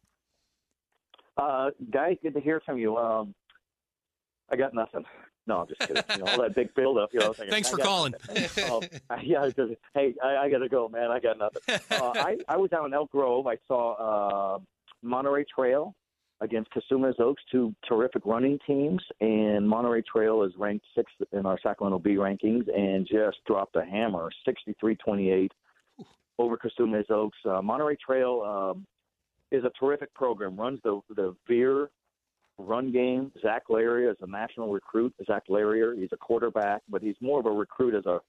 Uh, 1.37 1.69
guys, 1.91 2.17
good 2.23 2.33
to 2.33 2.39
hear 2.41 2.61
from 2.65 2.77
you. 2.77 2.97
Um, 2.97 3.35
I 4.49 4.55
got 4.55 4.73
nothing. 4.73 5.05
No, 5.47 5.59
I'm 5.61 5.67
just 5.67 5.79
kidding. 5.81 6.03
You 6.11 6.17
know, 6.25 6.31
all 6.31 6.41
that 6.41 6.55
big 6.55 6.73
build 6.75 6.97
up. 6.97 7.09
You 7.13 7.19
know, 7.21 7.33
thinking, 7.33 7.51
Thanks 7.51 7.69
for 7.69 7.77
calling. 7.77 8.13
Um, 8.69 8.81
yeah, 9.23 9.49
'cause, 9.55 9.69
hey, 9.93 10.13
I, 10.23 10.35
I 10.37 10.49
got 10.49 10.59
to 10.59 10.69
go, 10.69 10.89
man. 10.89 11.09
I 11.09 11.19
got 11.19 11.37
nothing. 11.37 11.61
Uh, 11.89 12.11
I, 12.15 12.37
I 12.49 12.57
was 12.57 12.71
out 12.73 12.85
in 12.85 12.93
Elk 12.93 13.11
Grove. 13.11 13.47
I 13.47 13.57
saw 13.67 14.55
uh, 14.55 14.59
Monterey 15.01 15.45
Trail 15.53 15.95
against 16.41 16.69
Cosumnes 16.71 17.19
Oaks, 17.19 17.41
two 17.51 17.73
terrific 17.87 18.23
running 18.25 18.59
teams. 18.67 19.01
And 19.21 19.67
Monterey 19.67 20.03
Trail 20.03 20.43
is 20.43 20.51
ranked 20.57 20.85
sixth 20.95 21.15
in 21.31 21.45
our 21.45 21.57
Sacramento 21.63 21.99
Bee 21.99 22.15
rankings 22.15 22.65
and 22.75 23.07
just 23.07 23.37
dropped 23.47 23.75
a 23.75 23.83
hammer, 23.85 24.29
63-28 24.47 25.49
over 26.37 26.57
Cosumnes 26.57 27.09
Oaks. 27.09 27.37
Uh, 27.45 27.61
Monterey 27.61 27.95
Trail 28.05 28.41
um, 28.75 28.85
is 29.51 29.63
a 29.63 29.71
terrific 29.79 30.13
program. 30.13 30.55
Runs 30.57 30.79
the 30.83 30.99
the 31.15 31.35
Veer 31.47 31.89
run 32.57 32.91
game. 32.91 33.31
Zach 33.41 33.63
Larrier 33.69 34.11
is 34.11 34.17
a 34.21 34.27
national 34.27 34.71
recruit. 34.71 35.13
Zach 35.25 35.43
Larrier, 35.49 35.93
he's 35.93 36.09
a 36.11 36.17
quarterback, 36.17 36.81
but 36.89 37.01
he's 37.01 37.15
more 37.21 37.39
of 37.39 37.45
a 37.45 37.51
recruit 37.51 37.93
as 37.95 38.05
a, 38.05 38.19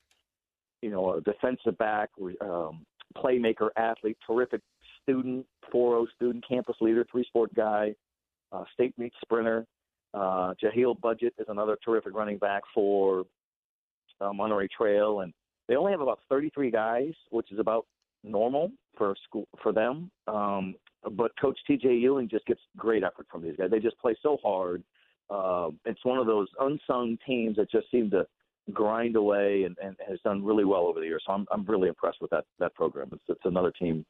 you 0.83 0.91
know, 0.91 1.15
a 1.15 1.21
defensive 1.21 1.77
back, 1.79 2.11
um, 2.41 2.85
playmaker, 3.17 3.69
athlete, 3.77 4.19
terrific 4.27 4.61
student, 5.03 5.47
4-0 5.73 6.07
student, 6.15 6.45
campus 6.47 6.77
leader, 6.81 7.05
three-sport 7.11 7.55
guy, 7.55 7.95
uh, 8.53 8.65
state 8.75 8.95
meet 8.99 9.13
sprinter. 9.23 9.67
Uh, 10.15 10.55
Jahil 10.63 10.99
Budget 11.01 11.35
is 11.39 11.47
another 11.49 11.77
terrific 11.85 12.15
running 12.15 12.39
back 12.39 12.63
for 12.75 13.25
uh, 14.21 14.33
Monterey 14.33 14.69
Trail, 14.69 15.21
and 15.21 15.33
They 15.69 15.77
only 15.77 15.93
have 15.93 16.01
about 16.01 16.21
33 16.29 16.71
guys, 16.71 17.13
which 17.31 17.53
is 17.53 17.59
about 17.59 17.87
normal 18.29 18.71
for 18.97 19.15
school 19.25 19.47
for 19.63 19.73
them. 19.73 20.11
Um, 20.27 20.75
but 21.13 21.33
Coach 21.41 21.59
T.J. 21.67 21.89
Ewing 21.95 22.29
just 22.29 22.47
gets 22.47 22.61
great 22.77 23.03
effort 23.05 23.27
from 23.31 23.43
these 23.43 23.55
guys. 23.57 23.71
They 23.71 23.79
just 23.79 23.99
play 23.99 24.17
so 24.23 24.39
hard. 24.43 24.83
Uh, 25.31 25.71
it's 25.85 26.05
one 26.05 26.19
of 26.19 26.27
those 26.27 26.49
unsung 26.61 27.19
teams 27.27 27.57
that 27.57 27.71
just 27.71 27.91
seem 27.91 28.11
to 28.11 28.27
grind 28.73 29.17
away 29.17 29.65
and, 29.65 29.77
and 29.83 29.97
has 30.09 30.19
done 30.25 30.45
really 30.45 30.65
well 30.65 30.87
over 30.87 31.01
the 31.01 31.07
years. 31.07 31.23
So 31.27 31.33
I'm 31.33 31.47
I'm 31.51 31.65
really 31.65 31.89
impressed 31.89 32.19
with 32.21 32.31
that 32.31 32.45
that 32.59 32.75
program. 32.75 33.09
It's, 33.13 33.23
it's 33.29 33.41
another 33.45 33.71
team 33.71 34.05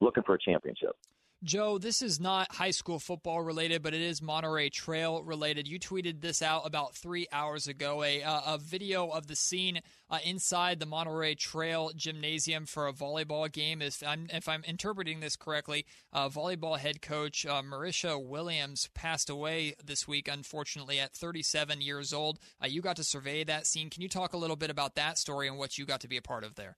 looking 0.00 0.22
for 0.24 0.34
a 0.34 0.38
championship. 0.38 0.96
Joe, 1.42 1.78
this 1.78 2.02
is 2.02 2.20
not 2.20 2.52
high 2.52 2.70
school 2.70 2.98
football 2.98 3.40
related, 3.40 3.82
but 3.82 3.94
it 3.94 4.02
is 4.02 4.20
Monterey 4.20 4.68
Trail 4.68 5.22
related. 5.22 5.66
You 5.66 5.80
tweeted 5.80 6.20
this 6.20 6.42
out 6.42 6.66
about 6.66 6.94
three 6.94 7.26
hours 7.32 7.66
ago 7.66 8.02
a, 8.02 8.22
uh, 8.22 8.40
a 8.46 8.58
video 8.58 9.08
of 9.08 9.26
the 9.26 9.34
scene 9.34 9.80
uh, 10.10 10.18
inside 10.22 10.80
the 10.80 10.86
Monterey 10.86 11.34
Trail 11.34 11.92
gymnasium 11.96 12.66
for 12.66 12.86
a 12.86 12.92
volleyball 12.92 13.50
game. 13.50 13.80
If 13.80 14.02
I'm, 14.06 14.26
if 14.30 14.50
I'm 14.50 14.62
interpreting 14.64 15.20
this 15.20 15.34
correctly, 15.34 15.86
uh, 16.12 16.28
volleyball 16.28 16.78
head 16.78 17.00
coach 17.00 17.46
uh, 17.46 17.62
Marisha 17.62 18.22
Williams 18.22 18.90
passed 18.92 19.30
away 19.30 19.72
this 19.82 20.06
week, 20.06 20.28
unfortunately, 20.30 21.00
at 21.00 21.14
37 21.14 21.80
years 21.80 22.12
old. 22.12 22.38
Uh, 22.62 22.66
you 22.66 22.82
got 22.82 22.96
to 22.96 23.04
survey 23.04 23.44
that 23.44 23.66
scene. 23.66 23.88
Can 23.88 24.02
you 24.02 24.10
talk 24.10 24.34
a 24.34 24.38
little 24.38 24.56
bit 24.56 24.68
about 24.68 24.94
that 24.96 25.16
story 25.16 25.48
and 25.48 25.56
what 25.56 25.78
you 25.78 25.86
got 25.86 26.00
to 26.00 26.08
be 26.08 26.18
a 26.18 26.22
part 26.22 26.44
of 26.44 26.56
there? 26.56 26.76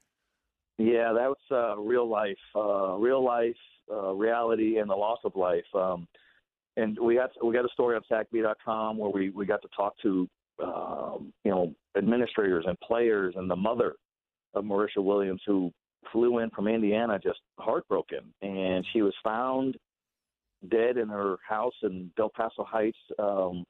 Yeah, 0.79 1.13
that 1.15 1.29
was 1.29 1.37
uh, 1.51 1.77
real 1.81 2.09
life, 2.09 2.39
real 2.55 3.25
life 3.25 3.57
uh, 3.91 4.13
reality 4.13 4.79
and 4.79 4.91
the 4.91 4.95
loss 4.95 5.19
of 5.25 5.37
life. 5.37 5.65
Um, 5.75 6.07
and 6.77 6.99
we 6.99 7.17
got 7.17 7.31
we 7.45 7.53
got 7.53 7.65
a 7.65 7.73
story 7.73 7.97
on 7.97 8.03
SacBee.com 8.11 8.99
where 8.99 9.11
we 9.11 9.31
we 9.31 9.47
got 9.47 9.63
to 9.63 9.69
talk 9.77 9.95
to 10.03 10.29
um, 10.63 11.33
you 11.45 11.51
know 11.51 11.75
administrators 11.97 12.65
and 12.67 12.79
players 12.81 13.35
and 13.37 13.51
the 13.51 13.57
mother 13.57 13.95
of 14.55 14.65
Marisha 14.65 14.99
Williams 15.03 15.43
who 15.47 15.71
flew 16.11 16.39
in 16.39 16.51
from 16.51 16.69
Indiana 16.69 17.19
just 17.23 17.41
heartbroken, 17.59 18.33
and 18.43 18.85
she 18.93 19.03
was 19.03 19.15
found 19.23 19.77
dead 20.71 20.97
in 20.97 21.09
her 21.09 21.37
house 21.47 21.75
in 21.83 22.11
Del 22.17 22.31
Paso 22.31 22.65
Heights, 22.65 22.99
um, 23.19 23.65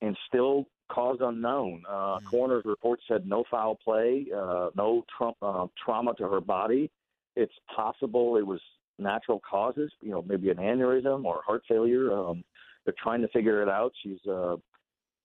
and 0.00 0.16
still 0.28 0.66
cause 0.90 1.18
unknown. 1.20 1.82
Uh, 1.88 1.92
mm-hmm. 1.92 2.26
Coroner's 2.28 2.64
report 2.64 3.00
said 3.08 3.26
no 3.26 3.44
foul 3.50 3.78
play, 3.82 4.26
uh, 4.34 4.70
no 4.76 5.04
uh, 5.20 5.66
trauma 5.82 6.14
to 6.14 6.28
her 6.28 6.40
body. 6.40 6.90
It's 7.36 7.54
possible 7.74 8.36
it 8.36 8.46
was 8.46 8.60
natural 8.98 9.40
causes, 9.48 9.90
you 10.00 10.10
know, 10.10 10.22
maybe 10.26 10.50
an 10.50 10.56
aneurysm 10.56 11.24
or 11.24 11.40
heart 11.46 11.62
failure. 11.68 12.12
Um, 12.12 12.44
they're 12.84 12.94
trying 13.02 13.22
to 13.22 13.28
figure 13.28 13.62
it 13.62 13.68
out. 13.68 13.92
She's 14.02 14.24
a 14.26 14.56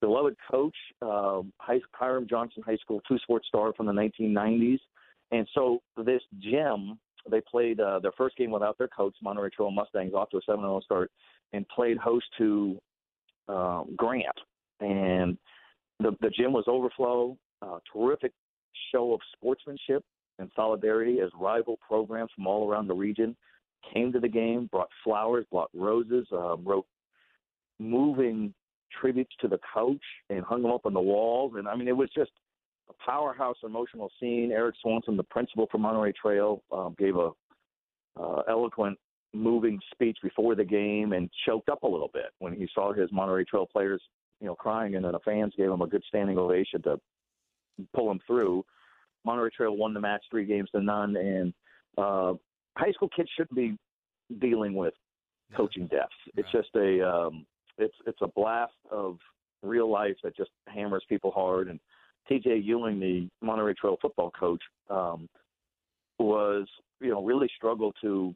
beloved 0.01 0.35
coach, 0.49 0.75
uh, 1.01 1.41
Hiram 1.59 2.27
Johnson 2.29 2.63
High 2.65 2.77
School 2.77 3.01
two 3.07 3.17
sports 3.19 3.47
star 3.47 3.73
from 3.73 3.87
the 3.87 3.91
1990s. 3.91 4.79
And 5.31 5.47
so 5.53 5.81
this 6.05 6.21
gym, 6.39 6.99
they 7.29 7.41
played 7.41 7.79
uh, 7.79 7.99
their 7.99 8.13
first 8.17 8.37
game 8.37 8.51
without 8.51 8.77
their 8.77 8.87
coach, 8.87 9.15
Monterey 9.21 9.49
Trail 9.49 9.71
Mustangs, 9.71 10.13
off 10.13 10.29
to 10.29 10.37
a 10.37 10.41
7 10.45 10.61
0 10.61 10.79
start, 10.83 11.11
and 11.53 11.67
played 11.69 11.97
host 11.97 12.25
to 12.37 12.77
um, 13.49 13.93
Grant. 13.97 14.25
And 14.79 15.37
the, 15.99 16.15
the 16.21 16.29
gym 16.29 16.53
was 16.53 16.65
overflow, 16.67 17.37
terrific 17.91 18.31
show 18.91 19.13
of 19.13 19.19
sportsmanship 19.35 20.03
and 20.39 20.51
solidarity 20.55 21.19
as 21.19 21.29
rival 21.39 21.79
programs 21.85 22.29
from 22.35 22.47
all 22.47 22.69
around 22.69 22.87
the 22.87 22.93
region 22.93 23.35
came 23.93 24.11
to 24.13 24.19
the 24.19 24.27
game, 24.27 24.67
brought 24.71 24.89
flowers, 25.03 25.45
brought 25.51 25.69
roses, 25.73 26.27
um, 26.31 26.63
wrote 26.63 26.85
moving 27.79 28.53
tributes 28.99 29.33
to 29.41 29.47
the 29.47 29.59
coach, 29.73 30.01
and 30.29 30.43
hung 30.43 30.61
them 30.61 30.71
up 30.71 30.85
on 30.85 30.93
the 30.93 30.99
walls. 30.99 31.53
And 31.57 31.67
I 31.67 31.75
mean, 31.75 31.87
it 31.87 31.95
was 31.95 32.09
just 32.15 32.31
a 32.89 32.93
powerhouse 33.05 33.57
emotional 33.63 34.09
scene. 34.19 34.51
Eric 34.51 34.75
Swanson, 34.81 35.17
the 35.17 35.23
principal 35.23 35.67
for 35.71 35.77
Monterey 35.77 36.13
Trail, 36.13 36.63
um, 36.71 36.95
gave 36.97 37.15
a 37.15 37.31
uh, 38.19 38.41
eloquent, 38.49 38.97
moving 39.33 39.79
speech 39.91 40.17
before 40.23 40.55
the 40.55 40.63
game 40.63 41.13
and 41.13 41.29
choked 41.45 41.69
up 41.69 41.83
a 41.83 41.87
little 41.87 42.09
bit 42.13 42.31
when 42.39 42.53
he 42.53 42.67
saw 42.73 42.93
his 42.93 43.11
Monterey 43.11 43.43
Trail 43.43 43.67
players, 43.67 44.01
you 44.41 44.47
know, 44.47 44.55
crying, 44.55 44.95
and 44.95 45.05
then 45.05 45.11
the 45.11 45.19
fans 45.19 45.53
gave 45.57 45.69
him 45.69 45.81
a 45.81 45.87
good 45.87 46.03
standing 46.07 46.37
ovation 46.37 46.81
to 46.83 46.99
pull 47.93 48.09
him 48.09 48.19
through. 48.25 48.65
Monterey 49.25 49.49
Trail 49.55 49.75
won 49.75 49.93
the 49.93 49.99
match 49.99 50.23
three 50.31 50.45
games 50.45 50.69
to 50.73 50.81
none, 50.81 51.15
and 51.17 51.53
uh, 51.97 52.33
high 52.77 52.91
school 52.91 53.09
kids 53.15 53.29
shouldn't 53.35 53.55
be 53.55 53.77
dealing 54.39 54.73
with 54.73 54.93
coaching 55.55 55.87
deaths. 55.87 56.13
It's 56.35 56.51
just 56.51 56.69
a 56.75 57.07
um, 57.07 57.45
it's 57.77 57.95
it's 58.05 58.21
a 58.21 58.27
blast 58.27 58.73
of 58.91 59.17
real 59.63 59.89
life 59.89 60.15
that 60.23 60.35
just 60.35 60.51
hammers 60.67 61.03
people 61.09 61.31
hard. 61.31 61.67
And 61.67 61.79
T.J. 62.27 62.57
Ewing, 62.57 62.99
the 62.99 63.29
Monterey 63.41 63.73
Trail 63.73 63.97
football 64.01 64.31
coach, 64.31 64.61
um, 64.89 65.27
was 66.19 66.67
you 66.99 67.09
know 67.09 67.23
really 67.23 67.49
struggled 67.55 67.95
to 68.01 68.35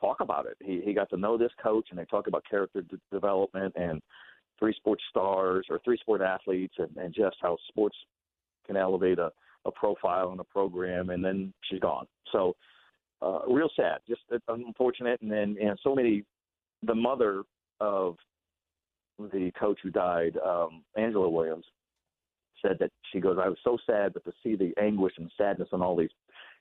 talk 0.00 0.20
about 0.20 0.46
it. 0.46 0.56
He 0.64 0.80
he 0.84 0.92
got 0.92 1.10
to 1.10 1.16
know 1.16 1.36
this 1.36 1.52
coach, 1.62 1.86
and 1.90 1.98
they 1.98 2.04
talk 2.06 2.26
about 2.26 2.44
character 2.48 2.82
d- 2.82 2.96
development 3.10 3.74
and 3.76 4.00
three 4.58 4.74
sports 4.76 5.02
stars 5.10 5.66
or 5.70 5.80
three 5.84 5.98
sport 5.98 6.20
athletes, 6.20 6.74
and, 6.78 6.96
and 6.96 7.14
just 7.14 7.36
how 7.40 7.56
sports 7.68 7.96
can 8.66 8.76
elevate 8.76 9.18
a, 9.18 9.30
a 9.64 9.72
profile 9.72 10.30
and 10.30 10.40
a 10.40 10.44
program. 10.44 11.10
And 11.10 11.24
then 11.24 11.52
she's 11.68 11.80
gone. 11.80 12.06
So 12.30 12.54
uh, 13.22 13.40
real 13.48 13.70
sad, 13.76 13.98
just 14.08 14.22
unfortunate. 14.48 15.20
And 15.22 15.30
then 15.30 15.56
and 15.62 15.78
so 15.82 15.94
many, 15.94 16.24
the 16.82 16.94
mother 16.94 17.42
of 17.80 18.16
the 19.18 19.52
coach 19.58 19.78
who 19.82 19.90
died, 19.90 20.36
um, 20.44 20.82
Angela 20.96 21.28
Williams, 21.28 21.64
said 22.60 22.76
that 22.80 22.90
she 23.12 23.20
goes, 23.20 23.38
I 23.40 23.48
was 23.48 23.58
so 23.64 23.76
sad, 23.86 24.14
but 24.14 24.24
to 24.24 24.32
see 24.42 24.56
the 24.56 24.72
anguish 24.80 25.14
and 25.18 25.30
sadness 25.36 25.68
on 25.72 25.82
all 25.82 25.96
these 25.96 26.10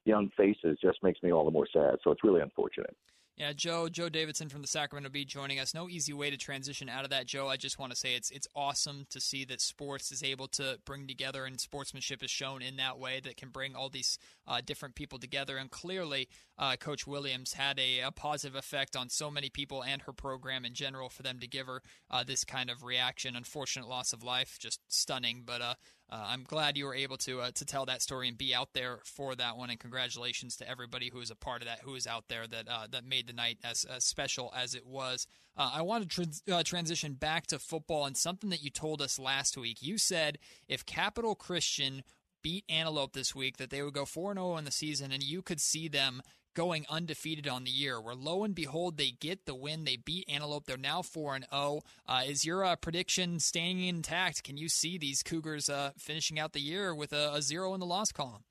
young 0.05 0.29
faces 0.35 0.77
just 0.81 0.97
makes 1.03 1.21
me 1.21 1.31
all 1.31 1.45
the 1.45 1.51
more 1.51 1.67
sad. 1.71 1.95
So 2.03 2.11
it's 2.11 2.23
really 2.23 2.41
unfortunate. 2.41 2.95
Yeah, 3.37 3.53
Joe, 3.53 3.87
Joe 3.87 4.09
Davidson 4.09 4.49
from 4.49 4.61
the 4.61 4.67
Sacramento 4.67 5.09
Bee 5.09 5.25
joining 5.25 5.57
us. 5.57 5.73
No 5.73 5.89
easy 5.89 6.11
way 6.11 6.29
to 6.29 6.37
transition 6.37 6.89
out 6.89 7.05
of 7.05 7.09
that, 7.11 7.25
Joe. 7.25 7.47
I 7.47 7.55
just 7.55 7.79
want 7.79 7.91
to 7.91 7.97
say 7.97 8.13
it's 8.13 8.29
it's 8.29 8.47
awesome 8.55 9.07
to 9.09 9.21
see 9.21 9.45
that 9.45 9.61
sports 9.61 10.11
is 10.11 10.21
able 10.21 10.47
to 10.49 10.77
bring 10.85 11.07
together 11.07 11.45
and 11.45 11.59
sportsmanship 11.59 12.23
is 12.23 12.29
shown 12.29 12.61
in 12.61 12.75
that 12.75 12.99
way 12.99 13.21
that 13.21 13.37
can 13.37 13.49
bring 13.49 13.73
all 13.73 13.89
these 13.89 14.19
uh, 14.47 14.61
different 14.63 14.95
people 14.95 15.17
together. 15.17 15.57
And 15.57 15.71
clearly, 15.71 16.27
uh, 16.57 16.75
Coach 16.75 17.07
Williams 17.07 17.53
had 17.53 17.79
a, 17.79 18.01
a, 18.01 18.11
positive 18.11 18.55
effect 18.55 18.95
on 18.95 19.09
so 19.09 19.31
many 19.31 19.49
people 19.49 19.83
and 19.83 20.01
her 20.03 20.13
program 20.13 20.65
in 20.65 20.73
general 20.73 21.09
for 21.09 21.23
them 21.23 21.39
to 21.39 21.47
give 21.47 21.67
her 21.67 21.81
uh, 22.11 22.23
this 22.23 22.43
kind 22.43 22.69
of 22.69 22.83
reaction. 22.83 23.35
Unfortunate 23.35 23.87
loss 23.87 24.13
of 24.13 24.23
life, 24.23 24.57
just 24.59 24.81
stunning. 24.87 25.43
But 25.45 25.77
uh, 26.11 26.25
I'm 26.27 26.43
glad 26.43 26.77
you 26.77 26.85
were 26.85 26.95
able 26.95 27.17
to 27.19 27.39
uh, 27.39 27.51
to 27.55 27.65
tell 27.65 27.85
that 27.85 28.01
story 28.01 28.27
and 28.27 28.37
be 28.37 28.53
out 28.53 28.73
there 28.73 28.99
for 29.05 29.33
that 29.35 29.57
one. 29.57 29.69
And 29.69 29.79
congratulations 29.79 30.57
to 30.57 30.69
everybody 30.69 31.09
who 31.09 31.19
was 31.19 31.31
a 31.31 31.35
part 31.35 31.61
of 31.61 31.69
that, 31.69 31.79
who 31.79 31.93
was 31.93 32.05
out 32.05 32.25
there 32.27 32.45
that 32.47 32.67
uh, 32.67 32.87
that 32.91 33.05
made 33.05 33.27
the 33.27 33.33
night 33.33 33.59
as, 33.63 33.85
as 33.85 34.03
special 34.03 34.53
as 34.55 34.75
it 34.75 34.85
was. 34.85 35.25
Uh, 35.55 35.71
I 35.73 35.81
want 35.83 36.11
to 36.11 36.27
uh, 36.51 36.63
transition 36.63 37.13
back 37.13 37.47
to 37.47 37.59
football 37.59 38.05
and 38.05 38.17
something 38.17 38.49
that 38.49 38.63
you 38.63 38.69
told 38.69 39.01
us 39.01 39.17
last 39.17 39.57
week. 39.57 39.77
You 39.81 39.97
said 39.97 40.37
if 40.67 40.85
Capital 40.85 41.33
Christian 41.33 42.03
beat 42.41 42.65
Antelope 42.67 43.13
this 43.13 43.33
week, 43.33 43.57
that 43.57 43.69
they 43.69 43.81
would 43.81 43.93
go 43.93 44.05
4 44.05 44.33
0 44.33 44.57
in 44.57 44.65
the 44.65 44.71
season, 44.71 45.11
and 45.11 45.23
you 45.23 45.41
could 45.41 45.61
see 45.61 45.87
them 45.87 46.21
going 46.53 46.85
undefeated 46.89 47.47
on 47.47 47.63
the 47.63 47.71
year. 47.71 47.99
Where 47.99 48.15
lo 48.15 48.43
and 48.43 48.53
behold, 48.53 48.97
they 48.97 49.11
get 49.11 49.45
the 49.45 49.55
win. 49.55 49.85
They 49.85 49.97
beat 49.97 50.29
Antelope. 50.29 50.65
They're 50.65 50.77
now 50.77 51.01
four 51.01 51.35
and 51.35 51.45
zero. 51.49 51.61
Oh. 51.61 51.81
Uh, 52.07 52.21
is 52.25 52.45
your 52.45 52.63
uh, 52.63 52.75
prediction 52.75 53.39
staying 53.39 53.83
intact? 53.83 54.43
Can 54.43 54.57
you 54.57 54.69
see 54.69 54.97
these 54.97 55.23
Cougars 55.23 55.69
uh, 55.69 55.91
finishing 55.97 56.39
out 56.39 56.53
the 56.53 56.61
year 56.61 56.93
with 56.93 57.13
a, 57.13 57.33
a, 57.33 57.41
zero 57.41 57.73
in 57.73 57.79
the 57.79 57.85
loss 57.85 58.11
column? 58.11 58.43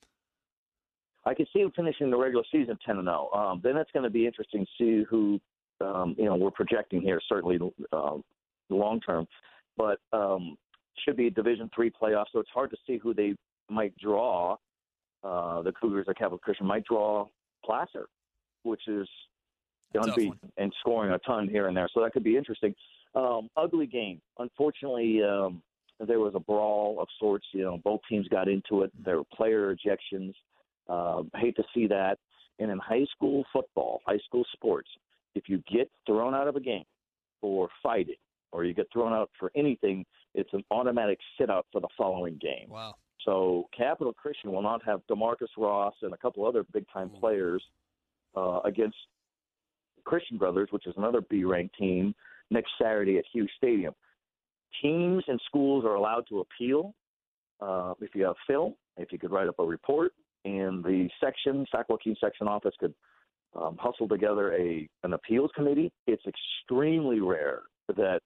I 1.25 1.35
can 1.35 1.47
see 1.53 1.63
them 1.63 1.73
finishing 1.77 2.11
the 2.11 2.17
regular 2.17 2.45
season 2.51 2.79
ten 2.85 2.99
and 2.99 3.07
zero. 3.07 3.29
Oh. 3.33 3.39
Um, 3.39 3.61
then 3.63 3.77
it's 3.77 3.91
going 3.93 4.05
to 4.05 4.11
be 4.11 4.27
interesting 4.27 4.67
to 4.67 4.71
see 4.79 5.05
who 5.09 5.41
um, 5.81 6.15
you 6.19 6.25
know 6.25 6.37
we're 6.37 6.51
projecting 6.51 7.01
here. 7.01 7.21
Certainly 7.29 7.59
um, 7.93 8.23
long 8.69 9.01
term, 9.01 9.27
but 9.77 9.99
um, 10.13 10.57
should 11.05 11.17
be 11.17 11.27
a 11.27 11.31
Division 11.31 11.71
three 11.75 11.91
playoff. 11.91 12.27
So 12.33 12.41
it's 12.41 12.51
hard 12.53 12.71
to 12.71 12.77
see 12.87 12.99
who 12.99 13.15
they 13.15 13.35
might 13.69 13.97
draw. 13.99 14.57
Uh, 15.23 15.61
the 15.63 15.73
Cougars 15.73 16.07
at 16.09 16.17
Capital 16.17 16.39
Christian 16.39 16.67
might 16.67 16.85
draw 16.85 17.27
Placer, 17.65 18.09
which 18.63 18.87
is 18.87 19.09
unbeaten 19.95 20.39
and 20.57 20.73
scoring 20.81 21.13
a 21.13 21.19
ton 21.19 21.49
here 21.49 21.69
and 21.69 21.77
there. 21.77 21.89
So 21.93 22.03
that 22.03 22.13
could 22.13 22.25
be 22.25 22.37
interesting. 22.37 22.75
Um, 23.15 23.49
ugly 23.57 23.87
game. 23.87 24.21
Unfortunately, 24.39 25.23
um, 25.23 25.63
there 26.07 26.21
was 26.21 26.35
a 26.35 26.41
brawl 26.41 26.99
of 27.01 27.09
sorts. 27.19 27.47
You 27.53 27.63
know, 27.63 27.79
both 27.85 28.01
teams 28.09 28.29
got 28.29 28.49
into 28.49 28.83
it. 28.83 28.93
There 29.05 29.19
were 29.19 29.25
player 29.35 29.75
ejections. 29.75 30.33
Uh, 30.89 31.23
hate 31.37 31.57
to 31.57 31.65
see 31.75 31.87
that. 31.89 32.19
And 32.59 32.71
in 32.71 32.79
high 32.79 33.07
school 33.15 33.45
football, 33.53 34.01
high 34.07 34.19
school 34.27 34.45
sports, 34.53 34.89
if 35.35 35.49
you 35.49 35.63
get 35.73 35.91
thrown 36.07 36.35
out 36.35 36.49
of 36.49 36.57
a 36.57 36.61
game 36.61 36.85
for 37.41 37.69
fighting 37.83 38.17
or 38.53 38.65
you 38.65 38.75
get 38.75 38.87
thrown 38.93 39.13
out 39.13 39.31
for 39.39 39.51
anything, 39.57 40.05
it's 40.35 40.53
an 40.53 40.63
automatic 40.71 41.19
sit 41.39 41.51
out 41.51 41.67
for 41.73 41.81
the 41.81 41.89
following 41.97 42.39
game. 42.41 42.69
Wow. 42.69 42.95
So 43.25 43.69
Capital 43.77 44.13
Christian 44.13 44.53
will 44.53 44.63
not 44.63 44.85
have 44.85 45.01
Demarcus 45.11 45.49
Ross 45.57 45.95
and 46.03 46.13
a 46.13 46.17
couple 46.17 46.47
other 46.47 46.65
big 46.73 46.85
time 46.93 47.11
players 47.11 47.63
uh, 48.37 48.61
against 48.65 48.97
Christian 50.05 50.39
Brothers, 50.39 50.69
which 50.71 50.87
is 50.87 50.95
another 50.97 51.21
B 51.21 51.45
ranked 51.45 51.77
team, 51.77 52.15
next 52.51 52.71
Saturday 52.81 53.19
at 53.19 53.25
Hughes 53.33 53.51
Stadium. 53.57 53.95
Teams 54.83 55.23
and 55.29 55.41
schools 55.47 55.85
are 55.85 55.95
allowed 55.95 56.25
to 56.29 56.41
appeal 56.41 56.95
uh, 57.61 57.95
if 58.01 58.15
you 58.15 58.25
have 58.25 58.37
film, 58.47 58.75
if 58.97 59.13
you 59.13 59.19
could 59.19 59.31
write 59.31 59.49
up 59.49 59.59
a 59.59 59.65
report 59.65 60.13
and 60.45 60.83
the 60.83 61.09
section, 61.23 61.67
Joaquin 61.89 62.17
section 62.21 62.49
office 62.49 62.75
could 62.79 62.95
um, 63.55 63.77
hustle 63.79 64.09
together 64.09 64.55
a 64.55 64.89
an 65.03 65.13
appeals 65.13 65.51
committee. 65.55 65.93
It's 66.07 66.23
extremely 66.27 67.21
rare 67.21 67.63
that 67.89 68.21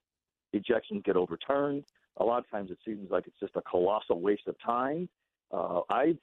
ejections 0.55 1.03
get 1.03 1.17
overturned. 1.17 1.83
A 2.17 2.23
lot 2.23 2.39
of 2.39 2.49
times 2.49 2.71
it 2.71 2.77
seems 2.85 3.11
like 3.11 3.27
it's 3.27 3.39
just 3.39 3.55
a 3.55 3.61
colossal 3.61 4.21
waste 4.21 4.47
of 4.47 4.55
time. 4.65 5.09
Uh, 5.51 5.81
I've 5.89 6.17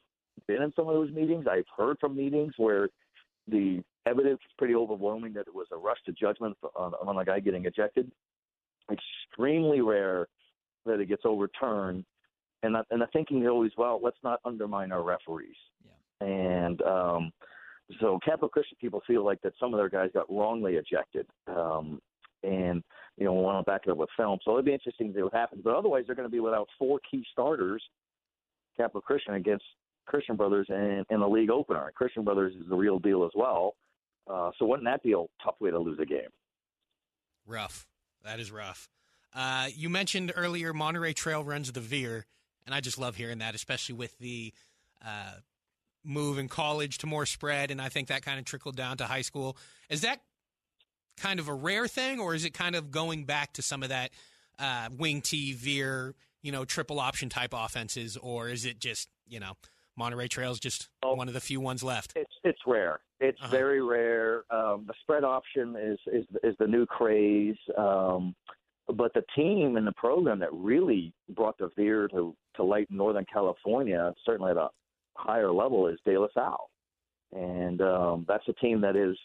been 0.48 0.62
in 0.62 0.72
some 0.74 0.88
of 0.88 0.94
those 0.94 1.12
meetings. 1.12 1.46
I've 1.50 1.66
heard 1.76 1.98
from 2.00 2.16
meetings 2.16 2.54
where 2.56 2.88
the 3.46 3.82
evidence 4.06 4.40
is 4.44 4.52
pretty 4.56 4.74
overwhelming 4.74 5.32
that 5.34 5.46
it 5.46 5.54
was 5.54 5.66
a 5.72 5.76
rush 5.76 5.98
to 6.06 6.12
judgment 6.12 6.56
on, 6.74 6.92
on 7.06 7.18
a 7.18 7.24
guy 7.24 7.40
getting 7.40 7.66
ejected. 7.66 8.10
Extremely 8.90 9.80
rare 9.80 10.28
that 10.86 10.98
it 11.00 11.08
gets 11.08 11.22
overturned. 11.24 12.04
And, 12.62 12.76
and 12.90 13.00
the 13.00 13.06
thinking 13.12 13.42
is 13.42 13.48
always, 13.48 13.72
well, 13.76 14.00
let's 14.02 14.16
not 14.24 14.40
undermine 14.44 14.92
our 14.92 15.02
referees. 15.02 15.56
Yeah. 15.84 16.26
And 16.26 16.82
um, 16.82 17.32
so 18.00 18.18
Capital 18.24 18.48
Christian 18.48 18.78
people 18.80 19.02
feel 19.06 19.24
like 19.24 19.40
that 19.42 19.52
some 19.60 19.74
of 19.74 19.78
their 19.78 19.88
guys 19.88 20.10
got 20.14 20.26
wrongly 20.30 20.74
ejected. 20.76 21.26
Um, 21.48 22.00
and, 22.42 22.82
you 23.16 23.24
know, 23.24 23.32
want 23.32 23.64
to 23.64 23.70
back 23.70 23.82
it 23.86 23.90
up 23.90 23.98
with 23.98 24.08
film. 24.16 24.38
So 24.44 24.52
it'd 24.52 24.64
be 24.64 24.72
interesting 24.72 25.08
to 25.08 25.14
see 25.14 25.22
what 25.22 25.34
happens. 25.34 25.62
But 25.64 25.74
otherwise, 25.74 26.04
they're 26.06 26.16
going 26.16 26.28
to 26.28 26.32
be 26.32 26.40
without 26.40 26.68
four 26.78 26.98
key 27.10 27.24
starters, 27.32 27.82
Capital 28.76 29.00
Christian, 29.00 29.34
against 29.34 29.64
Christian 30.06 30.36
Brothers 30.36 30.66
and, 30.68 31.04
in 31.10 31.20
the 31.20 31.28
league 31.28 31.50
opener. 31.50 31.86
And 31.86 31.94
Christian 31.94 32.24
Brothers 32.24 32.54
is 32.54 32.68
the 32.68 32.76
real 32.76 32.98
deal 32.98 33.24
as 33.24 33.30
well. 33.34 33.74
Uh, 34.28 34.50
so 34.58 34.66
wouldn't 34.66 34.86
that 34.86 35.02
be 35.02 35.12
a 35.12 35.24
tough 35.44 35.56
way 35.60 35.70
to 35.70 35.78
lose 35.78 35.98
a 36.00 36.06
game? 36.06 36.30
Rough. 37.46 37.86
That 38.24 38.40
is 38.40 38.50
rough. 38.52 38.88
Uh, 39.34 39.68
you 39.74 39.88
mentioned 39.88 40.32
earlier 40.36 40.72
Monterey 40.72 41.12
Trail 41.12 41.42
runs 41.42 41.72
the 41.72 41.80
veer, 41.80 42.26
and 42.66 42.74
I 42.74 42.80
just 42.80 42.98
love 42.98 43.16
hearing 43.16 43.38
that, 43.38 43.54
especially 43.54 43.94
with 43.94 44.16
the 44.18 44.52
uh, 45.04 45.32
move 46.04 46.38
in 46.38 46.48
college 46.48 46.98
to 46.98 47.06
more 47.06 47.26
spread, 47.26 47.70
and 47.70 47.80
I 47.80 47.88
think 47.88 48.08
that 48.08 48.22
kind 48.22 48.38
of 48.38 48.44
trickled 48.44 48.76
down 48.76 48.98
to 48.98 49.04
high 49.04 49.22
school. 49.22 49.56
Is 49.88 50.02
that 50.02 50.20
kind 51.16 51.40
of 51.40 51.48
a 51.48 51.54
rare 51.54 51.88
thing, 51.88 52.20
or 52.20 52.34
is 52.34 52.44
it 52.44 52.54
kind 52.54 52.74
of 52.74 52.90
going 52.90 53.24
back 53.24 53.52
to 53.54 53.62
some 53.62 53.82
of 53.82 53.88
that 53.88 54.10
uh, 54.58 54.88
wing 54.96 55.20
T 55.20 55.52
veer, 55.52 56.14
you 56.42 56.52
know, 56.52 56.64
triple 56.64 57.00
option 57.00 57.28
type 57.28 57.52
offenses, 57.52 58.16
or 58.16 58.48
is 58.48 58.64
it 58.64 58.78
just 58.78 59.08
you 59.28 59.40
know 59.40 59.52
Monterey 59.96 60.28
Trail's 60.28 60.60
just 60.60 60.88
oh, 61.02 61.14
one 61.14 61.28
of 61.28 61.34
the 61.34 61.40
few 61.40 61.60
ones 61.60 61.82
left? 61.82 62.12
It's 62.16 62.34
it's 62.44 62.60
rare. 62.66 63.00
It's 63.20 63.40
uh-huh. 63.40 63.50
very 63.50 63.82
rare. 63.82 64.44
Um, 64.50 64.84
the 64.86 64.94
spread 65.02 65.24
option 65.24 65.76
is 65.76 65.98
is 66.12 66.24
is 66.42 66.54
the 66.58 66.66
new 66.66 66.86
craze. 66.86 67.56
Um, 67.76 68.34
but 68.88 69.14
the 69.14 69.24
team 69.36 69.76
and 69.76 69.86
the 69.86 69.92
program 69.92 70.40
that 70.40 70.52
really 70.52 71.12
brought 71.30 71.56
the 71.58 71.70
veer 71.76 72.08
to 72.08 72.34
to 72.56 72.62
light 72.62 72.88
in 72.90 72.96
Northern 72.96 73.26
California, 73.32 74.12
certainly 74.26 74.50
at 74.50 74.56
a 74.56 74.68
higher 75.14 75.52
level, 75.52 75.86
is 75.86 75.98
De 76.04 76.18
La 76.18 76.26
Salle, 76.34 76.70
and 77.32 77.80
um, 77.80 78.24
that's 78.28 78.46
a 78.48 78.52
team 78.54 78.80
that 78.82 78.94
has 78.94 79.16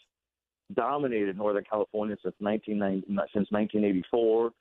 dominated 0.74 1.36
Northern 1.36 1.64
California 1.68 2.16
since 2.22 2.34
1990, 2.38 3.06
since 3.32 3.50
1984. 3.50 4.52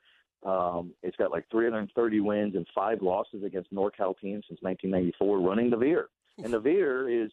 Um, 0.46 0.94
it's 1.04 1.18
got 1.18 1.32
like 1.32 1.46
330 1.52 2.20
wins 2.20 2.56
and 2.56 2.66
five 2.74 3.02
losses 3.02 3.44
against 3.44 3.74
NorCal 3.74 4.18
teams 4.20 4.46
since 4.48 4.62
1994, 4.62 5.40
running 5.40 5.70
the 5.70 5.78
veer. 5.78 6.08
And 6.44 6.54
the 6.54 6.60
veer 6.60 7.10
is 7.10 7.32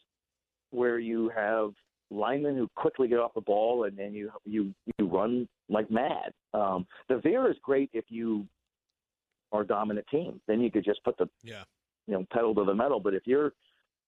where 0.70 0.99
you 0.99 1.31
have 1.35 1.70
linemen 2.11 2.57
who 2.57 2.68
quickly 2.77 3.09
get 3.09 3.18
off 3.18 3.35
the 3.35 3.41
ball 3.41 3.85
and 3.85 3.97
then 3.97 4.14
you 4.14 4.31
you 4.45 4.75
you 4.99 5.07
run 5.07 5.49
like 5.68 5.91
mad. 5.91 6.33
Um, 6.53 6.87
the 7.09 7.18
veer 7.18 7.51
is 7.51 7.57
great 7.62 7.91
if 7.93 8.05
you 8.09 8.47
are 9.53 9.62
a 9.62 9.66
dominant 9.66 10.07
team. 10.11 10.41
Then 10.47 10.61
you 10.61 10.70
could 10.70 10.85
just 10.85 11.03
put 11.05 11.16
the 11.18 11.29
yeah. 11.43 11.64
you 12.07 12.14
know 12.14 12.27
pedal 12.33 12.55
to 12.55 12.64
the 12.64 12.75
metal. 12.75 13.01
But 13.01 13.14
if 13.14 13.22
you're 13.27 13.53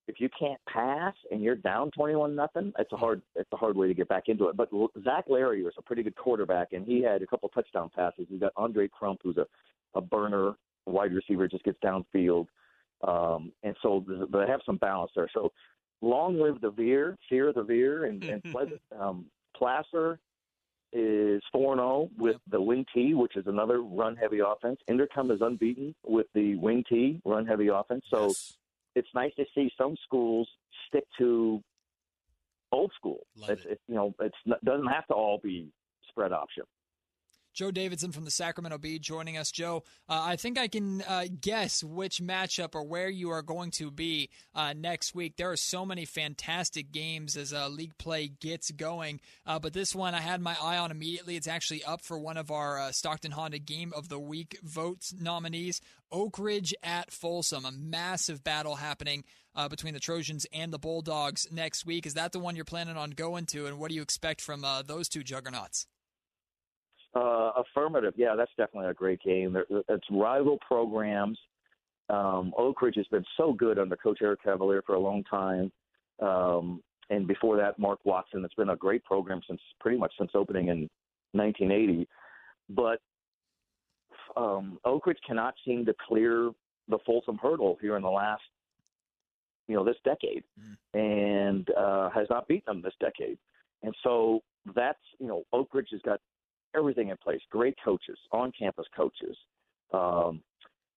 if 0.08 0.20
you 0.20 0.28
can't 0.38 0.60
pass 0.68 1.14
and 1.30 1.42
you're 1.42 1.56
down 1.56 1.90
twenty-one 1.90 2.34
nothing, 2.34 2.72
it's 2.78 2.92
a 2.92 2.96
hard 2.96 3.22
it's 3.34 3.52
a 3.52 3.56
hard 3.56 3.76
way 3.76 3.88
to 3.88 3.94
get 3.94 4.08
back 4.08 4.24
into 4.28 4.48
it. 4.48 4.56
But 4.56 4.70
Zach 5.02 5.24
Larry 5.28 5.62
was 5.62 5.74
a 5.78 5.82
pretty 5.82 6.02
good 6.02 6.16
quarterback, 6.16 6.72
and 6.72 6.86
he 6.86 7.02
had 7.02 7.22
a 7.22 7.26
couple 7.26 7.48
touchdown 7.48 7.90
passes. 7.94 8.26
He's 8.28 8.40
got 8.40 8.52
Andre 8.56 8.88
Crump, 8.88 9.20
who's 9.22 9.36
a 9.36 9.46
a 9.94 10.00
burner 10.00 10.52
wide 10.86 11.12
receiver, 11.12 11.48
just 11.48 11.64
gets 11.64 11.78
downfield, 11.84 12.46
um, 13.02 13.52
and 13.62 13.74
so 13.82 14.04
they 14.32 14.46
have 14.46 14.60
some 14.64 14.76
balance 14.76 15.10
there. 15.16 15.28
So 15.34 15.52
long 16.02 16.38
live 16.38 16.60
the 16.60 16.70
Veer, 16.70 17.16
fear 17.28 17.52
the 17.52 17.62
Veer, 17.62 18.04
and, 18.04 18.22
and 18.24 18.42
Pleasant. 18.52 18.80
Um, 18.98 19.26
Placer 19.56 20.20
is 20.92 21.42
4 21.50 21.76
0 21.76 22.10
with 22.18 22.36
the 22.50 22.60
wing 22.60 22.84
T, 22.94 23.14
which 23.14 23.36
is 23.36 23.46
another 23.46 23.80
run 23.80 24.16
heavy 24.16 24.40
offense. 24.40 24.78
Inderkum 24.88 25.32
is 25.32 25.40
unbeaten 25.40 25.94
with 26.06 26.26
the 26.34 26.54
wing 26.56 26.84
T, 26.88 27.20
run 27.24 27.46
heavy 27.46 27.68
offense. 27.68 28.04
So 28.10 28.28
yes 28.28 28.56
it's 28.96 29.08
nice 29.14 29.32
to 29.36 29.44
see 29.54 29.70
some 29.78 29.94
schools 30.04 30.48
stick 30.88 31.04
to 31.18 31.62
old 32.72 32.90
school. 32.96 33.20
Love 33.36 33.50
it's, 33.50 33.64
it. 33.66 33.72
It, 33.72 33.80
you 33.86 33.94
know, 33.94 34.14
it 34.20 34.32
doesn't 34.64 34.86
have 34.86 35.06
to 35.08 35.14
all 35.14 35.38
be 35.40 35.68
spread 36.08 36.32
option. 36.32 36.64
Joe 37.56 37.70
Davidson 37.70 38.12
from 38.12 38.26
the 38.26 38.30
Sacramento 38.30 38.76
Bee 38.76 38.98
joining 38.98 39.38
us. 39.38 39.50
Joe, 39.50 39.82
uh, 40.10 40.20
I 40.22 40.36
think 40.36 40.58
I 40.58 40.68
can 40.68 41.00
uh, 41.00 41.24
guess 41.40 41.82
which 41.82 42.18
matchup 42.18 42.74
or 42.74 42.84
where 42.84 43.08
you 43.08 43.30
are 43.30 43.40
going 43.40 43.70
to 43.72 43.90
be 43.90 44.28
uh, 44.54 44.74
next 44.76 45.14
week. 45.14 45.38
There 45.38 45.50
are 45.50 45.56
so 45.56 45.86
many 45.86 46.04
fantastic 46.04 46.92
games 46.92 47.34
as 47.34 47.54
uh, 47.54 47.68
league 47.68 47.96
play 47.96 48.28
gets 48.28 48.70
going, 48.72 49.20
uh, 49.46 49.58
but 49.58 49.72
this 49.72 49.94
one 49.94 50.14
I 50.14 50.20
had 50.20 50.42
my 50.42 50.54
eye 50.62 50.76
on 50.76 50.90
immediately. 50.90 51.36
It's 51.36 51.48
actually 51.48 51.82
up 51.82 52.02
for 52.02 52.18
one 52.18 52.36
of 52.36 52.50
our 52.50 52.78
uh, 52.78 52.92
Stockton 52.92 53.30
Honda 53.30 53.58
Game 53.58 53.90
of 53.96 54.10
the 54.10 54.18
Week 54.18 54.58
votes 54.62 55.14
nominees. 55.18 55.80
Oak 56.12 56.38
Ridge 56.38 56.74
at 56.82 57.10
Folsom, 57.10 57.64
a 57.64 57.72
massive 57.72 58.44
battle 58.44 58.76
happening 58.76 59.24
between 59.70 59.94
the 59.94 60.00
Trojans 60.00 60.46
and 60.52 60.70
the 60.70 60.78
Bulldogs 60.78 61.48
next 61.50 61.86
week. 61.86 62.04
Is 62.04 62.12
that 62.14 62.32
the 62.32 62.38
one 62.38 62.54
you're 62.54 62.66
planning 62.66 62.98
on 62.98 63.12
going 63.12 63.46
to, 63.46 63.66
and 63.66 63.78
what 63.78 63.88
do 63.88 63.94
you 63.94 64.02
expect 64.02 64.42
from 64.42 64.62
those 64.86 65.08
two 65.08 65.24
juggernauts? 65.24 65.86
Uh, 67.14 67.52
affirmative. 67.56 68.12
Yeah, 68.16 68.34
that's 68.36 68.50
definitely 68.58 68.90
a 68.90 68.94
great 68.94 69.20
game. 69.22 69.56
It's 69.88 70.06
rival 70.10 70.58
programs. 70.66 71.38
Um, 72.08 72.52
Oak 72.56 72.82
Ridge 72.82 72.96
has 72.96 73.06
been 73.06 73.24
so 73.36 73.52
good 73.52 73.78
under 73.78 73.96
Coach 73.96 74.18
Eric 74.22 74.42
Cavaliere 74.44 74.82
for 74.84 74.94
a 74.94 75.00
long 75.00 75.24
time. 75.24 75.72
Um, 76.20 76.82
and 77.10 77.26
before 77.26 77.56
that, 77.56 77.78
Mark 77.78 78.00
Watson. 78.04 78.44
It's 78.44 78.54
been 78.54 78.70
a 78.70 78.76
great 78.76 79.04
program 79.04 79.40
since 79.46 79.60
pretty 79.80 79.98
much 79.98 80.12
since 80.18 80.30
opening 80.34 80.68
in 80.68 80.88
1980. 81.32 82.08
But 82.68 83.00
um, 84.36 84.78
Oak 84.84 85.06
Ridge 85.06 85.18
cannot 85.26 85.54
seem 85.64 85.84
to 85.86 85.94
clear 86.06 86.50
the 86.88 86.98
Folsom 87.06 87.38
hurdle 87.38 87.78
here 87.80 87.96
in 87.96 88.02
the 88.02 88.10
last, 88.10 88.42
you 89.68 89.74
know, 89.74 89.84
this 89.84 89.96
decade, 90.04 90.44
mm. 90.60 90.76
and 90.94 91.68
uh, 91.76 92.10
has 92.10 92.26
not 92.30 92.46
beaten 92.46 92.64
them 92.66 92.82
this 92.82 92.94
decade. 93.00 93.38
And 93.82 93.94
so 94.02 94.42
that's, 94.74 94.98
you 95.18 95.26
know, 95.26 95.44
Oak 95.52 95.74
Ridge 95.74 95.88
has 95.92 96.00
got 96.02 96.20
everything 96.76 97.08
in 97.08 97.16
place. 97.16 97.40
Great 97.50 97.76
coaches, 97.84 98.18
on 98.32 98.52
campus 98.58 98.86
coaches, 98.96 99.36
um, 99.92 100.40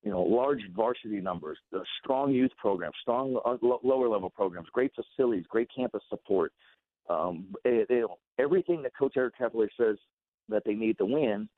you 0.04 0.12
know, 0.12 0.22
large 0.22 0.62
varsity 0.76 1.20
numbers, 1.20 1.58
the 1.72 1.84
strong 2.02 2.32
youth 2.32 2.52
programs, 2.58 2.96
strong 3.02 3.40
uh, 3.46 3.58
lower 3.84 4.08
level 4.08 4.30
programs, 4.30 4.68
great 4.72 4.92
facilities, 4.96 5.46
great 5.50 5.70
campus 5.76 6.02
support. 6.10 6.54
Um, 7.10 7.48
it, 7.66 7.88
it, 7.90 8.06
everything 8.38 8.82
that 8.84 8.96
Coach 8.98 9.14
Eric 9.18 9.34
Cavaliere 9.40 9.70
says 9.78 9.98
that 10.48 10.64
they 10.66 10.74
need 10.74 10.98
to 11.00 11.06
win, 11.06 11.50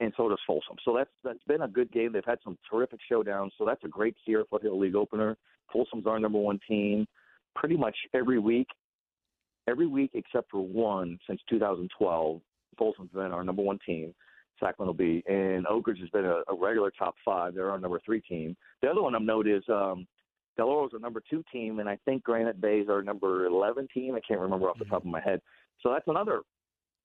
and 0.00 0.12
so 0.16 0.28
does 0.28 0.38
Folsom. 0.46 0.76
So 0.84 0.94
that's 0.94 1.10
that's 1.24 1.42
been 1.48 1.62
a 1.62 1.68
good 1.68 1.90
game. 1.90 2.12
They've 2.12 2.22
had 2.24 2.38
some 2.44 2.56
terrific 2.70 3.00
showdowns. 3.10 3.50
So 3.58 3.64
that's 3.64 3.82
a 3.84 3.88
great 3.88 4.14
Sierra 4.24 4.44
Foothill 4.48 4.78
League 4.78 4.94
opener. 4.94 5.36
Folsom's 5.72 6.06
our 6.06 6.20
number 6.20 6.38
one 6.38 6.60
team, 6.68 7.06
pretty 7.54 7.76
much 7.76 7.96
every 8.14 8.38
week, 8.38 8.68
every 9.66 9.86
week 9.86 10.10
except 10.14 10.50
for 10.50 10.60
one 10.60 11.18
since 11.26 11.40
2012. 11.48 12.40
Folsom's 12.78 13.10
been 13.12 13.32
our 13.32 13.44
number 13.44 13.62
one 13.62 13.78
team. 13.84 14.14
Sacramento 14.60 14.94
Bee, 14.94 15.22
and 15.26 15.66
Oak 15.66 15.86
Ridge 15.86 16.00
has 16.00 16.08
been 16.10 16.24
a, 16.24 16.40
a, 16.48 16.54
regular 16.58 16.90
top 16.90 17.14
five. 17.24 17.54
They're 17.54 17.70
our 17.70 17.78
number 17.78 18.00
three 18.04 18.22
team. 18.22 18.56
The 18.80 18.88
other 18.88 19.02
one 19.02 19.14
I'm 19.14 19.26
note 19.26 19.46
is 19.46 19.62
um, 19.68 20.06
Del 20.56 20.68
Oro's 20.68 20.92
our 20.94 20.98
number 20.98 21.22
two 21.28 21.44
team, 21.52 21.80
and 21.80 21.88
I 21.88 21.98
think 22.04 22.22
Granite 22.22 22.60
Bay 22.60 22.78
is 22.78 22.88
our 22.88 23.02
number 23.02 23.44
11 23.46 23.88
team. 23.92 24.14
I 24.14 24.20
can't 24.26 24.40
remember 24.40 24.68
off 24.68 24.78
the 24.78 24.86
top 24.86 25.02
of 25.02 25.10
my 25.10 25.20
head. 25.20 25.40
So 25.82 25.90
that's 25.92 26.08
another 26.08 26.40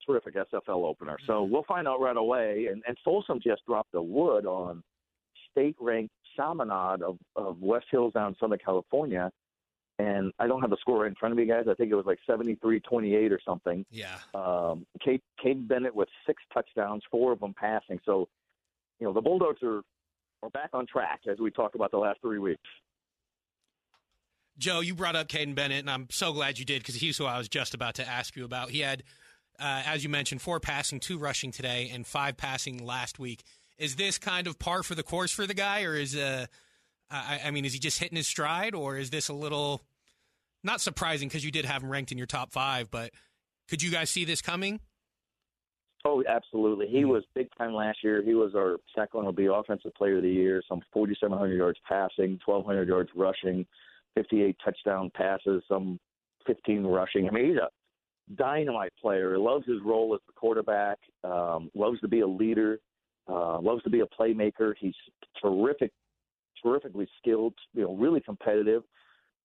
terrific 0.06 0.34
SFL 0.34 0.84
opener. 0.84 1.18
So 1.26 1.42
we'll 1.42 1.64
find 1.64 1.86
out 1.86 2.00
right 2.00 2.16
away. 2.16 2.68
And, 2.70 2.82
and 2.86 2.96
Folsom 3.04 3.38
just 3.42 3.64
dropped 3.66 3.92
the 3.92 4.02
wood 4.02 4.46
on 4.46 4.82
state-ranked 5.50 6.12
Chaminade 6.36 7.02
of, 7.02 7.18
of 7.36 7.60
West 7.60 7.86
Hills 7.90 8.14
down 8.14 8.28
in 8.28 8.36
Southern 8.40 8.58
California 8.64 9.30
and 10.02 10.32
I 10.38 10.46
don't 10.48 10.60
have 10.60 10.70
the 10.70 10.76
score 10.80 11.02
right 11.02 11.08
in 11.08 11.14
front 11.14 11.32
of 11.32 11.38
me, 11.38 11.46
guys. 11.46 11.66
I 11.70 11.74
think 11.74 11.92
it 11.92 11.94
was 11.94 12.06
like 12.06 12.18
73-28 12.28 13.30
or 13.30 13.38
something. 13.44 13.86
Yeah. 13.90 14.18
Um, 14.34 14.84
Kate, 15.04 15.22
Kate 15.40 15.66
Bennett 15.66 15.94
with 15.94 16.08
six 16.26 16.42
touchdowns, 16.52 17.02
four 17.10 17.32
of 17.32 17.40
them 17.40 17.54
passing. 17.54 18.00
So, 18.04 18.28
you 18.98 19.06
know, 19.06 19.12
the 19.12 19.20
Bulldogs 19.20 19.62
are 19.62 19.82
are 20.42 20.50
back 20.50 20.70
on 20.72 20.86
track 20.88 21.20
as 21.30 21.38
we 21.38 21.52
talk 21.52 21.76
about 21.76 21.92
the 21.92 21.98
last 21.98 22.20
three 22.20 22.40
weeks. 22.40 22.68
Joe, 24.58 24.80
you 24.80 24.96
brought 24.96 25.14
up 25.14 25.28
Caden 25.28 25.54
Bennett, 25.54 25.78
and 25.78 25.90
I'm 25.90 26.08
so 26.10 26.32
glad 26.32 26.58
you 26.58 26.64
did 26.64 26.82
because 26.82 26.96
he's 26.96 27.16
who 27.16 27.24
I 27.24 27.38
was 27.38 27.48
just 27.48 27.74
about 27.74 27.94
to 27.94 28.08
ask 28.08 28.34
you 28.34 28.44
about. 28.44 28.70
He 28.70 28.80
had, 28.80 29.04
uh, 29.60 29.82
as 29.86 30.02
you 30.02 30.10
mentioned, 30.10 30.42
four 30.42 30.58
passing, 30.58 30.98
two 30.98 31.16
rushing 31.16 31.52
today, 31.52 31.90
and 31.94 32.04
five 32.04 32.36
passing 32.36 32.84
last 32.84 33.20
week. 33.20 33.44
Is 33.78 33.94
this 33.94 34.18
kind 34.18 34.48
of 34.48 34.58
par 34.58 34.82
for 34.82 34.96
the 34.96 35.04
course 35.04 35.30
for 35.30 35.46
the 35.46 35.54
guy, 35.54 35.84
or 35.84 35.94
is 35.94 36.16
uh, 36.16 36.46
I, 37.08 37.42
I 37.44 37.50
mean, 37.52 37.64
is 37.64 37.72
he 37.72 37.78
just 37.78 38.00
hitting 38.00 38.16
his 38.16 38.26
stride, 38.26 38.74
or 38.74 38.96
is 38.96 39.10
this 39.10 39.28
a 39.28 39.32
little 39.32 39.80
not 40.64 40.80
surprising 40.80 41.28
because 41.28 41.44
you 41.44 41.50
did 41.50 41.64
have 41.64 41.82
him 41.82 41.90
ranked 41.90 42.12
in 42.12 42.18
your 42.18 42.26
top 42.26 42.52
five? 42.52 42.90
But 42.90 43.10
could 43.68 43.82
you 43.82 43.90
guys 43.90 44.10
see 44.10 44.24
this 44.24 44.42
coming? 44.42 44.80
Oh, 46.04 46.22
absolutely. 46.28 46.88
He 46.88 47.04
was 47.04 47.22
big 47.34 47.48
time 47.56 47.74
last 47.74 47.98
year. 48.02 48.22
He 48.24 48.34
was 48.34 48.54
our 48.56 48.78
second 48.94 49.24
will 49.24 49.32
be 49.32 49.46
offensive 49.46 49.94
player 49.94 50.16
of 50.16 50.22
the 50.22 50.30
year. 50.30 50.62
Some 50.68 50.80
4,700 50.92 51.54
yards 51.54 51.78
passing, 51.88 52.40
1,200 52.44 52.88
yards 52.88 53.10
rushing, 53.14 53.64
58 54.16 54.56
touchdown 54.64 55.12
passes, 55.14 55.62
some 55.68 56.00
15 56.46 56.84
rushing. 56.84 57.28
I 57.28 57.30
mean, 57.30 57.50
he's 57.50 57.56
a 57.56 57.68
dynamite 58.34 58.92
player. 59.00 59.34
He 59.34 59.40
loves 59.40 59.64
his 59.66 59.78
role 59.84 60.12
as 60.14 60.20
the 60.26 60.32
quarterback. 60.32 60.98
Um, 61.22 61.70
loves 61.74 62.00
to 62.00 62.08
be 62.08 62.20
a 62.20 62.26
leader. 62.26 62.80
Uh, 63.28 63.60
loves 63.60 63.82
to 63.84 63.90
be 63.90 64.00
a 64.00 64.06
playmaker. 64.06 64.74
He's 64.78 64.94
terrific, 65.40 65.92
terrifically 66.60 67.06
skilled. 67.18 67.54
You 67.74 67.84
know, 67.84 67.94
really 67.94 68.20
competitive. 68.20 68.82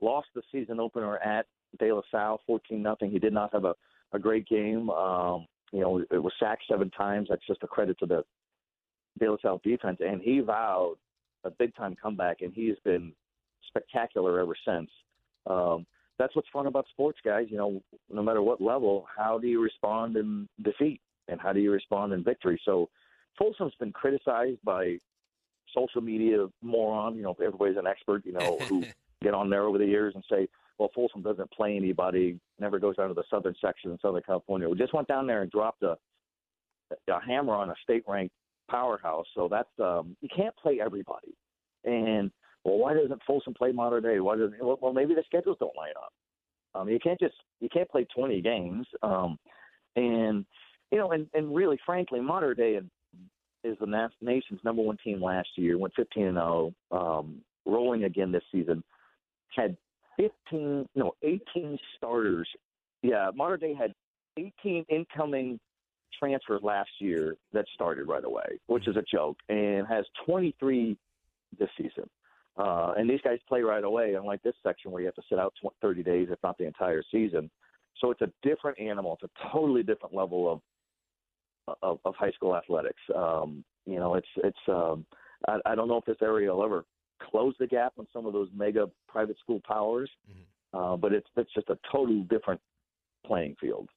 Lost 0.01 0.27
the 0.35 0.41
season 0.51 0.79
opener 0.79 1.17
at 1.17 1.45
De 1.79 1.91
La 1.91 2.01
Salle, 2.11 2.41
14 2.45 2.81
nothing. 2.81 3.11
He 3.11 3.19
did 3.19 3.33
not 3.33 3.53
have 3.53 3.65
a 3.65 3.73
a 4.13 4.19
great 4.19 4.47
game. 4.47 4.89
Um, 4.89 5.47
you 5.71 5.81
know, 5.81 6.03
it 6.11 6.21
was 6.21 6.33
sacked 6.39 6.63
seven 6.69 6.89
times. 6.91 7.27
That's 7.29 7.45
just 7.45 7.63
a 7.63 7.67
credit 7.67 7.99
to 7.99 8.05
the 8.05 8.23
De 9.19 9.29
La 9.29 9.37
Salle 9.41 9.61
defense. 9.63 9.97
And 9.99 10.21
he 10.21 10.39
vowed 10.39 10.95
a 11.43 11.49
big 11.49 11.75
time 11.75 11.95
comeback, 12.01 12.41
and 12.41 12.53
he 12.53 12.67
has 12.69 12.77
been 12.83 13.11
spectacular 13.67 14.39
ever 14.39 14.55
since. 14.65 14.89
Um, 15.45 15.85
that's 16.17 16.35
what's 16.35 16.47
fun 16.51 16.67
about 16.67 16.87
sports, 16.89 17.19
guys. 17.23 17.47
You 17.49 17.57
know, 17.57 17.81
no 18.11 18.23
matter 18.23 18.41
what 18.41 18.61
level, 18.61 19.05
how 19.15 19.37
do 19.37 19.47
you 19.47 19.61
respond 19.61 20.15
in 20.17 20.47
defeat, 20.63 21.01
and 21.27 21.39
how 21.39 21.53
do 21.53 21.59
you 21.59 21.71
respond 21.71 22.13
in 22.13 22.23
victory? 22.23 22.59
So, 22.65 22.89
Folsom's 23.37 23.75
been 23.79 23.91
criticized 23.91 24.57
by 24.63 24.97
social 25.75 26.01
media 26.01 26.47
moron. 26.63 27.15
You 27.15 27.23
know, 27.23 27.35
everybody's 27.45 27.77
an 27.77 27.85
expert. 27.85 28.25
You 28.25 28.33
know, 28.33 28.57
who 28.67 28.83
get 29.21 29.33
on 29.33 29.49
there 29.49 29.63
over 29.63 29.77
the 29.77 29.85
years 29.85 30.13
and 30.15 30.23
say, 30.29 30.47
well, 30.77 30.89
Folsom 30.93 31.23
doesn't 31.23 31.51
play 31.51 31.75
anybody, 31.75 32.39
never 32.59 32.79
goes 32.79 32.97
down 32.97 33.07
to 33.07 33.13
the 33.13 33.23
southern 33.29 33.55
section 33.59 33.91
in 33.91 33.97
Southern 33.99 34.21
California. 34.23 34.69
We 34.69 34.77
just 34.77 34.93
went 34.93 35.07
down 35.07 35.25
there 35.25 35.41
and 35.41 35.51
dropped 35.51 35.81
a, 35.83 35.97
a 37.09 37.19
hammer 37.25 37.53
on 37.53 37.69
a 37.69 37.75
state 37.83 38.03
ranked 38.07 38.35
powerhouse. 38.69 39.25
So 39.33 39.47
that's 39.49 39.69
um, 39.79 40.15
you 40.21 40.29
can't 40.35 40.55
play 40.55 40.79
everybody. 40.79 41.35
And 41.83 42.31
well, 42.63 42.77
why 42.77 42.93
doesn't 42.93 43.21
Folsom 43.25 43.53
play 43.53 43.71
Mater 43.71 44.01
Dei? 44.01 44.19
Why 44.19 44.35
doesn't 44.35 44.63
well, 44.63 44.77
well 44.81 44.93
maybe 44.93 45.15
the 45.15 45.23
schedules 45.25 45.57
don't 45.59 45.75
line 45.75 45.93
up. 45.97 46.13
Um, 46.75 46.89
you 46.89 46.99
can't 46.99 47.19
just 47.19 47.35
you 47.59 47.69
can't 47.69 47.89
play 47.89 48.05
20 48.15 48.41
games. 48.41 48.85
Um, 49.01 49.39
and 49.95 50.45
you 50.91 50.97
know, 50.97 51.11
and, 51.11 51.27
and 51.33 51.53
really, 51.55 51.79
frankly, 51.85 52.19
Mater 52.19 52.53
Dei 52.53 52.79
is 53.63 53.77
the 53.79 54.09
nation's 54.21 54.59
number 54.63 54.81
one 54.81 54.97
team 55.03 55.21
last 55.21 55.49
year. 55.55 55.77
Went 55.77 55.93
15 55.95 56.27
and 56.27 56.35
0, 56.35 56.73
um, 56.91 57.41
rolling 57.65 58.03
again 58.05 58.31
this 58.31 58.43
season. 58.51 58.83
Had 59.55 59.77
15, 60.17 60.87
no, 60.95 61.13
18 61.23 61.77
starters. 61.97 62.47
Yeah, 63.01 63.31
Mater 63.35 63.57
Dei 63.57 63.73
had 63.73 63.93
18 64.37 64.85
incoming 64.89 65.59
transfers 66.19 66.61
last 66.63 66.89
year 66.99 67.35
that 67.53 67.65
started 67.73 68.07
right 68.07 68.23
away, 68.23 68.59
which 68.67 68.87
is 68.87 68.95
a 68.95 69.03
joke, 69.03 69.37
and 69.49 69.87
has 69.87 70.05
23 70.25 70.97
this 71.59 71.69
season. 71.77 72.09
Uh, 72.57 72.93
and 72.97 73.07
these 73.09 73.21
guys 73.23 73.37
play 73.47 73.61
right 73.61 73.83
away, 73.83 74.15
unlike 74.15 74.41
this 74.41 74.55
section 74.63 74.91
where 74.91 75.01
you 75.01 75.07
have 75.07 75.15
to 75.15 75.21
sit 75.29 75.37
out 75.37 75.53
30 75.81 76.03
days, 76.03 76.27
if 76.31 76.39
not 76.43 76.57
the 76.57 76.65
entire 76.65 77.03
season. 77.11 77.49
So 78.01 78.11
it's 78.11 78.21
a 78.21 78.31
different 78.41 78.79
animal. 78.79 79.17
It's 79.21 79.31
a 79.31 79.49
totally 79.51 79.83
different 79.83 80.15
level 80.15 80.51
of 80.51 80.61
of, 81.81 81.99
of 82.05 82.15
high 82.15 82.31
school 82.31 82.55
athletics. 82.55 83.01
Um, 83.15 83.63
you 83.85 83.97
know, 83.97 84.15
it's 84.15 84.27
it's. 84.37 84.57
Um, 84.67 85.05
I, 85.47 85.57
I 85.65 85.75
don't 85.75 85.87
know 85.87 85.97
if 85.97 86.05
this 86.05 86.17
area 86.21 86.53
will 86.53 86.63
ever 86.63 86.85
close 87.19 87.53
the 87.59 87.67
gap 87.67 87.93
on 87.97 88.07
some 88.13 88.25
of 88.25 88.33
those 88.33 88.49
mega 88.55 88.89
private 89.07 89.37
school 89.39 89.61
powers, 89.67 90.09
mm-hmm. 90.29 90.77
uh, 90.77 90.97
but 90.97 91.13
it's 91.13 91.27
it's 91.35 91.53
just 91.53 91.69
a 91.69 91.77
totally 91.91 92.21
different 92.29 92.61
playing 93.25 93.55
field. 93.59 93.89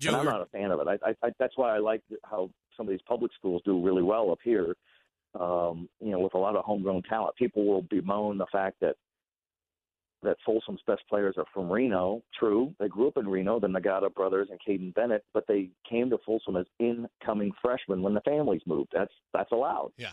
Joe, 0.00 0.10
and 0.10 0.16
I'm 0.16 0.24
not 0.24 0.42
a 0.42 0.46
fan 0.46 0.70
of 0.70 0.80
it. 0.80 0.88
I, 0.88 1.10
I, 1.10 1.14
I, 1.22 1.30
that's 1.38 1.56
why 1.56 1.74
I 1.74 1.78
like 1.78 2.02
how 2.24 2.50
some 2.76 2.86
of 2.86 2.90
these 2.90 3.02
public 3.06 3.32
schools 3.38 3.62
do 3.64 3.80
really 3.80 4.02
well 4.02 4.30
up 4.30 4.40
here. 4.42 4.74
Um, 5.38 5.88
you 6.00 6.10
know, 6.10 6.20
with 6.20 6.34
a 6.34 6.38
lot 6.38 6.56
of 6.56 6.64
homegrown 6.64 7.02
talent, 7.02 7.36
people 7.36 7.66
will 7.66 7.82
bemoan 7.82 8.38
the 8.38 8.46
fact 8.52 8.76
that 8.80 8.96
that 10.22 10.36
Folsom's 10.44 10.80
best 10.86 11.02
players 11.08 11.34
are 11.36 11.44
from 11.52 11.70
Reno. 11.70 12.22
True, 12.38 12.74
they 12.80 12.88
grew 12.88 13.08
up 13.08 13.18
in 13.18 13.28
Reno, 13.28 13.60
the 13.60 13.66
Nagata 13.66 14.12
brothers 14.12 14.48
and 14.50 14.58
Caden 14.66 14.94
Bennett, 14.94 15.24
but 15.34 15.44
they 15.46 15.68
came 15.88 16.08
to 16.10 16.18
Folsom 16.24 16.56
as 16.56 16.66
incoming 16.78 17.52
freshmen 17.60 18.02
when 18.02 18.14
the 18.14 18.22
families 18.22 18.62
moved. 18.66 18.90
That's 18.92 19.12
that's 19.32 19.52
allowed. 19.52 19.92
Yeah. 19.98 20.12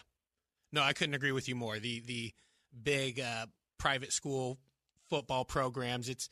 No, 0.71 0.81
I 0.81 0.93
couldn't 0.93 1.15
agree 1.15 1.31
with 1.31 1.47
you 1.47 1.55
more. 1.55 1.79
The 1.79 2.01
the 2.01 2.33
big 2.83 3.19
uh, 3.19 3.47
private 3.77 4.13
school 4.13 4.59
football 5.09 5.45
programs. 5.45 6.09
It's 6.09 6.29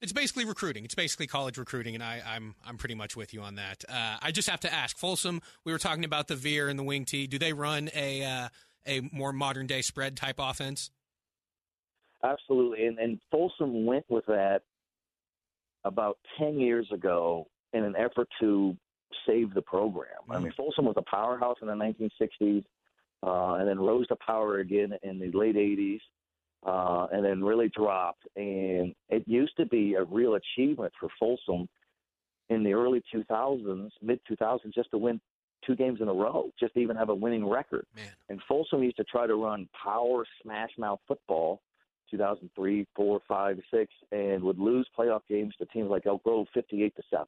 it's 0.00 0.12
basically 0.12 0.44
recruiting. 0.44 0.84
It's 0.84 0.94
basically 0.94 1.26
college 1.26 1.58
recruiting, 1.58 1.94
and 1.94 2.02
I, 2.02 2.22
I'm 2.26 2.54
I'm 2.66 2.76
pretty 2.76 2.94
much 2.94 3.16
with 3.16 3.34
you 3.34 3.42
on 3.42 3.56
that. 3.56 3.84
Uh, 3.88 4.16
I 4.20 4.30
just 4.30 4.48
have 4.48 4.60
to 4.60 4.72
ask 4.72 4.96
Folsom. 4.96 5.40
We 5.64 5.72
were 5.72 5.78
talking 5.78 6.04
about 6.04 6.28
the 6.28 6.36
veer 6.36 6.68
and 6.68 6.78
the 6.78 6.84
wing 6.84 7.04
tee. 7.04 7.26
Do 7.26 7.38
they 7.38 7.52
run 7.52 7.90
a 7.94 8.24
uh, 8.24 8.48
a 8.86 9.00
more 9.12 9.32
modern 9.32 9.66
day 9.66 9.82
spread 9.82 10.16
type 10.16 10.36
offense? 10.38 10.90
Absolutely, 12.22 12.86
and 12.86 12.98
and 12.98 13.18
Folsom 13.30 13.86
went 13.86 14.04
with 14.08 14.26
that 14.26 14.62
about 15.84 16.18
ten 16.38 16.58
years 16.58 16.88
ago 16.92 17.48
in 17.72 17.84
an 17.84 17.94
effort 17.96 18.28
to 18.40 18.76
save 19.26 19.54
the 19.54 19.62
program. 19.62 20.08
Mm. 20.28 20.36
I 20.36 20.38
mean, 20.40 20.52
Folsom 20.56 20.84
was 20.84 20.96
a 20.96 21.10
powerhouse 21.10 21.56
in 21.60 21.68
the 21.68 21.74
1960s 21.74 22.64
uh, 23.22 23.54
and 23.54 23.68
then 23.68 23.78
rose 23.78 24.06
to 24.08 24.16
power 24.16 24.58
again 24.58 24.92
in 25.02 25.18
the 25.18 25.30
late 25.36 25.56
80s, 25.56 26.00
uh, 26.66 27.06
and 27.12 27.24
then 27.24 27.42
really 27.42 27.68
dropped. 27.68 28.22
And 28.36 28.94
it 29.08 29.24
used 29.26 29.56
to 29.56 29.66
be 29.66 29.94
a 29.94 30.04
real 30.04 30.34
achievement 30.36 30.92
for 30.98 31.08
Folsom 31.18 31.68
in 32.48 32.62
the 32.62 32.72
early 32.72 33.02
2000s, 33.14 33.90
mid 34.02 34.20
2000s, 34.30 34.72
just 34.74 34.90
to 34.90 34.98
win 34.98 35.20
two 35.66 35.76
games 35.76 36.00
in 36.00 36.08
a 36.08 36.12
row, 36.12 36.50
just 36.58 36.74
to 36.74 36.80
even 36.80 36.96
have 36.96 37.08
a 37.08 37.14
winning 37.14 37.46
record. 37.46 37.84
Man. 37.96 38.06
And 38.28 38.40
Folsom 38.48 38.82
used 38.82 38.96
to 38.96 39.04
try 39.04 39.26
to 39.26 39.34
run 39.34 39.68
power 39.82 40.24
smash 40.42 40.70
mouth 40.78 41.00
football. 41.06 41.60
2003, 42.10 42.86
4, 42.96 43.20
5, 43.28 43.60
6, 43.70 43.92
and 44.12 44.42
would 44.42 44.58
lose 44.58 44.88
playoff 44.98 45.20
games 45.28 45.54
to 45.58 45.66
teams 45.66 45.90
like 45.90 46.06
Elk 46.06 46.22
Grove 46.22 46.46
58 46.54 46.96
to 46.96 47.02
7. 47.10 47.26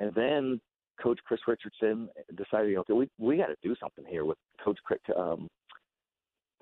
And 0.00 0.12
then 0.16 0.60
Coach 1.02 1.18
Chris 1.24 1.40
Richardson 1.46 2.08
decided, 2.36 2.76
okay, 2.78 2.92
we 2.92 3.08
we 3.18 3.36
got 3.36 3.46
to 3.46 3.56
do 3.62 3.74
something 3.80 4.04
here 4.08 4.24
with 4.24 4.38
Coach 4.62 4.78
um, 5.16 5.48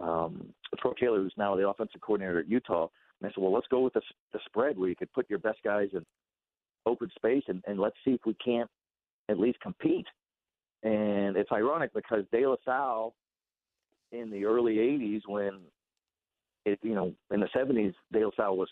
um, 0.01 0.53
Troy 0.79 0.93
Taylor, 0.99 1.19
who's 1.19 1.35
now 1.37 1.55
the 1.55 1.69
offensive 1.69 2.01
coordinator 2.01 2.41
at 2.41 2.49
Utah. 2.49 2.89
And 3.21 3.29
I 3.29 3.35
said, 3.35 3.43
well, 3.43 3.53
let's 3.53 3.67
go 3.71 3.81
with 3.81 3.93
the, 3.93 4.03
the 4.33 4.41
spread 4.47 4.79
where 4.79 4.89
you 4.89 4.97
could 4.97 5.13
put 5.13 5.29
your 5.29 5.39
best 5.39 5.59
guys 5.63 5.89
in 5.93 6.05
open 6.87 7.11
space 7.15 7.45
and, 7.49 7.63
and 7.67 7.79
let's 7.79 7.97
see 8.05 8.13
if 8.13 8.21
we 8.25 8.35
can't 8.43 8.71
at 9.29 9.39
least 9.39 9.61
compete. 9.61 10.07
And 10.83 11.37
it's 11.37 11.53
ironic 11.53 11.93
because 11.95 12.25
De 12.33 12.47
La 12.47 12.57
Salle 12.65 13.15
in 14.13 14.31
the 14.31 14.47
early 14.47 14.77
80s 14.77 15.21
when 15.27 15.61
it, 16.65 16.79
you 16.83 16.95
know, 16.95 17.13
in 17.31 17.41
the 17.41 17.49
70s, 17.55 17.93
De 18.13 18.25
La 18.25 18.31
Salle 18.37 18.57
was 18.57 18.71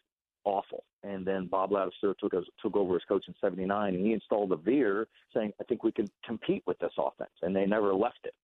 awful. 0.49 0.85
And 1.03 1.25
then 1.27 1.47
Bob 1.47 1.71
Ladouceur 1.71 2.17
took 2.19 2.35
us, 2.35 2.45
took 2.61 2.75
over 2.75 2.97
as 2.97 3.03
coach 3.07 3.25
in 3.29 3.35
'79, 3.41 3.95
and 3.95 4.05
he 4.05 4.13
installed 4.13 4.53
a 4.53 4.57
veer, 4.57 5.07
saying, 5.35 5.53
"I 5.61 5.65
think 5.65 5.85
we 5.85 5.93
can 5.93 6.09
compete 6.25 6.63
with 6.67 6.79
this 6.79 6.93
offense," 6.99 7.31
and 7.43 7.55
they 7.55 7.67
never 7.67 7.95
left 7.95 8.21
it. 8.25 8.35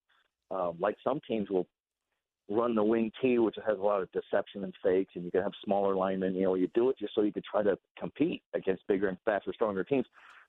Um, 0.51 0.77
like 0.79 0.95
some 1.03 1.19
teams 1.27 1.49
will 1.49 1.67
run 2.49 2.75
the 2.75 2.83
wing 2.83 3.11
T, 3.21 3.39
which 3.39 3.55
has 3.65 3.77
a 3.77 3.81
lot 3.81 4.01
of 4.01 4.11
deception 4.11 4.63
and 4.63 4.73
fakes, 4.83 5.15
and 5.15 5.25
you 5.25 5.31
can 5.31 5.41
have 5.41 5.53
smaller 5.63 5.95
linemen. 5.95 6.35
You 6.35 6.43
know, 6.43 6.53
you 6.55 6.67
do 6.73 6.89
it 6.89 6.97
just 6.99 7.15
so 7.15 7.21
you 7.21 7.33
could 7.33 7.43
try 7.43 7.63
to 7.63 7.77
compete 7.97 8.43
against 8.53 8.87
bigger 8.87 9.07
and 9.07 9.17
faster, 9.25 9.51
stronger 9.53 9.83
teams. 9.83 10.05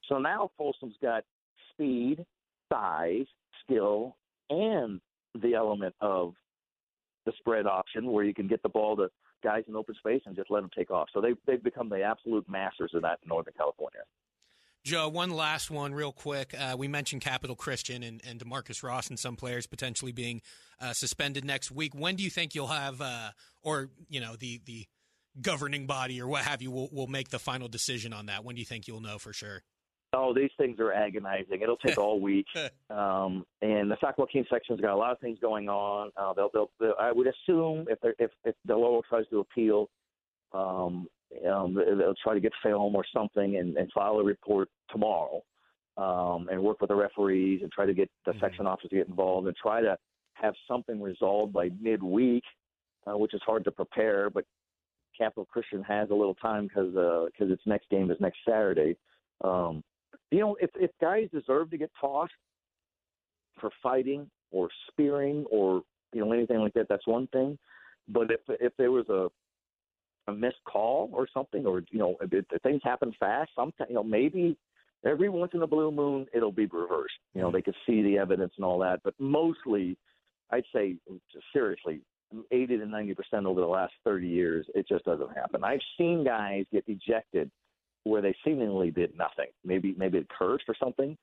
So 0.09 0.19
now 0.19 0.51
Folsom's 0.59 0.97
got 1.01 1.25
speed, 1.73 2.25
size, 2.71 3.27
skill, 3.65 4.17
and 4.51 5.01
the 5.35 5.55
element 5.55 5.95
of 6.01 6.35
the 7.25 7.33
spread 7.39 7.67
option 7.67 8.13
where 8.13 8.25
you 8.25 8.35
can 8.35 8.47
get 8.47 8.63
the 8.63 8.69
ball 8.69 8.97
to 8.97 9.11
guys 9.47 9.63
in 9.69 9.77
open 9.77 9.95
space 9.95 10.23
and 10.27 10.35
just 10.35 10.51
let 10.51 10.61
them 10.63 10.71
take 10.77 10.91
off. 10.91 11.09
So 11.15 11.21
they've, 11.21 11.39
they've 11.47 11.63
become 11.63 11.89
the 11.89 12.03
absolute 12.03 12.49
masters 12.49 12.91
of 12.95 13.03
that 13.03 13.19
in 13.23 13.29
Northern 13.29 13.55
California. 13.57 14.01
Joe, 14.85 15.09
one 15.09 15.31
last 15.31 15.71
one, 15.71 15.95
real 15.95 16.13
quick. 16.13 16.55
Uh, 16.57 16.77
we 16.79 16.89
mentioned 16.89 17.21
Capital 17.23 17.57
Christian 17.57 18.03
and, 18.03 18.21
and 18.29 18.39
Demarcus 18.39 18.83
Ross 18.83 19.09
and 19.09 19.19
some 19.19 19.37
players 19.37 19.67
potentially 19.67 20.13
being 20.13 20.43
uh, 20.81 20.93
suspended 20.93 21.45
next 21.45 21.71
week. 21.71 21.93
When 21.95 22.15
do 22.17 22.23
you 22.23 22.31
think 22.31 22.55
you'll 22.55 22.69
have, 22.69 23.01
uh, 23.01 23.31
or 23.63 23.91
you 24.09 24.21
know, 24.21 24.37
the 24.37 24.61
the 24.65 24.87
governing 25.41 25.87
body 25.87 26.21
or 26.21 26.29
what 26.29 26.43
have 26.43 26.63
you 26.63 26.71
will, 26.71 26.89
will 26.93 27.09
make 27.09 27.29
the 27.31 27.39
final 27.39 27.69
decision 27.69 28.13
on 28.13 28.27
that? 28.27 28.45
When 28.45 28.55
do 28.55 28.61
you 28.61 28.67
think 28.67 28.87
you'll 28.87 29.01
know 29.01 29.19
for 29.19 29.33
sure? 29.33 29.63
Oh, 30.17 30.33
these 30.35 30.51
things 30.57 30.81
are 30.81 30.93
agonizing. 30.93 31.61
It'll 31.63 31.77
take 31.77 31.99
all 31.99 32.21
week. 32.21 32.47
Um, 32.89 33.45
and 33.63 33.91
the 33.91 33.97
Sac 34.01 34.17
Joaquin 34.17 34.47
section's 34.49 34.81
got 34.81 34.95
a 34.95 34.97
lot 34.97 35.11
of 35.11 35.19
things 35.19 35.39
going 35.41 35.69
on. 35.69 36.13
Uh, 36.17 36.33
they'll, 36.35 36.51
they'll, 36.55 36.71
they'll, 36.79 36.95
I 37.01 37.11
would 37.11 37.27
assume 37.27 37.87
if 37.91 37.99
if 38.21 38.31
if 38.45 38.55
Del 38.67 39.03
tries 39.09 39.25
to 39.31 39.41
appeal, 39.41 39.91
um, 40.53 41.09
um, 41.51 41.75
they'll 41.75 42.15
try 42.23 42.35
to 42.35 42.41
get 42.41 42.53
film 42.63 42.95
or 42.95 43.05
something 43.13 43.57
and, 43.57 43.77
and 43.77 43.91
file 43.93 44.21
a 44.21 44.25
report 44.25 44.69
tomorrow, 44.91 45.43
um, 45.97 46.49
and 46.49 46.63
work 46.63 46.81
with 46.81 46.89
the 46.89 46.95
referees 46.95 47.61
and 47.63 47.73
try 47.73 47.87
to 47.87 47.93
get 47.93 48.09
the 48.25 48.31
mm-hmm. 48.31 48.41
section 48.41 48.67
officers 48.69 48.91
to 48.91 48.97
get 48.97 49.09
involved 49.09 49.49
and 49.49 49.57
try 49.57 49.81
to 49.83 49.99
have 50.35 50.55
something 50.69 51.03
resolved 51.03 51.53
by 51.53 51.69
midweek. 51.81 52.45
uh, 53.07 53.17
which 53.17 53.35
is 53.35 53.41
hard 53.45 53.65
to 53.65 53.71
prepare. 53.71 54.31
But 54.31 54.45
Capital 55.17 55.47
Christian 55.47 55.83
has 55.83 56.11
a 56.11 56.15
little 56.15 56.35
time 56.35 56.69
because 56.69 56.93
because 56.93 57.53
its 57.53 57.63
next 57.67 57.89
game 57.91 58.11
is 58.11 58.17
next 58.21 58.39
Saturday. 58.49 58.97
Um, 59.43 59.83
you 60.31 60.41
know, 60.41 60.57
if 60.61 60.71
if 60.75 60.91
guys 61.01 61.29
deserve 61.33 61.71
to 61.71 61.79
get 61.79 61.91
tossed 62.01 62.33
for 63.61 63.71
fighting 63.83 64.29
or 64.51 64.69
spearing 64.91 65.45
or 65.51 65.83
you 66.13 66.25
know 66.25 66.33
anything 66.33 66.59
like 66.59 66.75
that, 66.75 66.89
that's 66.89 67.07
one 67.07 67.27
thing. 67.29 67.59
But 68.09 68.31
if 68.31 68.41
if 68.49 68.73
there 68.77 68.91
was 68.91 69.09
a 69.09 69.29
a 70.29 70.33
missed 70.33 70.63
call 70.65 71.11
or 71.13 71.29
something, 71.33 71.67
or 71.67 71.83
you 71.91 71.99
know, 71.99 72.17
if, 72.21 72.33
if 72.33 72.63
things 72.63 72.81
happen 72.85 73.15
fast, 73.19 73.51
sometimes 73.55 73.89
you 73.89 73.95
know 73.95 74.03
maybe 74.03 74.57
every 75.05 75.29
once 75.29 75.53
in 75.55 75.63
a 75.63 75.67
blue 75.67 75.91
moon 75.91 76.27
it'll 76.35 76.53
be 76.53 76.67
reversed. 76.67 77.15
You 77.35 77.43
know, 77.43 77.51
they 77.51 77.63
could 77.63 77.77
see 77.87 78.03
the 78.03 78.19
evidence 78.19 78.53
and 78.57 78.65
all 78.65 78.79
that, 78.81 79.01
but 79.05 79.15
mostly, 79.19 79.97
I'd 80.51 80.65
say 80.75 80.97
seriously, 81.53 82.01
eighty 82.51 82.77
to 82.77 82.87
ninety 82.87 83.15
percent 83.15 83.47
over 83.47 83.61
the 83.61 83.67
last 83.67 83.95
thirty 84.05 84.29
years, 84.29 84.67
it 84.75 84.89
just 84.89 85.05
doesn't 85.05 85.37
happen. 85.37 85.63
I've 85.63 85.81
seen 85.97 86.25
guys 86.25 86.65
get 86.73 86.85
ejected 86.89 87.51
where 88.07 88.23
they 88.23 88.37
seemingly 88.45 88.93
did 88.93 89.17
nothing. 89.19 89.51
Maybe 89.65 89.95
maybe 89.99 90.19
it 90.19 90.29
cursed 90.29 90.65
or 90.69 90.77
something, 90.79 91.17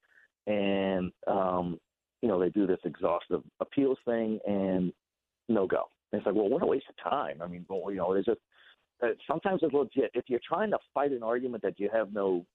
and 0.47 1.11
um, 1.27 1.79
you 2.21 2.27
know 2.27 2.39
they 2.39 2.49
do 2.49 2.67
this 2.67 2.79
exhaustive 2.83 3.41
appeals 3.61 3.97
thing 4.05 4.39
and 4.45 4.91
no 5.47 5.65
go. 5.65 5.83
And 6.11 6.19
it's 6.19 6.25
like, 6.25 6.35
well, 6.35 6.49
what 6.49 6.61
a 6.61 6.65
waste 6.65 6.85
of 6.89 7.09
time. 7.09 7.41
I 7.41 7.47
mean, 7.47 7.65
well, 7.69 7.89
you 7.89 7.97
know, 7.97 8.11
it's 8.13 8.25
just 8.25 8.39
uh, 9.01 9.07
sometimes 9.29 9.61
it's 9.63 9.73
legit. 9.73 10.11
If 10.13 10.25
you're 10.27 10.41
trying 10.45 10.71
to 10.71 10.77
fight 10.93 11.11
an 11.11 11.23
argument 11.23 11.63
that 11.63 11.79
you 11.79 11.89
have 11.93 12.11
no 12.11 12.45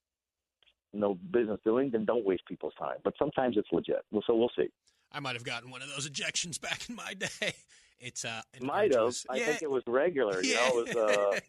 no 0.93 1.15
business 1.33 1.59
doing, 1.65 1.91
then 1.91 2.05
don't 2.05 2.25
waste 2.25 2.43
people's 2.47 2.75
time. 2.79 2.97
But 3.05 3.15
sometimes 3.19 3.57
it's 3.57 3.69
legit. 3.73 4.05
Well, 4.11 4.23
so 4.27 4.37
we'll 4.37 4.51
see. 4.57 4.69
I 5.11 5.21
might 5.21 5.37
have 5.37 5.45
gotten 5.45 5.71
one 5.71 5.81
of 5.81 5.89
those 5.89 6.09
ejections 6.09 6.61
back 6.61 6.87
in 6.89 6.95
my 6.95 7.15
day. 7.15 7.29
It's 8.01 8.25
uh, 8.25 8.43
might 8.61 8.95
have. 8.95 9.15
I 9.29 9.37
yeah. 9.37 9.47
think 9.47 9.63
it 9.63 9.71
was 9.71 9.83
regular. 9.87 10.43
You 10.43 10.55
know, 10.55 10.81
it 10.81 10.97
was 10.97 10.97
uh, 10.97 11.41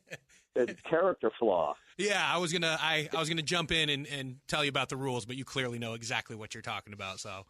a 0.56 0.66
character 0.90 1.32
flaw. 1.38 1.76
Yeah, 1.98 2.24
I 2.26 2.38
was 2.38 2.52
gonna 2.52 2.78
I, 2.80 3.10
I 3.14 3.20
was 3.20 3.30
gonna 3.30 3.42
jump 3.42 3.72
in 3.72 3.90
and, 3.90 4.08
and 4.08 4.38
tell 4.48 4.64
you 4.64 4.70
about 4.70 4.90
the 4.90 4.98
rules, 4.98 5.26
but 5.26 5.36
you 5.36 5.46
clearly 5.46 5.80
know 5.80 5.94
exactly 5.94 6.36
what 6.36 6.54
you're 6.54 6.62
talking 6.62 6.94
about. 6.94 7.20
So. 7.20 7.46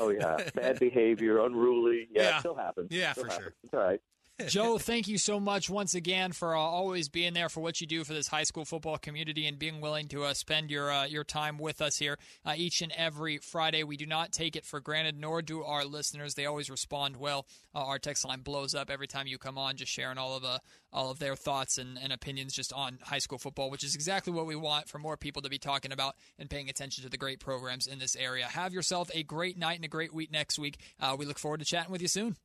oh 0.00 0.10
yeah, 0.10 0.36
bad 0.54 0.78
behavior, 0.78 1.44
unruly. 1.44 2.08
Yeah, 2.10 2.22
yeah. 2.22 2.36
it 2.36 2.40
still 2.40 2.54
happens. 2.54 2.88
Yeah, 2.90 3.12
still 3.12 3.24
for 3.24 3.30
happens. 3.30 3.44
sure. 3.44 3.54
It's 3.64 3.74
all 3.74 3.80
right. 3.80 4.00
Joe, 4.48 4.78
thank 4.78 5.08
you 5.08 5.18
so 5.18 5.38
much 5.38 5.70
once 5.70 5.94
again 5.94 6.32
for 6.32 6.56
uh, 6.56 6.60
always 6.60 7.08
being 7.08 7.34
there 7.34 7.48
for 7.48 7.60
what 7.60 7.80
you 7.80 7.86
do 7.86 8.04
for 8.04 8.12
this 8.12 8.28
high 8.28 8.42
school 8.42 8.64
football 8.64 8.98
community 8.98 9.46
and 9.46 9.58
being 9.58 9.80
willing 9.80 10.08
to 10.08 10.24
uh, 10.24 10.34
spend 10.34 10.70
your 10.70 10.90
uh, 10.90 11.04
your 11.04 11.24
time 11.24 11.58
with 11.58 11.80
us 11.80 11.98
here 11.98 12.18
uh, 12.44 12.54
each 12.56 12.82
and 12.82 12.92
every 12.92 13.38
Friday. 13.38 13.84
We 13.84 13.96
do 13.96 14.06
not 14.06 14.32
take 14.32 14.56
it 14.56 14.64
for 14.64 14.80
granted, 14.80 15.18
nor 15.18 15.42
do 15.42 15.62
our 15.62 15.84
listeners. 15.84 16.34
They 16.34 16.46
always 16.46 16.70
respond 16.70 17.16
well. 17.16 17.46
Uh, 17.74 17.84
our 17.84 17.98
text 17.98 18.26
line 18.26 18.40
blows 18.40 18.74
up 18.74 18.90
every 18.90 19.06
time 19.06 19.26
you 19.26 19.38
come 19.38 19.58
on, 19.58 19.76
just 19.76 19.92
sharing 19.92 20.18
all 20.18 20.36
of 20.36 20.44
uh, 20.44 20.58
all 20.92 21.10
of 21.10 21.18
their 21.18 21.36
thoughts 21.36 21.78
and, 21.78 21.98
and 22.02 22.12
opinions 22.12 22.52
just 22.52 22.72
on 22.72 22.98
high 23.02 23.18
school 23.18 23.38
football, 23.38 23.70
which 23.70 23.84
is 23.84 23.94
exactly 23.94 24.32
what 24.32 24.46
we 24.46 24.56
want 24.56 24.88
for 24.88 24.98
more 24.98 25.16
people 25.16 25.42
to 25.42 25.48
be 25.48 25.58
talking 25.58 25.92
about 25.92 26.16
and 26.38 26.50
paying 26.50 26.68
attention 26.68 27.04
to 27.04 27.10
the 27.10 27.16
great 27.16 27.40
programs 27.40 27.86
in 27.86 27.98
this 27.98 28.16
area. 28.16 28.46
Have 28.46 28.72
yourself 28.72 29.10
a 29.14 29.22
great 29.22 29.58
night 29.58 29.76
and 29.76 29.84
a 29.84 29.88
great 29.88 30.14
week 30.14 30.30
next 30.30 30.58
week. 30.58 30.78
we 31.18 31.26
look 31.26 31.38
forward 31.38 31.60
to 31.60 31.66
chatting 31.66 31.92
with 31.92 32.02
you 32.02 32.08
soon. 32.08 32.36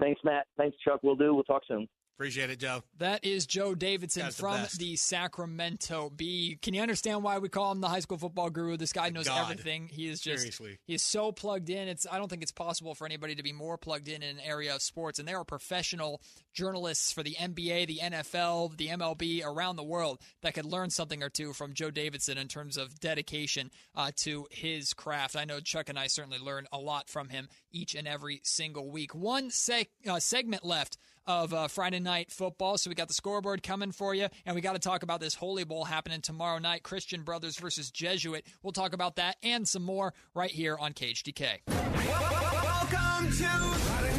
Thanks, 0.00 0.20
Matt. 0.24 0.46
Thanks, 0.56 0.76
Chuck. 0.84 1.00
We'll 1.02 1.16
do. 1.16 1.34
We'll 1.34 1.44
talk 1.44 1.62
soon. 1.66 1.88
Appreciate 2.18 2.50
it, 2.50 2.58
Joe. 2.58 2.82
That 2.98 3.24
is 3.24 3.46
Joe 3.46 3.76
Davidson 3.76 4.32
from 4.32 4.62
the, 4.62 4.76
the, 4.76 4.96
Sacramento 4.96 6.10
Bee. 6.10 6.58
Can 6.60 6.74
you 6.74 6.82
understand 6.82 7.22
why 7.22 7.38
we 7.38 7.48
call 7.48 7.70
him 7.70 7.80
the 7.80 7.86
high 7.86 8.00
school 8.00 8.18
football 8.18 8.50
guru? 8.50 8.76
This 8.76 8.92
guy 8.92 9.10
knows 9.10 9.28
God. 9.28 9.52
everything. 9.52 9.86
He 9.86 10.08
is 10.08 10.20
just 10.20 10.40
Seriously. 10.40 10.80
he 10.84 10.94
is 10.94 11.02
so 11.02 11.30
plugged 11.30 11.70
in. 11.70 11.86
It's 11.86 12.08
I 12.10 12.18
don't 12.18 12.28
think 12.28 12.42
it's 12.42 12.50
possible 12.50 12.96
for 12.96 13.06
anybody 13.06 13.36
to 13.36 13.42
be 13.44 13.52
more 13.52 13.78
plugged 13.78 14.08
in 14.08 14.24
in 14.24 14.30
an 14.30 14.42
area 14.44 14.74
of 14.74 14.82
sports. 14.82 15.20
And 15.20 15.28
there 15.28 15.38
are 15.38 15.44
professional 15.44 16.20
journalists 16.52 17.12
for 17.12 17.22
the 17.22 17.36
NBA, 17.36 17.86
the 17.86 18.00
NFL, 18.02 18.76
the 18.76 18.88
MLB 18.88 19.46
around 19.46 19.76
the 19.76 19.84
world 19.84 20.18
that 20.42 20.54
could 20.54 20.64
learn 20.64 20.90
something 20.90 21.22
or 21.22 21.30
two 21.30 21.52
from 21.52 21.72
Joe 21.72 21.92
Davidson 21.92 22.36
in 22.36 22.48
terms 22.48 22.76
of 22.76 22.98
dedication 22.98 23.70
uh, 23.94 24.10
to 24.16 24.48
his 24.50 24.92
craft. 24.92 25.36
I 25.36 25.44
know 25.44 25.60
Chuck 25.60 25.88
and 25.88 25.96
I 25.96 26.08
certainly 26.08 26.40
learn 26.40 26.66
a 26.72 26.78
lot 26.78 27.08
from 27.08 27.28
him 27.28 27.48
each 27.70 27.94
and 27.94 28.08
every 28.08 28.40
single 28.42 28.90
week. 28.90 29.14
One 29.14 29.50
seg- 29.50 29.86
uh, 30.04 30.18
segment 30.18 30.64
left 30.64 30.98
of 31.28 31.52
uh, 31.52 31.68
Friday 31.68 32.00
night 32.00 32.32
football. 32.32 32.78
So 32.78 32.90
we 32.90 32.94
got 32.94 33.06
the 33.06 33.14
scoreboard 33.14 33.62
coming 33.62 33.92
for 33.92 34.14
you, 34.14 34.26
and 34.46 34.56
we 34.56 34.62
got 34.62 34.72
to 34.72 34.78
talk 34.80 35.04
about 35.04 35.20
this 35.20 35.34
Holy 35.34 35.62
Bowl 35.62 35.84
happening 35.84 36.22
tomorrow 36.22 36.58
night 36.58 36.82
Christian 36.82 37.22
Brothers 37.22 37.58
versus 37.58 37.90
Jesuit. 37.90 38.44
We'll 38.62 38.72
talk 38.72 38.94
about 38.94 39.16
that 39.16 39.36
and 39.42 39.68
some 39.68 39.84
more 39.84 40.14
right 40.34 40.50
here 40.50 40.76
on 40.80 40.94
KHTK. 40.94 41.58
Welcome 41.68 43.30
to 43.30 43.44
Friday 43.44 44.18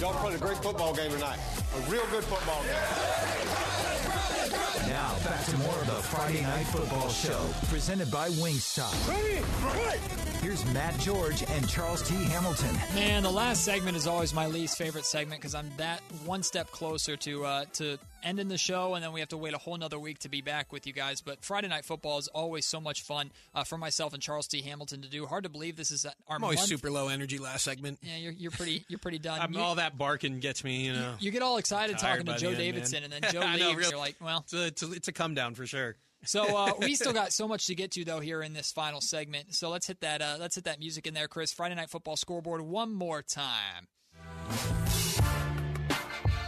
Y'all 0.00 0.14
played 0.14 0.34
a 0.34 0.38
great 0.38 0.56
football 0.58 0.94
game 0.94 1.10
tonight. 1.10 1.38
A 1.76 1.90
real 1.90 2.06
good 2.10 2.24
football 2.24 2.62
game. 2.62 3.31
Now, 4.92 5.16
back 5.24 5.42
to 5.46 5.56
more 5.56 5.74
of 5.80 5.86
the 5.86 5.92
Friday 5.92 6.42
Night 6.42 6.66
Football 6.66 7.08
Show, 7.08 7.48
presented 7.68 8.10
by 8.10 8.28
Wingstop. 8.28 8.92
Ready? 9.08 9.42
Here's 10.42 10.66
Matt 10.74 10.98
George 11.00 11.42
and 11.48 11.66
Charles 11.66 12.06
T. 12.06 12.14
Hamilton. 12.14 12.76
Man, 12.94 13.22
the 13.22 13.30
last 13.30 13.64
segment 13.64 13.96
is 13.96 14.06
always 14.06 14.34
my 14.34 14.46
least 14.46 14.76
favorite 14.76 15.06
segment 15.06 15.40
because 15.40 15.54
I'm 15.54 15.70
that 15.78 16.02
one 16.26 16.42
step 16.42 16.70
closer 16.72 17.16
to 17.16 17.42
uh, 17.42 17.64
to 17.72 17.96
ending 18.22 18.48
the 18.48 18.58
show, 18.58 18.94
and 18.94 19.02
then 19.02 19.12
we 19.12 19.20
have 19.20 19.28
to 19.30 19.36
wait 19.36 19.54
a 19.54 19.58
whole 19.58 19.76
nother 19.76 19.98
week 19.98 20.18
to 20.20 20.28
be 20.28 20.40
back 20.40 20.72
with 20.72 20.86
you 20.86 20.92
guys. 20.92 21.20
But 21.20 21.44
Friday 21.44 21.68
Night 21.68 21.84
Football 21.84 22.18
is 22.18 22.28
always 22.28 22.66
so 22.66 22.80
much 22.80 23.02
fun 23.02 23.30
uh, 23.54 23.64
for 23.64 23.78
myself 23.78 24.14
and 24.14 24.22
Charles 24.22 24.46
T. 24.46 24.62
Hamilton 24.62 25.02
to 25.02 25.08
do. 25.08 25.26
Hard 25.26 25.44
to 25.44 25.50
believe 25.50 25.76
this 25.76 25.90
is 25.90 26.06
our. 26.06 26.36
I'm 26.36 26.44
always 26.44 26.58
month. 26.58 26.68
super 26.68 26.90
low 26.90 27.08
energy 27.08 27.38
last 27.38 27.64
segment. 27.64 27.98
Yeah, 28.02 28.16
you're, 28.16 28.32
you're 28.32 28.50
pretty 28.50 28.84
you're 28.88 28.98
pretty 28.98 29.18
done. 29.18 29.40
I'm, 29.40 29.52
you, 29.52 29.60
all 29.60 29.76
that 29.76 29.98
barking 29.98 30.40
gets 30.40 30.64
me, 30.64 30.86
you 30.86 30.92
know. 30.92 31.14
You, 31.20 31.30
get 31.30 31.42
all 31.42 31.58
excited 31.58 31.98
talking 31.98 32.26
to 32.26 32.36
Joe 32.36 32.48
end, 32.48 32.58
Davidson, 32.58 33.02
man. 33.02 33.12
and 33.12 33.24
then 33.24 33.32
Joe 33.32 33.40
leaves. 33.40 33.60
know, 33.60 33.74
really. 33.74 33.90
You're 33.90 33.98
like, 33.98 34.16
well, 34.20 34.40
it's 34.40 34.52
a, 34.52 34.66
it's, 34.66 34.82
a, 34.82 34.92
it's 34.92 35.08
a 35.08 35.12
come 35.12 35.34
down 35.34 35.54
for 35.54 35.66
sure. 35.66 35.96
So 36.24 36.56
uh, 36.56 36.72
we 36.80 36.94
still 36.94 37.12
got 37.12 37.32
so 37.32 37.48
much 37.48 37.66
to 37.66 37.74
get 37.74 37.92
to 37.92 38.04
though 38.04 38.20
here 38.20 38.42
in 38.42 38.52
this 38.52 38.72
final 38.72 39.00
segment. 39.00 39.54
So 39.54 39.70
let's 39.70 39.86
hit 39.86 40.00
that 40.00 40.22
uh, 40.22 40.36
let's 40.38 40.54
hit 40.54 40.64
that 40.64 40.78
music 40.78 41.06
in 41.06 41.14
there, 41.14 41.28
Chris. 41.28 41.52
Friday 41.52 41.74
Night 41.74 41.90
Football 41.90 42.16
scoreboard 42.16 42.60
one 42.60 42.92
more 42.92 43.22
time. 43.22 43.88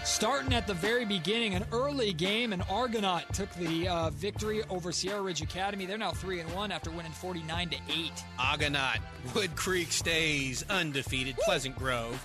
Starting 0.05 0.53
at 0.53 0.67
the 0.67 0.75
very 0.75 1.05
beginning, 1.07 1.55
an 1.55 1.65
early 1.73 2.13
game, 2.13 2.53
and 2.53 2.63
Argonaut 2.71 3.25
took 3.33 3.53
the 3.55 3.89
uh, 3.89 4.11
victory 4.11 4.63
over 4.69 4.93
Sierra 4.93 5.23
Ridge 5.23 5.41
Academy. 5.41 5.87
They're 5.87 5.97
now 5.97 6.13
three 6.13 6.41
and 6.41 6.55
one 6.55 6.71
after 6.71 6.91
winning 6.91 7.13
forty 7.13 7.43
nine 7.43 7.71
to 7.71 7.77
eight. 7.89 8.13
Argonaut, 8.39 8.99
Wood 9.35 9.57
Creek 9.57 9.91
stays 9.91 10.63
undefeated. 10.69 11.37
Pleasant 11.39 11.77
Grove 11.77 12.25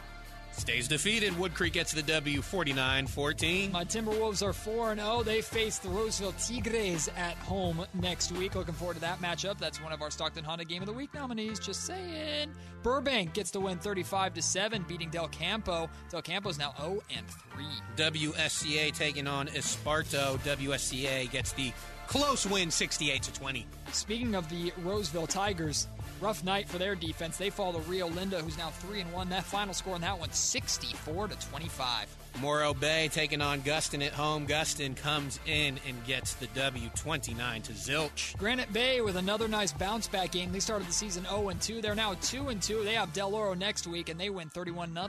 stays 0.51 0.87
defeated. 0.87 1.37
Wood 1.37 1.53
Creek 1.53 1.73
gets 1.73 1.91
the 1.93 2.03
W 2.03 2.41
49 2.41 3.07
14. 3.07 3.71
My 3.71 3.85
Timberwolves 3.85 4.43
are 4.43 4.53
4 4.53 4.95
0. 4.95 5.23
They 5.23 5.41
face 5.41 5.79
the 5.79 5.89
Roseville 5.89 6.33
Tigers 6.33 7.09
at 7.17 7.35
home 7.37 7.85
next 7.93 8.31
week. 8.31 8.55
Looking 8.55 8.73
forward 8.73 8.95
to 8.95 9.01
that 9.01 9.21
matchup. 9.21 9.57
That's 9.57 9.81
one 9.81 9.91
of 9.91 10.01
our 10.01 10.11
Stockton 10.11 10.43
Honda 10.43 10.65
Game 10.65 10.81
of 10.81 10.87
the 10.87 10.93
Week 10.93 11.13
nominees. 11.13 11.59
Just 11.59 11.85
saying. 11.85 12.51
Burbank 12.81 13.33
gets 13.33 13.51
the 13.51 13.59
win 13.59 13.77
35 13.77 14.35
to 14.35 14.41
7, 14.41 14.85
beating 14.87 15.09
Del 15.09 15.27
Campo. 15.27 15.89
Del 16.09 16.21
Campo's 16.21 16.57
now 16.57 16.73
0 16.79 17.01
and 17.15 17.25
3. 17.27 17.65
WSCA 17.97 18.95
taking 18.95 19.27
on 19.27 19.47
Esparto. 19.47 20.37
WSCA 20.39 21.29
gets 21.29 21.51
the 21.53 21.73
close 22.07 22.45
win 22.45 22.71
68 22.71 23.21
to 23.23 23.33
20. 23.33 23.67
Speaking 23.91 24.35
of 24.35 24.49
the 24.49 24.71
Roseville 24.83 25.27
Tigers, 25.27 25.87
rough 26.21 26.43
night 26.43 26.67
for 26.67 26.77
their 26.77 26.95
defense. 26.95 27.37
They 27.37 27.49
fall 27.49 27.73
to 27.73 27.79
Rio 27.79 28.07
Linda, 28.07 28.39
who's 28.41 28.57
now 28.57 28.69
3 28.69 29.01
and 29.01 29.13
1. 29.13 29.29
That 29.29 29.43
final 29.43 29.73
score 29.73 29.95
in 29.95 30.01
that 30.01 30.19
one 30.19 30.31
64 30.31 31.29
to 31.29 31.35
25. 31.49 32.17
Morro 32.41 32.73
Bay 32.73 33.09
taking 33.11 33.41
on 33.41 33.61
Gustine 33.61 34.01
at 34.01 34.13
home. 34.13 34.45
Gustine 34.45 34.95
comes 34.95 35.39
in 35.45 35.79
and 35.87 36.05
gets 36.05 36.33
the 36.35 36.47
W 36.47 36.89
29 36.95 37.61
to 37.63 37.73
Zilch. 37.73 38.37
Granite 38.37 38.71
Bay 38.71 39.01
with 39.01 39.17
another 39.17 39.47
nice 39.47 39.73
bounce 39.73 40.07
back 40.07 40.31
game. 40.31 40.51
They 40.51 40.59
started 40.59 40.87
the 40.87 40.93
season 40.93 41.25
0 41.25 41.49
and 41.49 41.61
2. 41.61 41.81
They're 41.81 41.95
now 41.95 42.13
2 42.21 42.49
and 42.49 42.61
2. 42.61 42.83
They 42.83 42.93
have 42.93 43.11
Del 43.13 43.33
Oro 43.35 43.53
next 43.53 43.87
week 43.87 44.09
and 44.09 44.19
they 44.19 44.29
win 44.29 44.49
31 44.49 44.93
0. 44.93 45.07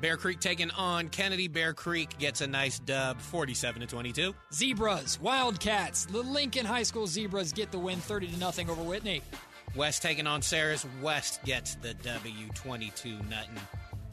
Bear 0.00 0.16
Creek 0.16 0.38
taking 0.38 0.70
on 0.72 1.08
Kennedy. 1.08 1.48
Bear 1.48 1.74
Creek 1.74 2.18
gets 2.18 2.40
a 2.40 2.46
nice 2.46 2.78
dub 2.78 3.20
47 3.20 3.80
to 3.80 3.86
22. 3.86 4.34
Zebras, 4.52 5.20
Wildcats. 5.20 6.06
The 6.06 6.22
Lincoln 6.22 6.64
High 6.64 6.84
School 6.84 7.08
Zebras 7.08 7.52
get 7.52 7.72
the 7.72 7.78
win 7.78 7.98
30 7.98 8.28
to 8.28 8.38
nothing 8.38 8.70
over 8.70 8.82
Whitney. 8.82 9.22
West 9.78 10.02
taking 10.02 10.26
on 10.26 10.42
Sarah's. 10.42 10.84
West 11.00 11.40
gets 11.44 11.76
the 11.76 11.94
W 11.94 12.48
22 12.54 13.10
nothing. 13.30 13.54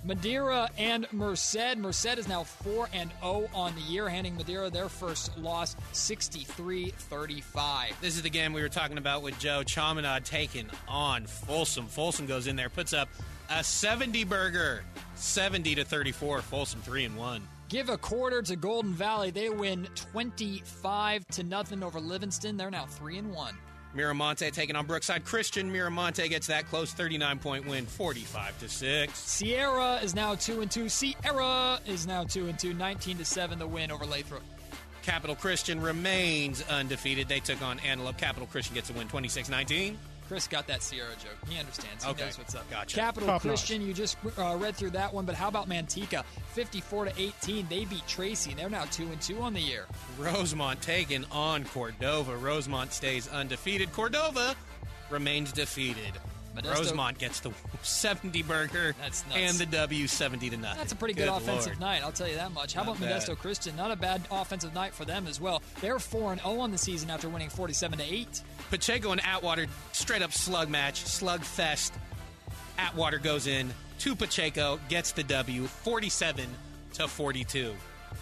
Madera 0.04 0.70
and 0.78 1.12
Merced. 1.12 1.78
Merced 1.78 2.20
is 2.20 2.28
now 2.28 2.44
4 2.44 2.88
and 2.94 3.10
0 3.22 3.50
on 3.52 3.74
the 3.74 3.82
year, 3.82 4.08
handing 4.08 4.38
Madera 4.38 4.70
their 4.70 4.88
first 4.88 5.36
loss 5.40 5.76
63 5.92 6.92
35. 6.92 7.98
This 8.00 8.16
is 8.16 8.22
the 8.22 8.30
game 8.30 8.54
we 8.54 8.62
were 8.62 8.70
talking 8.70 9.00
about 9.00 9.24
with 9.24 9.40
Joe 9.40 9.64
Chaminade 9.64 10.24
taking 10.24 10.70
on 10.88 11.26
Folsom. 11.26 11.88
Folsom 11.88 12.28
goes 12.28 12.46
in 12.46 12.56
there, 12.56 12.70
puts 12.70 12.94
up 12.94 13.10
a 13.50 13.64
70 13.64 14.24
burger, 14.26 14.84
70 15.16 15.74
to 15.74 15.84
34. 15.84 16.44
Folsom 16.44 16.80
3 16.82 17.06
and 17.06 17.18
1. 17.18 17.42
Give 17.70 17.90
a 17.90 17.98
quarter 17.98 18.44
to 18.44 18.56
Golden 18.56 18.94
Valley. 18.94 19.32
They 19.32 19.50
win 19.50 19.88
25 19.96 21.26
to 21.30 21.44
nothing 21.44 21.82
over 21.82 22.00
Livingston. 22.00 22.56
They're 22.56 22.70
now 22.70 22.86
3 22.86 23.18
and 23.18 23.34
1. 23.34 23.58
Miramonte 23.96 24.52
taking 24.52 24.76
on 24.76 24.86
Brookside 24.86 25.24
Christian. 25.24 25.72
Miramonte 25.72 26.30
gets 26.30 26.48
that 26.48 26.68
close 26.68 26.92
39 26.92 27.40
point 27.40 27.68
win, 27.68 27.86
45 27.86 28.60
to 28.60 28.70
6. 28.70 29.18
Sierra 29.18 29.96
is 30.04 30.14
now 30.14 30.36
2 30.36 30.62
and 30.62 30.70
2. 30.70 30.90
Sierra 30.90 31.80
is 31.86 32.06
now 32.06 32.24
2 32.24 32.48
and 32.48 32.60
2. 32.60 32.74
19 32.74 33.18
to 33.18 33.26
7 33.26 33.58
the 33.58 33.68
win 33.68 33.92
over 33.92 34.06
Lathrop. 34.06 34.44
Capital 35.02 35.36
Christian 35.36 35.80
remains 35.82 36.64
undefeated. 36.64 37.28
They 37.28 37.40
took 37.40 37.62
on 37.62 37.80
Antelope. 37.80 38.18
Capital 38.18 38.48
Christian 38.48 38.74
gets 38.74 38.90
a 38.90 38.94
win 38.94 39.08
26 39.08 39.50
19. 39.50 39.98
Chris 40.28 40.48
got 40.48 40.66
that 40.68 40.82
Sierra 40.82 41.12
joke. 41.22 41.38
He 41.50 41.60
understands. 41.60 42.04
He 42.04 42.10
Okay. 42.12 42.26
knows 42.26 42.38
what's 42.38 42.56
up. 42.56 42.70
Gotcha. 42.70 42.96
Capital 42.96 43.28
Top 43.28 43.44
notch. 43.46 43.50
Christian, 43.52 43.86
you 43.86 43.94
just 43.94 44.18
uh, 44.38 44.56
read 44.58 44.76
through 44.76 44.90
that 44.92 45.14
one, 45.14 45.26
but 45.26 45.36
how 45.36 45.48
about 45.48 45.70
Manteca? 45.70 46.24
54 46.54 47.06
to 47.06 47.14
18. 47.22 47.68
They 47.70 47.86
beat 47.86 48.06
Tracy. 48.08 48.54
They're 48.54 48.70
now 48.70 48.86
2 48.86 49.04
and 49.04 49.22
2 49.22 49.40
on 49.42 49.54
the 49.54 49.62
year. 49.62 49.86
Rosemont 50.18 50.82
taking 50.82 51.26
on 51.32 51.64
Cordova. 51.66 52.36
Rosemont 52.38 52.92
stays 52.92 53.28
undefeated. 53.28 53.92
Cordova 53.92 54.56
remains 55.10 55.52
defeated. 55.52 56.14
Modesto- 56.56 56.74
Rosemont 56.76 57.18
gets 57.18 57.40
the 57.42 57.52
70 57.84 58.42
burger 58.44 58.96
That's 59.02 59.26
nuts. 59.28 59.38
and 59.38 59.58
the 59.58 59.66
W 59.66 60.08
70 60.08 60.50
to 60.52 60.58
nothing. 60.58 60.78
That's 60.78 60.92
a 60.94 60.96
pretty 60.96 61.14
good, 61.14 61.28
offensive 61.28 61.74
Lord. 61.74 61.80
night, 61.80 62.02
I'll 62.04 62.12
tell 62.12 62.28
you 62.28 62.36
that 62.36 62.52
much. 62.52 62.74
How 62.74 62.84
Not 62.84 62.98
about 62.98 63.08
bad. 63.10 63.22
Modesto 63.22 63.38
Christian? 63.38 63.76
Not 63.76 63.92
a 63.92 63.96
bad 63.96 64.22
offensive 64.32 64.74
night 64.74 64.94
for 64.94 65.06
them 65.06 65.28
as 65.28 65.40
well. 65.42 65.62
They're 65.82 66.00
4 66.00 66.32
and 66.34 66.42
0 66.42 66.60
on 66.60 66.72
the 66.72 66.78
season 66.78 67.10
after 67.10 67.28
winning 67.30 67.50
47 67.50 68.00
to 68.00 68.06
8. 68.06 68.42
Pacheco 68.70 69.12
and 69.12 69.24
Atwater 69.24 69.68
straight 69.92 70.22
up 70.22 70.32
slug 70.34 70.70
match, 70.70 71.06
slug 71.06 71.42
fest. 71.42 71.94
Atwater 72.78 73.20
goes 73.20 73.48
in 73.48 73.74
to 74.00 74.16
Pacheco, 74.16 74.80
gets 74.90 75.12
the 75.14 75.24
W, 75.24 75.64
47 75.68 76.48
to 76.94 77.08
42. 77.08 77.74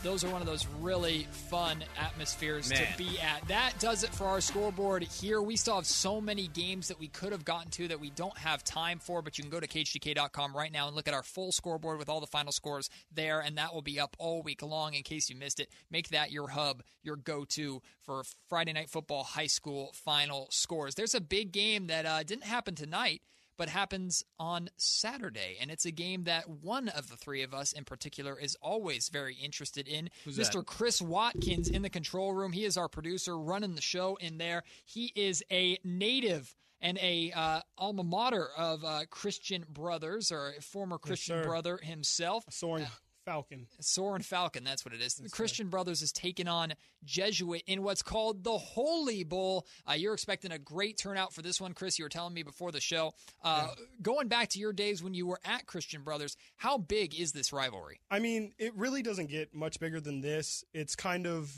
Those 0.02 0.24
are 0.24 0.30
one 0.30 0.42
of 0.42 0.48
those 0.48 0.68
really 0.82 1.28
fun 1.32 1.84
atmospheres 2.00 2.70
Man. 2.70 2.86
to 2.86 2.98
be 2.98 3.20
at. 3.20 3.48
That 3.48 3.74
does 3.80 4.04
it 4.04 4.10
for 4.10 4.26
our 4.26 4.42
scoreboard 4.42 5.04
here. 5.04 5.42
We 5.42 5.56
still 5.56 5.76
have 5.76 5.86
so 5.86 6.20
many 6.20 6.48
games 6.48 6.88
that 6.88 7.00
we 7.00 7.08
could 7.08 7.32
have 7.32 7.46
gotten 7.46 7.70
to 7.72 7.88
that 7.88 8.00
we 8.00 8.10
don't 8.10 8.38
have 8.38 8.64
time 8.64 9.00
for, 9.00 9.22
but 9.22 9.38
you 9.38 9.44
can 9.44 9.52
go 9.52 9.60
to 9.60 9.68
KHTK.com 9.68 10.56
right 10.56 10.72
now 10.72 10.88
and 10.88 10.96
look 10.96 11.08
at 11.08 11.14
our 11.14 11.24
full 11.24 11.52
scoreboard 11.52 12.00
with 12.00 12.10
all 12.10 12.20
the 12.20 12.28
final 12.28 12.52
scores 12.52 12.90
there, 13.14 13.40
and 13.40 13.58
that 13.58 13.74
will 13.74 13.82
be 13.82 14.00
up 14.00 14.16
all 14.20 14.42
week 14.42 14.62
long 14.62 14.94
in 14.94 15.04
case 15.04 15.30
you 15.30 15.36
missed 15.36 15.60
it. 15.60 15.70
Make 15.90 16.10
that 16.10 16.32
your 16.32 16.50
hub, 16.50 16.84
your 17.02 17.16
go 17.16 17.46
to 17.46 17.82
for 18.02 18.24
Friday 18.50 18.74
Night 18.74 18.90
Football 18.90 19.24
high 19.24 19.48
school 19.48 19.92
final 19.94 20.48
scores. 20.52 20.96
There's 20.96 21.16
a 21.16 21.22
big 21.22 21.52
game 21.52 21.88
that 21.88 22.06
uh, 22.06 22.24
didn't 22.24 22.46
happen 22.46 22.76
tonight 22.76 23.22
but 23.58 23.70
happens 23.70 24.24
on 24.40 24.70
Saturday. 24.78 25.58
And 25.60 25.72
it's 25.72 25.86
a 25.86 25.92
game 25.92 26.26
that 26.26 26.50
one 26.50 26.90
of 26.90 27.10
the 27.10 27.16
three 27.16 27.44
of 27.44 27.54
us 27.54 27.72
in 27.72 27.86
particular 27.86 28.38
is 28.40 28.56
always 28.62 29.10
very 29.10 29.36
interested 29.36 29.88
in. 29.88 30.10
Mr. 30.28 30.54
that? 30.54 30.66
Chris 30.66 31.02
Watkins 31.02 31.70
in 31.70 31.82
the 31.82 31.90
control 31.90 32.34
room. 32.34 32.52
He 32.52 32.66
is 32.66 32.78
our 32.78 32.88
producer 32.88 33.38
running 33.38 33.76
the 33.76 33.82
show 33.82 34.18
in 34.20 34.38
there. 34.38 34.64
He 34.86 35.12
is 35.16 35.44
a 35.52 35.78
native 35.84 36.56
and 36.82 36.98
a 36.98 37.32
uh, 37.32 37.62
alma 37.78 38.04
mater 38.04 38.50
of 38.58 38.84
uh, 38.84 39.02
Christian 39.10 39.66
Brothers, 39.70 40.32
or 40.32 40.54
a 40.58 40.62
former 40.62 40.98
Christian 40.98 41.42
sir. 41.42 41.44
brother 41.44 41.80
himself. 41.82 42.44
Soaring 42.50 42.86
Falcon. 43.26 43.68
Soren 43.80 44.22
Falcon, 44.22 44.64
that's 44.64 44.86
what 44.86 44.94
it 44.94 45.02
is. 45.02 45.16
The 45.16 45.30
Christian 45.30 45.70
Brothers 45.70 46.02
is 46.02 46.12
taking 46.12 46.48
on 46.48 46.74
Jesuit 47.04 47.64
in 47.68 47.84
what's 47.84 48.02
called 48.02 48.44
the 48.44 48.58
Holy 48.58 49.24
Bowl. 49.24 49.66
Uh, 49.90 49.94
you're 49.94 50.14
expecting 50.14 50.52
a 50.52 50.60
great 50.60 50.98
turnout 50.98 51.34
for 51.34 51.42
this 51.42 51.60
one, 51.62 51.74
Chris. 51.74 51.98
You 51.98 52.06
were 52.06 52.10
telling 52.10 52.34
me 52.34 52.44
before 52.44 52.72
the 52.72 52.82
show. 52.82 53.14
Uh, 53.44 53.68
Going 54.02 54.28
back 54.28 54.50
to 54.50 54.60
your 54.60 54.74
days 54.74 55.02
when 55.04 55.14
you 55.14 55.26
were 55.28 55.40
at 55.46 55.66
Christian 55.66 56.04
Brothers, 56.04 56.36
how 56.58 56.78
big 56.78 57.16
is 57.20 57.32
this 57.32 57.54
rivalry? 57.54 58.00
I 58.12 58.20
mean, 58.20 58.54
it 58.58 58.76
really 58.76 59.02
doesn't 59.02 59.30
get 59.30 59.54
much 59.54 59.80
bigger 59.80 60.00
than 60.00 60.22
this. 60.22 60.64
It's 60.74 60.96
kind 60.96 61.26
of 61.26 61.52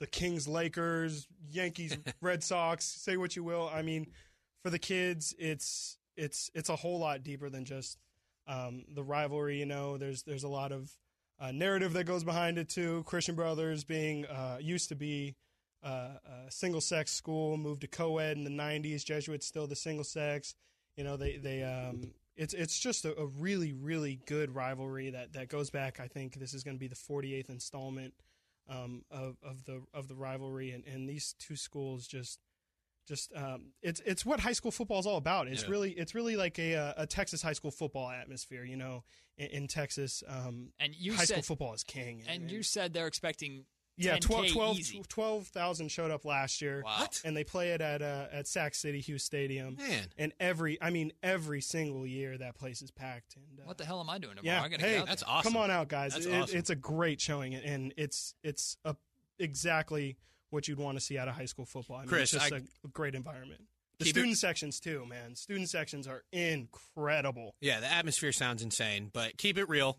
the 0.00 0.06
Kings, 0.06 0.48
Lakers, 0.48 1.28
Yankees, 1.50 1.96
Red 2.20 2.42
Sox. 2.42 2.84
Say 2.84 3.16
what 3.16 3.36
you 3.36 3.44
will. 3.44 3.70
I 3.72 3.82
mean, 3.82 4.06
for 4.62 4.70
the 4.70 4.78
kids, 4.78 5.34
it's 5.38 5.98
it's 6.16 6.50
it's 6.54 6.68
a 6.68 6.76
whole 6.76 6.98
lot 6.98 7.22
deeper 7.22 7.48
than 7.48 7.64
just 7.64 7.98
um, 8.46 8.84
the 8.94 9.02
rivalry. 9.04 9.58
You 9.58 9.66
know, 9.66 9.96
there's 9.96 10.22
there's 10.24 10.44
a 10.44 10.48
lot 10.48 10.72
of 10.72 10.90
uh, 11.42 11.50
narrative 11.50 11.92
that 11.94 12.04
goes 12.04 12.22
behind 12.22 12.56
it 12.56 12.68
too. 12.68 13.02
Christian 13.04 13.34
Brothers 13.34 13.82
being 13.82 14.24
uh, 14.26 14.58
used 14.60 14.88
to 14.90 14.94
be 14.94 15.34
uh, 15.82 16.10
a 16.46 16.50
single 16.50 16.80
sex 16.80 17.12
school, 17.12 17.56
moved 17.56 17.80
to 17.80 17.88
co-ed 17.88 18.36
in 18.36 18.44
the 18.44 18.50
'90s. 18.50 19.04
Jesuits 19.04 19.44
still 19.44 19.66
the 19.66 19.74
single 19.74 20.04
sex. 20.04 20.54
You 20.96 21.02
know, 21.02 21.16
they 21.16 21.38
they 21.38 21.64
um, 21.64 22.12
it's 22.36 22.54
it's 22.54 22.78
just 22.78 23.04
a, 23.04 23.18
a 23.18 23.26
really 23.26 23.72
really 23.72 24.20
good 24.26 24.54
rivalry 24.54 25.10
that 25.10 25.32
that 25.32 25.48
goes 25.48 25.68
back. 25.68 25.98
I 25.98 26.06
think 26.06 26.34
this 26.34 26.54
is 26.54 26.62
going 26.62 26.76
to 26.76 26.80
be 26.80 26.86
the 26.86 26.94
48th 26.94 27.50
installment 27.50 28.14
um, 28.68 29.04
of 29.10 29.36
of 29.42 29.64
the 29.64 29.82
of 29.92 30.06
the 30.06 30.14
rivalry, 30.14 30.70
and, 30.70 30.84
and 30.86 31.08
these 31.08 31.34
two 31.40 31.56
schools 31.56 32.06
just 32.06 32.38
just 33.06 33.32
um, 33.34 33.72
it's 33.82 34.00
it's 34.06 34.24
what 34.24 34.40
high 34.40 34.52
school 34.52 34.70
football 34.70 34.98
is 35.00 35.06
all 35.06 35.16
about. 35.16 35.48
It's 35.48 35.62
Yeah. 35.64 35.70
really 35.70 35.90
it's 35.92 36.14
really 36.14 36.36
like 36.36 36.58
a 36.58 36.74
uh, 36.76 36.92
a 36.98 37.06
Texas 37.06 37.42
high 37.42 37.52
school 37.52 37.70
football 37.70 38.08
atmosphere. 38.10 38.64
You 38.64 38.76
know, 38.76 39.04
in, 39.36 39.46
in 39.48 39.68
Texas, 39.68 40.22
um, 40.28 40.68
And 40.78 40.94
you 40.94 41.12
high 41.12 41.24
school 41.24 41.36
said, 41.36 41.44
football 41.44 41.74
is 41.74 41.82
king. 41.84 42.22
and 42.28 42.50
you 42.50 42.62
said 42.62 42.92
they're 42.92 43.06
expecting 43.06 43.64
yeah, 43.98 44.16
12 44.16 44.46
10K 44.46 45.06
12 45.06 45.90
showed 45.90 46.10
up 46.10 46.24
last 46.24 46.62
year. 46.62 46.80
What? 46.82 47.20
And 47.26 47.36
they 47.36 47.44
play 47.44 47.72
it 47.72 47.82
at 47.82 48.00
uh, 48.00 48.26
at 48.32 48.48
Sac 48.48 48.74
City 48.74 49.00
Hughes 49.00 49.22
Stadium. 49.22 49.76
Man. 49.76 50.06
And 50.16 50.32
every 50.40 50.80
I 50.80 50.88
mean 50.90 51.12
every 51.22 51.60
single 51.60 52.06
year 52.06 52.38
that 52.38 52.54
place 52.56 52.80
is 52.82 52.90
packed. 52.90 53.36
And 53.36 53.60
uh, 53.60 53.64
What 53.66 53.76
the 53.78 53.84
hell 53.84 54.00
am 54.00 54.08
I 54.08 54.18
doing 54.18 54.36
tomorrow? 54.36 54.56
yeah, 54.58 54.62
I 54.62 54.68
gotta 54.70 54.82
hey, 54.82 54.92
get 54.92 55.00
out 55.02 55.06
That's 55.08 55.22
awesome. 55.24 55.52
Come 55.52 55.60
on 55.62 55.70
out, 55.70 55.88
guys. 55.88 56.14
That's 56.14 56.24
It- 56.26 56.34
awesome. 56.34 56.58
It's 56.58 56.70
a 56.70 56.74
great 56.76 57.20
showing, 57.20 57.54
and 57.54 57.92
it's 57.98 58.34
it's 58.42 58.76
a, 58.84 58.96
exactly 59.38 60.16
what 60.52 60.68
you'd 60.68 60.78
want 60.78 60.98
to 60.98 61.04
see 61.04 61.18
out 61.18 61.28
of 61.28 61.34
high 61.34 61.46
school 61.46 61.64
football. 61.64 61.96
I 61.96 62.00
mean, 62.00 62.08
Chris, 62.08 62.32
it's 62.34 62.42
just 62.48 62.52
I- 62.54 62.58
a 62.84 62.88
great 62.88 63.14
environment. 63.14 63.62
The 63.98 64.06
Keep 64.06 64.16
it- 64.16 64.18
student 64.18 64.38
sections 64.38 64.80
too, 64.80 65.06
man. 65.06 65.34
Student 65.36 65.68
sections 65.68 66.06
are 66.08 66.22
incredible. 66.32 67.54
Yeah, 67.60 67.80
the 67.80 67.90
atmosphere 67.92 68.32
sounds 68.32 68.62
insane, 68.62 69.10
but 69.12 69.36
keep 69.36 69.58
it 69.58 69.68
real. 69.68 69.98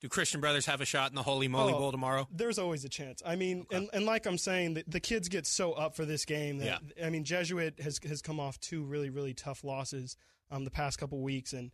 Do 0.00 0.08
Christian 0.08 0.40
Brothers 0.42 0.66
have 0.66 0.80
a 0.82 0.84
shot 0.84 1.10
in 1.10 1.14
the 1.14 1.22
Holy 1.22 1.48
Moly 1.48 1.72
Oh, 1.72 1.78
Bowl 1.78 1.90
tomorrow? 1.92 2.28
There's 2.30 2.58
always 2.58 2.84
a 2.84 2.88
chance. 2.88 3.22
I 3.24 3.34
mean, 3.36 3.66
and, 3.70 3.88
and 3.94 4.04
like 4.04 4.26
I'm 4.26 4.36
saying, 4.36 4.74
the, 4.74 4.84
the 4.86 5.00
kids 5.00 5.28
get 5.30 5.46
so 5.46 5.72
up 5.72 5.96
for 5.96 6.04
this 6.04 6.26
game 6.26 6.58
that 6.58 6.82
I 7.02 7.08
mean, 7.08 7.24
Jesuit 7.24 7.80
has 7.80 7.98
has 8.06 8.20
come 8.20 8.38
off 8.38 8.60
two 8.60 8.84
really 8.84 9.08
really 9.10 9.32
tough 9.32 9.64
losses 9.64 10.16
um, 10.50 10.64
the 10.64 10.70
past 10.70 10.98
couple 10.98 11.20
weeks, 11.22 11.52
and 11.54 11.70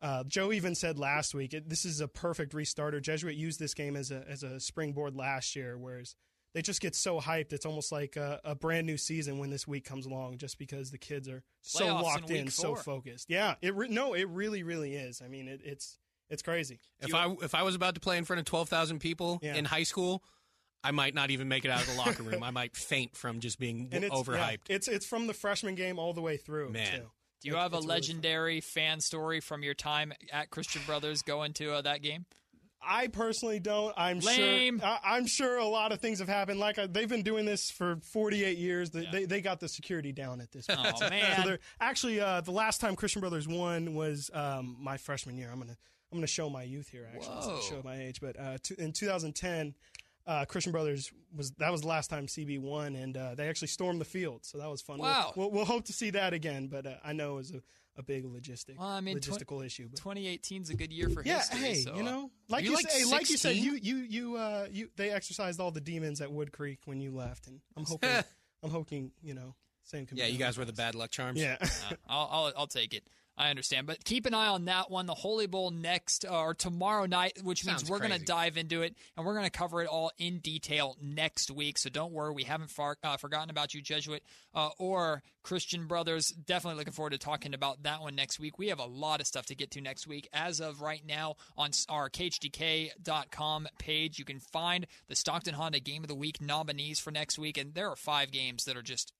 uh, 0.00 0.22
Joe 0.24 0.52
even 0.52 0.74
said 0.76 0.96
last 0.98 1.34
week 1.34 1.54
it, 1.54 1.68
this 1.68 1.84
is 1.84 2.00
a 2.00 2.06
perfect 2.08 2.52
restarter. 2.52 3.02
Jesuit 3.02 3.34
used 3.34 3.58
this 3.58 3.74
game 3.74 3.96
as 3.96 4.10
a 4.12 4.24
as 4.28 4.42
a 4.44 4.60
springboard 4.60 5.16
last 5.16 5.56
year, 5.56 5.76
whereas 5.76 6.14
they 6.56 6.62
just 6.62 6.80
get 6.80 6.94
so 6.94 7.20
hyped. 7.20 7.52
It's 7.52 7.66
almost 7.66 7.92
like 7.92 8.16
a, 8.16 8.40
a 8.42 8.54
brand 8.54 8.86
new 8.86 8.96
season 8.96 9.36
when 9.38 9.50
this 9.50 9.68
week 9.68 9.84
comes 9.84 10.06
along, 10.06 10.38
just 10.38 10.58
because 10.58 10.90
the 10.90 10.96
kids 10.96 11.28
are 11.28 11.42
so 11.60 11.84
Playoffs 11.84 12.02
locked 12.02 12.30
in, 12.30 12.44
week 12.46 12.50
so 12.50 12.74
focused. 12.74 13.26
Yeah, 13.28 13.56
it 13.60 13.74
re- 13.74 13.88
no, 13.88 14.14
it 14.14 14.26
really 14.30 14.62
really 14.62 14.94
is. 14.94 15.20
I 15.22 15.28
mean, 15.28 15.48
it, 15.48 15.60
it's 15.62 15.98
it's 16.30 16.40
crazy. 16.42 16.80
If 17.00 17.14
I 17.14 17.30
if 17.42 17.54
I 17.54 17.62
was 17.62 17.74
about 17.74 17.94
to 17.96 18.00
play 18.00 18.16
in 18.16 18.24
front 18.24 18.40
of 18.40 18.46
twelve 18.46 18.70
thousand 18.70 19.00
people 19.00 19.38
Yeah. 19.42 19.54
in 19.56 19.66
high 19.66 19.82
school, 19.82 20.24
I 20.82 20.92
might 20.92 21.14
not 21.14 21.30
even 21.30 21.46
make 21.46 21.66
it 21.66 21.70
out 21.70 21.82
of 21.82 21.88
the 21.90 21.98
locker 21.98 22.22
room. 22.22 22.42
I 22.42 22.50
might 22.50 22.74
faint 22.74 23.14
from 23.16 23.40
just 23.40 23.58
being 23.58 23.90
And 23.92 24.02
it's 24.02 24.14
overhyped. 24.14 24.68
yeah, 24.70 24.76
it's 24.76 24.88
it's 24.88 25.04
from 25.04 25.26
the 25.26 25.34
freshman 25.34 25.74
game 25.74 25.98
all 25.98 26.14
the 26.14 26.22
way 26.22 26.38
through. 26.38 26.70
Man. 26.70 26.86
too. 27.00 27.10
Do 27.42 27.48
you 27.50 27.54
It- 27.54 27.58
have 27.58 27.74
a 27.74 27.76
it's 27.76 27.84
really 27.84 27.94
legendary 27.96 28.60
fan 28.62 29.00
story 29.02 29.40
from 29.40 29.62
your 29.62 29.74
time 29.74 30.14
at 30.32 30.48
Christian 30.48 30.80
Brothers 30.86 31.20
going 31.20 31.52
to 31.54 31.74
uh, 31.74 31.82
that 31.82 32.00
game? 32.00 32.24
I 32.86 33.08
personally 33.08 33.58
don't. 33.60 33.92
I'm 33.96 34.20
Lame. 34.20 34.78
sure. 34.78 34.88
I, 34.88 34.98
I'm 35.04 35.26
sure 35.26 35.56
a 35.58 35.64
lot 35.66 35.92
of 35.92 36.00
things 36.00 36.20
have 36.20 36.28
happened. 36.28 36.60
Like 36.60 36.78
I, 36.78 36.86
they've 36.86 37.08
been 37.08 37.22
doing 37.22 37.44
this 37.44 37.70
for 37.70 37.96
48 38.02 38.56
years. 38.58 38.90
They, 38.90 39.06
they 39.10 39.24
they 39.24 39.40
got 39.40 39.60
the 39.60 39.68
security 39.68 40.12
down 40.12 40.40
at 40.40 40.52
this 40.52 40.66
point. 40.66 40.94
Oh, 40.96 41.10
man. 41.10 41.46
they're 41.46 41.58
actually 41.80 42.20
uh, 42.20 42.40
the 42.42 42.52
last 42.52 42.80
time 42.80 42.96
Christian 42.96 43.20
Brothers 43.20 43.48
won 43.48 43.94
was 43.94 44.30
um, 44.32 44.76
my 44.80 44.96
freshman 44.96 45.36
year. 45.36 45.50
I'm 45.52 45.58
gonna 45.58 45.76
I'm 46.12 46.18
gonna 46.18 46.26
show 46.26 46.48
my 46.48 46.62
youth 46.62 46.88
here. 46.88 47.08
Actually, 47.14 47.42
So 47.42 47.48
Whoa. 47.50 47.60
show 47.60 47.82
my 47.84 47.98
age. 48.00 48.20
But 48.20 48.38
uh, 48.38 48.58
to, 48.64 48.80
in 48.80 48.92
2010. 48.92 49.74
Uh, 50.28 50.44
Christian 50.44 50.72
Brothers 50.72 51.12
was 51.36 51.52
that 51.58 51.70
was 51.70 51.82
the 51.82 51.86
last 51.86 52.10
time 52.10 52.26
CB 52.26 52.58
won, 52.58 52.96
and 52.96 53.16
uh, 53.16 53.36
they 53.36 53.48
actually 53.48 53.68
stormed 53.68 54.00
the 54.00 54.04
field, 54.04 54.44
so 54.44 54.58
that 54.58 54.68
was 54.68 54.82
fun. 54.82 54.98
We'll- 54.98 55.08
Wow. 55.08 55.32
we'll, 55.36 55.52
we'll, 55.52 55.64
hope 55.64 55.84
to 55.84 55.92
see 55.92 56.10
that 56.10 56.32
again, 56.32 56.66
but 56.66 56.84
uh, 56.84 56.94
I 57.04 57.12
know 57.12 57.34
it 57.34 57.36
was 57.36 57.50
a, 57.52 57.62
a 57.96 58.02
big 58.02 58.24
logistic 58.24 58.78
Well, 58.78 58.88
I 58.88 59.00
mean, 59.00 59.18
tw- 59.20 59.30
logistical 59.30 59.64
issue. 59.64 59.88
But 59.88 59.98
2018 59.98 60.62
is 60.62 60.70
a 60.70 60.74
good 60.74 60.92
year 60.92 61.08
for 61.08 61.22
yeah, 61.22 61.38
history. 61.38 61.58
hey, 61.58 61.74
so, 61.74 61.94
you 61.94 62.02
uh, 62.02 62.04
know, 62.04 62.30
like 62.48 62.64
you 62.64 62.70
you, 62.70 62.76
like 62.76 62.90
say, 62.90 63.04
like 63.04 63.30
you 63.30 63.36
said, 63.36 63.56
you 63.56 63.74
you 63.74 63.96
you 63.96 64.36
uh 64.36 64.66
you 64.70 64.90
they 64.96 65.10
exercised 65.10 65.60
all 65.60 65.70
the 65.70 65.80
demons 65.80 66.20
at 66.20 66.30
Wood 66.30 66.52
Creek 66.52 66.80
when 66.84 67.00
you 67.00 67.10
left, 67.10 67.46
and 67.46 67.60
I'm 67.76 67.84
hoping 67.88 68.24
I'm 68.62 68.70
hoping 68.70 69.12
you 69.22 69.34
know 69.34 69.54
same. 69.84 70.06
Yeah, 70.12 70.26
you 70.26 70.38
guys 70.38 70.58
were 70.58 70.64
the 70.64 70.72
bad 70.72 70.94
luck 70.94 71.10
charms. 71.10 71.40
Yeah, 71.40 71.56
I'll, 72.08 72.28
I'll 72.30 72.52
I'll 72.56 72.66
take 72.66 72.94
it. 72.94 73.04
I 73.38 73.50
understand, 73.50 73.86
but 73.86 74.02
keep 74.02 74.24
an 74.24 74.32
eye 74.32 74.46
on 74.46 74.64
that 74.64 74.90
one. 74.90 75.04
The 75.04 75.14
Holy 75.14 75.46
Bowl 75.46 75.70
next 75.70 76.24
uh, 76.24 76.40
or 76.40 76.54
tomorrow 76.54 77.04
night, 77.04 77.38
which 77.42 77.66
means 77.66 77.88
we're 77.88 77.98
going 77.98 78.12
to 78.12 78.24
dive 78.24 78.56
into 78.56 78.80
it 78.80 78.96
and 79.14 79.26
we're 79.26 79.34
going 79.34 79.44
to 79.44 79.50
cover 79.50 79.82
it 79.82 79.88
all 79.88 80.10
in 80.16 80.38
detail 80.38 80.96
next 81.02 81.50
week. 81.50 81.76
So 81.76 81.90
don't 81.90 82.12
worry, 82.12 82.32
we 82.32 82.44
haven't 82.44 82.70
far, 82.70 82.96
uh, 83.04 83.18
forgotten 83.18 83.50
about 83.50 83.74
you, 83.74 83.82
Jesuit 83.82 84.22
uh, 84.54 84.70
or 84.78 85.22
Christian 85.42 85.86
Brothers. 85.86 86.30
Definitely 86.30 86.78
looking 86.78 86.94
forward 86.94 87.10
to 87.10 87.18
talking 87.18 87.52
about 87.52 87.82
that 87.82 88.00
one 88.00 88.14
next 88.14 88.40
week. 88.40 88.58
We 88.58 88.68
have 88.68 88.80
a 88.80 88.86
lot 88.86 89.20
of 89.20 89.26
stuff 89.26 89.46
to 89.46 89.54
get 89.54 89.70
to 89.72 89.82
next 89.82 90.06
week. 90.06 90.28
As 90.32 90.58
of 90.60 90.80
right 90.80 91.02
now, 91.06 91.36
on 91.58 91.70
our 91.90 92.08
KHTK.com 92.08 93.68
page, 93.78 94.18
you 94.18 94.24
can 94.24 94.40
find 94.40 94.86
the 95.08 95.14
Stockton 95.14 95.54
Honda 95.54 95.80
Game 95.80 96.02
of 96.02 96.08
the 96.08 96.14
Week 96.14 96.40
nominees 96.40 97.00
for 97.00 97.10
next 97.10 97.38
week, 97.38 97.58
and 97.58 97.74
there 97.74 97.90
are 97.90 97.96
five 97.96 98.32
games 98.32 98.64
that 98.64 98.78
are 98.78 98.82
just 98.82 99.12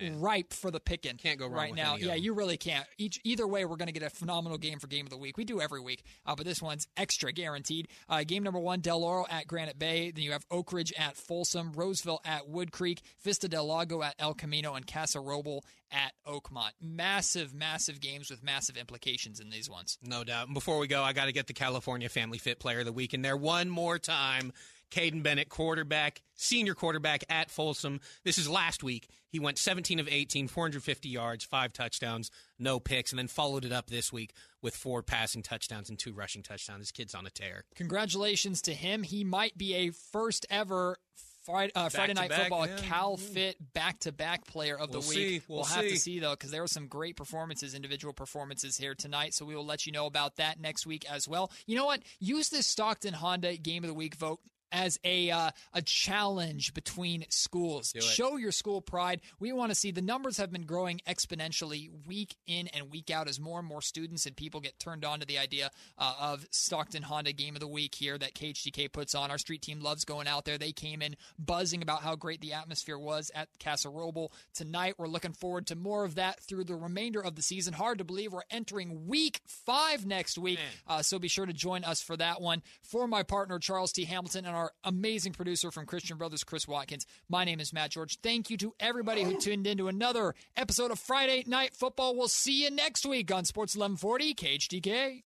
Man. 0.00 0.20
ripe 0.20 0.52
for 0.52 0.70
the 0.70 0.80
picking. 0.80 1.16
Can't 1.16 1.38
go 1.38 1.46
wrong 1.46 1.54
right 1.54 1.70
with 1.70 1.78
now. 1.78 1.96
Yeah, 1.96 2.14
you 2.14 2.34
really 2.34 2.56
can't. 2.56 2.86
Each 2.98 3.20
either 3.24 3.46
way, 3.46 3.64
we're 3.64 3.76
going 3.76 3.86
to 3.86 3.92
get 3.92 4.02
a 4.02 4.10
phenomenal 4.10 4.58
game 4.58 4.78
for 4.78 4.86
game 4.86 5.06
of 5.06 5.10
the 5.10 5.16
week. 5.16 5.36
We 5.36 5.44
do 5.44 5.60
every 5.60 5.80
week, 5.80 6.04
uh, 6.26 6.34
but 6.34 6.46
this 6.46 6.62
one's 6.62 6.86
extra 6.96 7.32
guaranteed. 7.32 7.88
Uh, 8.08 8.24
game 8.24 8.42
number 8.42 8.60
one: 8.60 8.80
Del 8.80 9.04
Oro 9.04 9.26
at 9.30 9.46
Granite 9.46 9.78
Bay. 9.78 10.10
Then 10.10 10.24
you 10.24 10.32
have 10.32 10.44
Oak 10.50 10.72
Ridge 10.72 10.92
at 10.98 11.16
Folsom, 11.16 11.72
Roseville 11.74 12.20
at 12.24 12.48
Wood 12.48 12.72
Creek, 12.72 13.02
Vista 13.22 13.48
del 13.48 13.66
Lago 13.66 14.02
at 14.02 14.14
El 14.18 14.34
Camino, 14.34 14.74
and 14.74 14.86
Casa 14.86 15.18
Roble 15.18 15.62
at 15.92 16.12
Oakmont. 16.26 16.70
Massive, 16.80 17.54
massive 17.54 18.00
games 18.00 18.30
with 18.30 18.42
massive 18.42 18.76
implications 18.76 19.40
in 19.40 19.50
these 19.50 19.68
ones. 19.68 19.98
No 20.02 20.24
doubt. 20.24 20.46
And 20.46 20.54
before 20.54 20.78
we 20.78 20.86
go, 20.86 21.02
I 21.02 21.12
got 21.12 21.26
to 21.26 21.32
get 21.32 21.46
the 21.46 21.52
California 21.52 22.08
Family 22.08 22.38
Fit 22.38 22.58
Player 22.58 22.80
of 22.80 22.86
the 22.86 22.92
Week 22.92 23.14
in 23.14 23.22
there 23.22 23.36
one 23.36 23.68
more 23.68 23.98
time. 23.98 24.52
Caden 24.92 25.22
Bennett, 25.22 25.48
quarterback, 25.48 26.20
senior 26.34 26.74
quarterback 26.74 27.24
at 27.30 27.50
Folsom. 27.50 28.00
This 28.24 28.36
is 28.38 28.48
last 28.48 28.82
week. 28.82 29.08
He 29.28 29.40
went 29.40 29.56
17 29.56 29.98
of 29.98 30.08
18, 30.08 30.48
450 30.48 31.08
yards, 31.08 31.44
five 31.44 31.72
touchdowns, 31.72 32.30
no 32.58 32.78
picks, 32.78 33.10
and 33.10 33.18
then 33.18 33.28
followed 33.28 33.64
it 33.64 33.72
up 33.72 33.88
this 33.88 34.12
week 34.12 34.34
with 34.60 34.76
four 34.76 35.02
passing 35.02 35.42
touchdowns 35.42 35.88
and 35.88 35.98
two 35.98 36.12
rushing 36.12 36.42
touchdowns. 36.42 36.80
This 36.80 36.92
kid's 36.92 37.14
on 37.14 37.26
a 37.26 37.30
tear. 37.30 37.64
Congratulations 37.74 38.60
to 38.62 38.74
him. 38.74 39.02
He 39.02 39.24
might 39.24 39.56
be 39.56 39.74
a 39.74 39.90
first 39.90 40.44
ever 40.50 40.98
Friday, 41.42 41.72
uh, 41.74 41.88
Friday 41.88 42.14
Night 42.14 42.32
Football 42.32 42.66
yeah. 42.68 42.76
Cal 42.82 43.16
Fit 43.16 43.56
back 43.72 43.98
to 44.00 44.12
back 44.12 44.46
player 44.46 44.78
of 44.78 44.90
We'll 44.90 45.00
the 45.00 45.08
week. 45.08 45.16
see. 45.16 45.42
We'll 45.48 45.64
have 45.64 45.82
to 45.82 45.90
see. 45.90 45.96
see 45.96 46.18
though, 46.20 46.32
because 46.32 46.50
there 46.50 46.60
were 46.60 46.68
some 46.68 46.86
great 46.86 47.16
performances, 47.16 47.74
individual 47.74 48.12
performances 48.12 48.76
here 48.76 48.94
tonight. 48.94 49.34
So 49.34 49.44
we 49.44 49.56
will 49.56 49.66
let 49.66 49.86
you 49.86 49.92
know 49.92 50.06
about 50.06 50.36
that 50.36 50.60
next 50.60 50.86
week 50.86 51.04
as 51.10 51.26
well. 51.26 51.50
You 51.66 51.76
know 51.76 51.86
what? 51.86 52.02
Use 52.20 52.50
this 52.50 52.66
Stockton 52.66 53.14
Honda 53.14 53.56
Game 53.56 53.82
of 53.82 53.88
the 53.88 53.94
Week 53.94 54.14
vote 54.14 54.40
as 54.72 54.98
a 55.04 55.30
uh, 55.30 55.50
a 55.72 55.82
challenge 55.82 56.74
between 56.74 57.24
schools. 57.28 57.94
Show 58.00 58.36
your 58.36 58.52
school 58.52 58.80
pride. 58.80 59.20
We 59.38 59.52
want 59.52 59.70
to 59.70 59.74
see 59.74 59.90
the 59.90 60.02
numbers 60.02 60.38
have 60.38 60.50
been 60.50 60.62
growing 60.62 61.00
exponentially 61.06 61.90
week 62.06 62.34
in 62.46 62.68
and 62.68 62.90
week 62.90 63.10
out 63.10 63.28
as 63.28 63.38
more 63.38 63.58
and 63.58 63.68
more 63.68 63.82
students 63.82 64.26
and 64.26 64.36
people 64.36 64.60
get 64.60 64.78
turned 64.78 65.04
on 65.04 65.20
to 65.20 65.26
the 65.26 65.38
idea 65.38 65.70
uh, 65.98 66.14
of 66.18 66.46
Stockton 66.50 67.02
Honda 67.02 67.32
Game 67.32 67.54
of 67.54 67.60
the 67.60 67.68
Week 67.68 67.94
here 67.94 68.18
that 68.18 68.34
KHTK 68.34 68.92
puts 68.92 69.14
on. 69.14 69.30
Our 69.30 69.38
street 69.38 69.62
team 69.62 69.80
loves 69.80 70.04
going 70.04 70.26
out 70.26 70.44
there. 70.44 70.58
They 70.58 70.72
came 70.72 71.02
in 71.02 71.16
buzzing 71.38 71.82
about 71.82 72.02
how 72.02 72.16
great 72.16 72.40
the 72.40 72.52
atmosphere 72.52 72.98
was 72.98 73.30
at 73.34 73.48
Casa 73.62 73.88
Roble 73.88 74.30
tonight. 74.54 74.94
We're 74.98 75.06
looking 75.08 75.32
forward 75.32 75.66
to 75.68 75.76
more 75.76 76.04
of 76.04 76.14
that 76.16 76.40
through 76.40 76.64
the 76.64 76.76
remainder 76.76 77.20
of 77.20 77.36
the 77.36 77.42
season. 77.42 77.74
Hard 77.74 77.98
to 77.98 78.04
believe 78.04 78.32
we're 78.32 78.42
entering 78.50 79.06
week 79.06 79.40
five 79.46 80.06
next 80.06 80.38
week. 80.38 80.58
Uh, 80.86 81.02
so 81.02 81.18
be 81.18 81.28
sure 81.28 81.46
to 81.46 81.52
join 81.52 81.84
us 81.84 82.00
for 82.02 82.16
that 82.16 82.40
one. 82.40 82.62
For 82.82 83.06
my 83.06 83.22
partner, 83.22 83.58
Charles 83.58 83.92
T. 83.92 84.04
Hamilton, 84.04 84.44
and 84.44 84.54
our 84.54 84.61
amazing 84.84 85.32
producer 85.32 85.70
from 85.70 85.86
Christian 85.86 86.16
Brothers, 86.16 86.44
Chris 86.44 86.68
Watkins, 86.68 87.06
my 87.28 87.44
name 87.44 87.60
is 87.60 87.72
Matt 87.72 87.90
George. 87.90 88.18
Thank 88.22 88.50
you 88.50 88.56
to 88.58 88.74
everybody 88.78 89.22
who 89.22 89.38
tuned 89.38 89.66
in 89.66 89.78
to 89.78 89.88
another 89.88 90.34
episode 90.56 90.90
of 90.90 90.98
Friday 90.98 91.44
Night 91.46 91.74
Football. 91.74 92.16
We'll 92.16 92.28
see 92.28 92.62
you 92.64 92.70
next 92.70 93.06
week 93.06 93.32
on 93.32 93.44
Sports 93.44 93.74
1140 93.76 94.34
KHTK. 94.34 95.22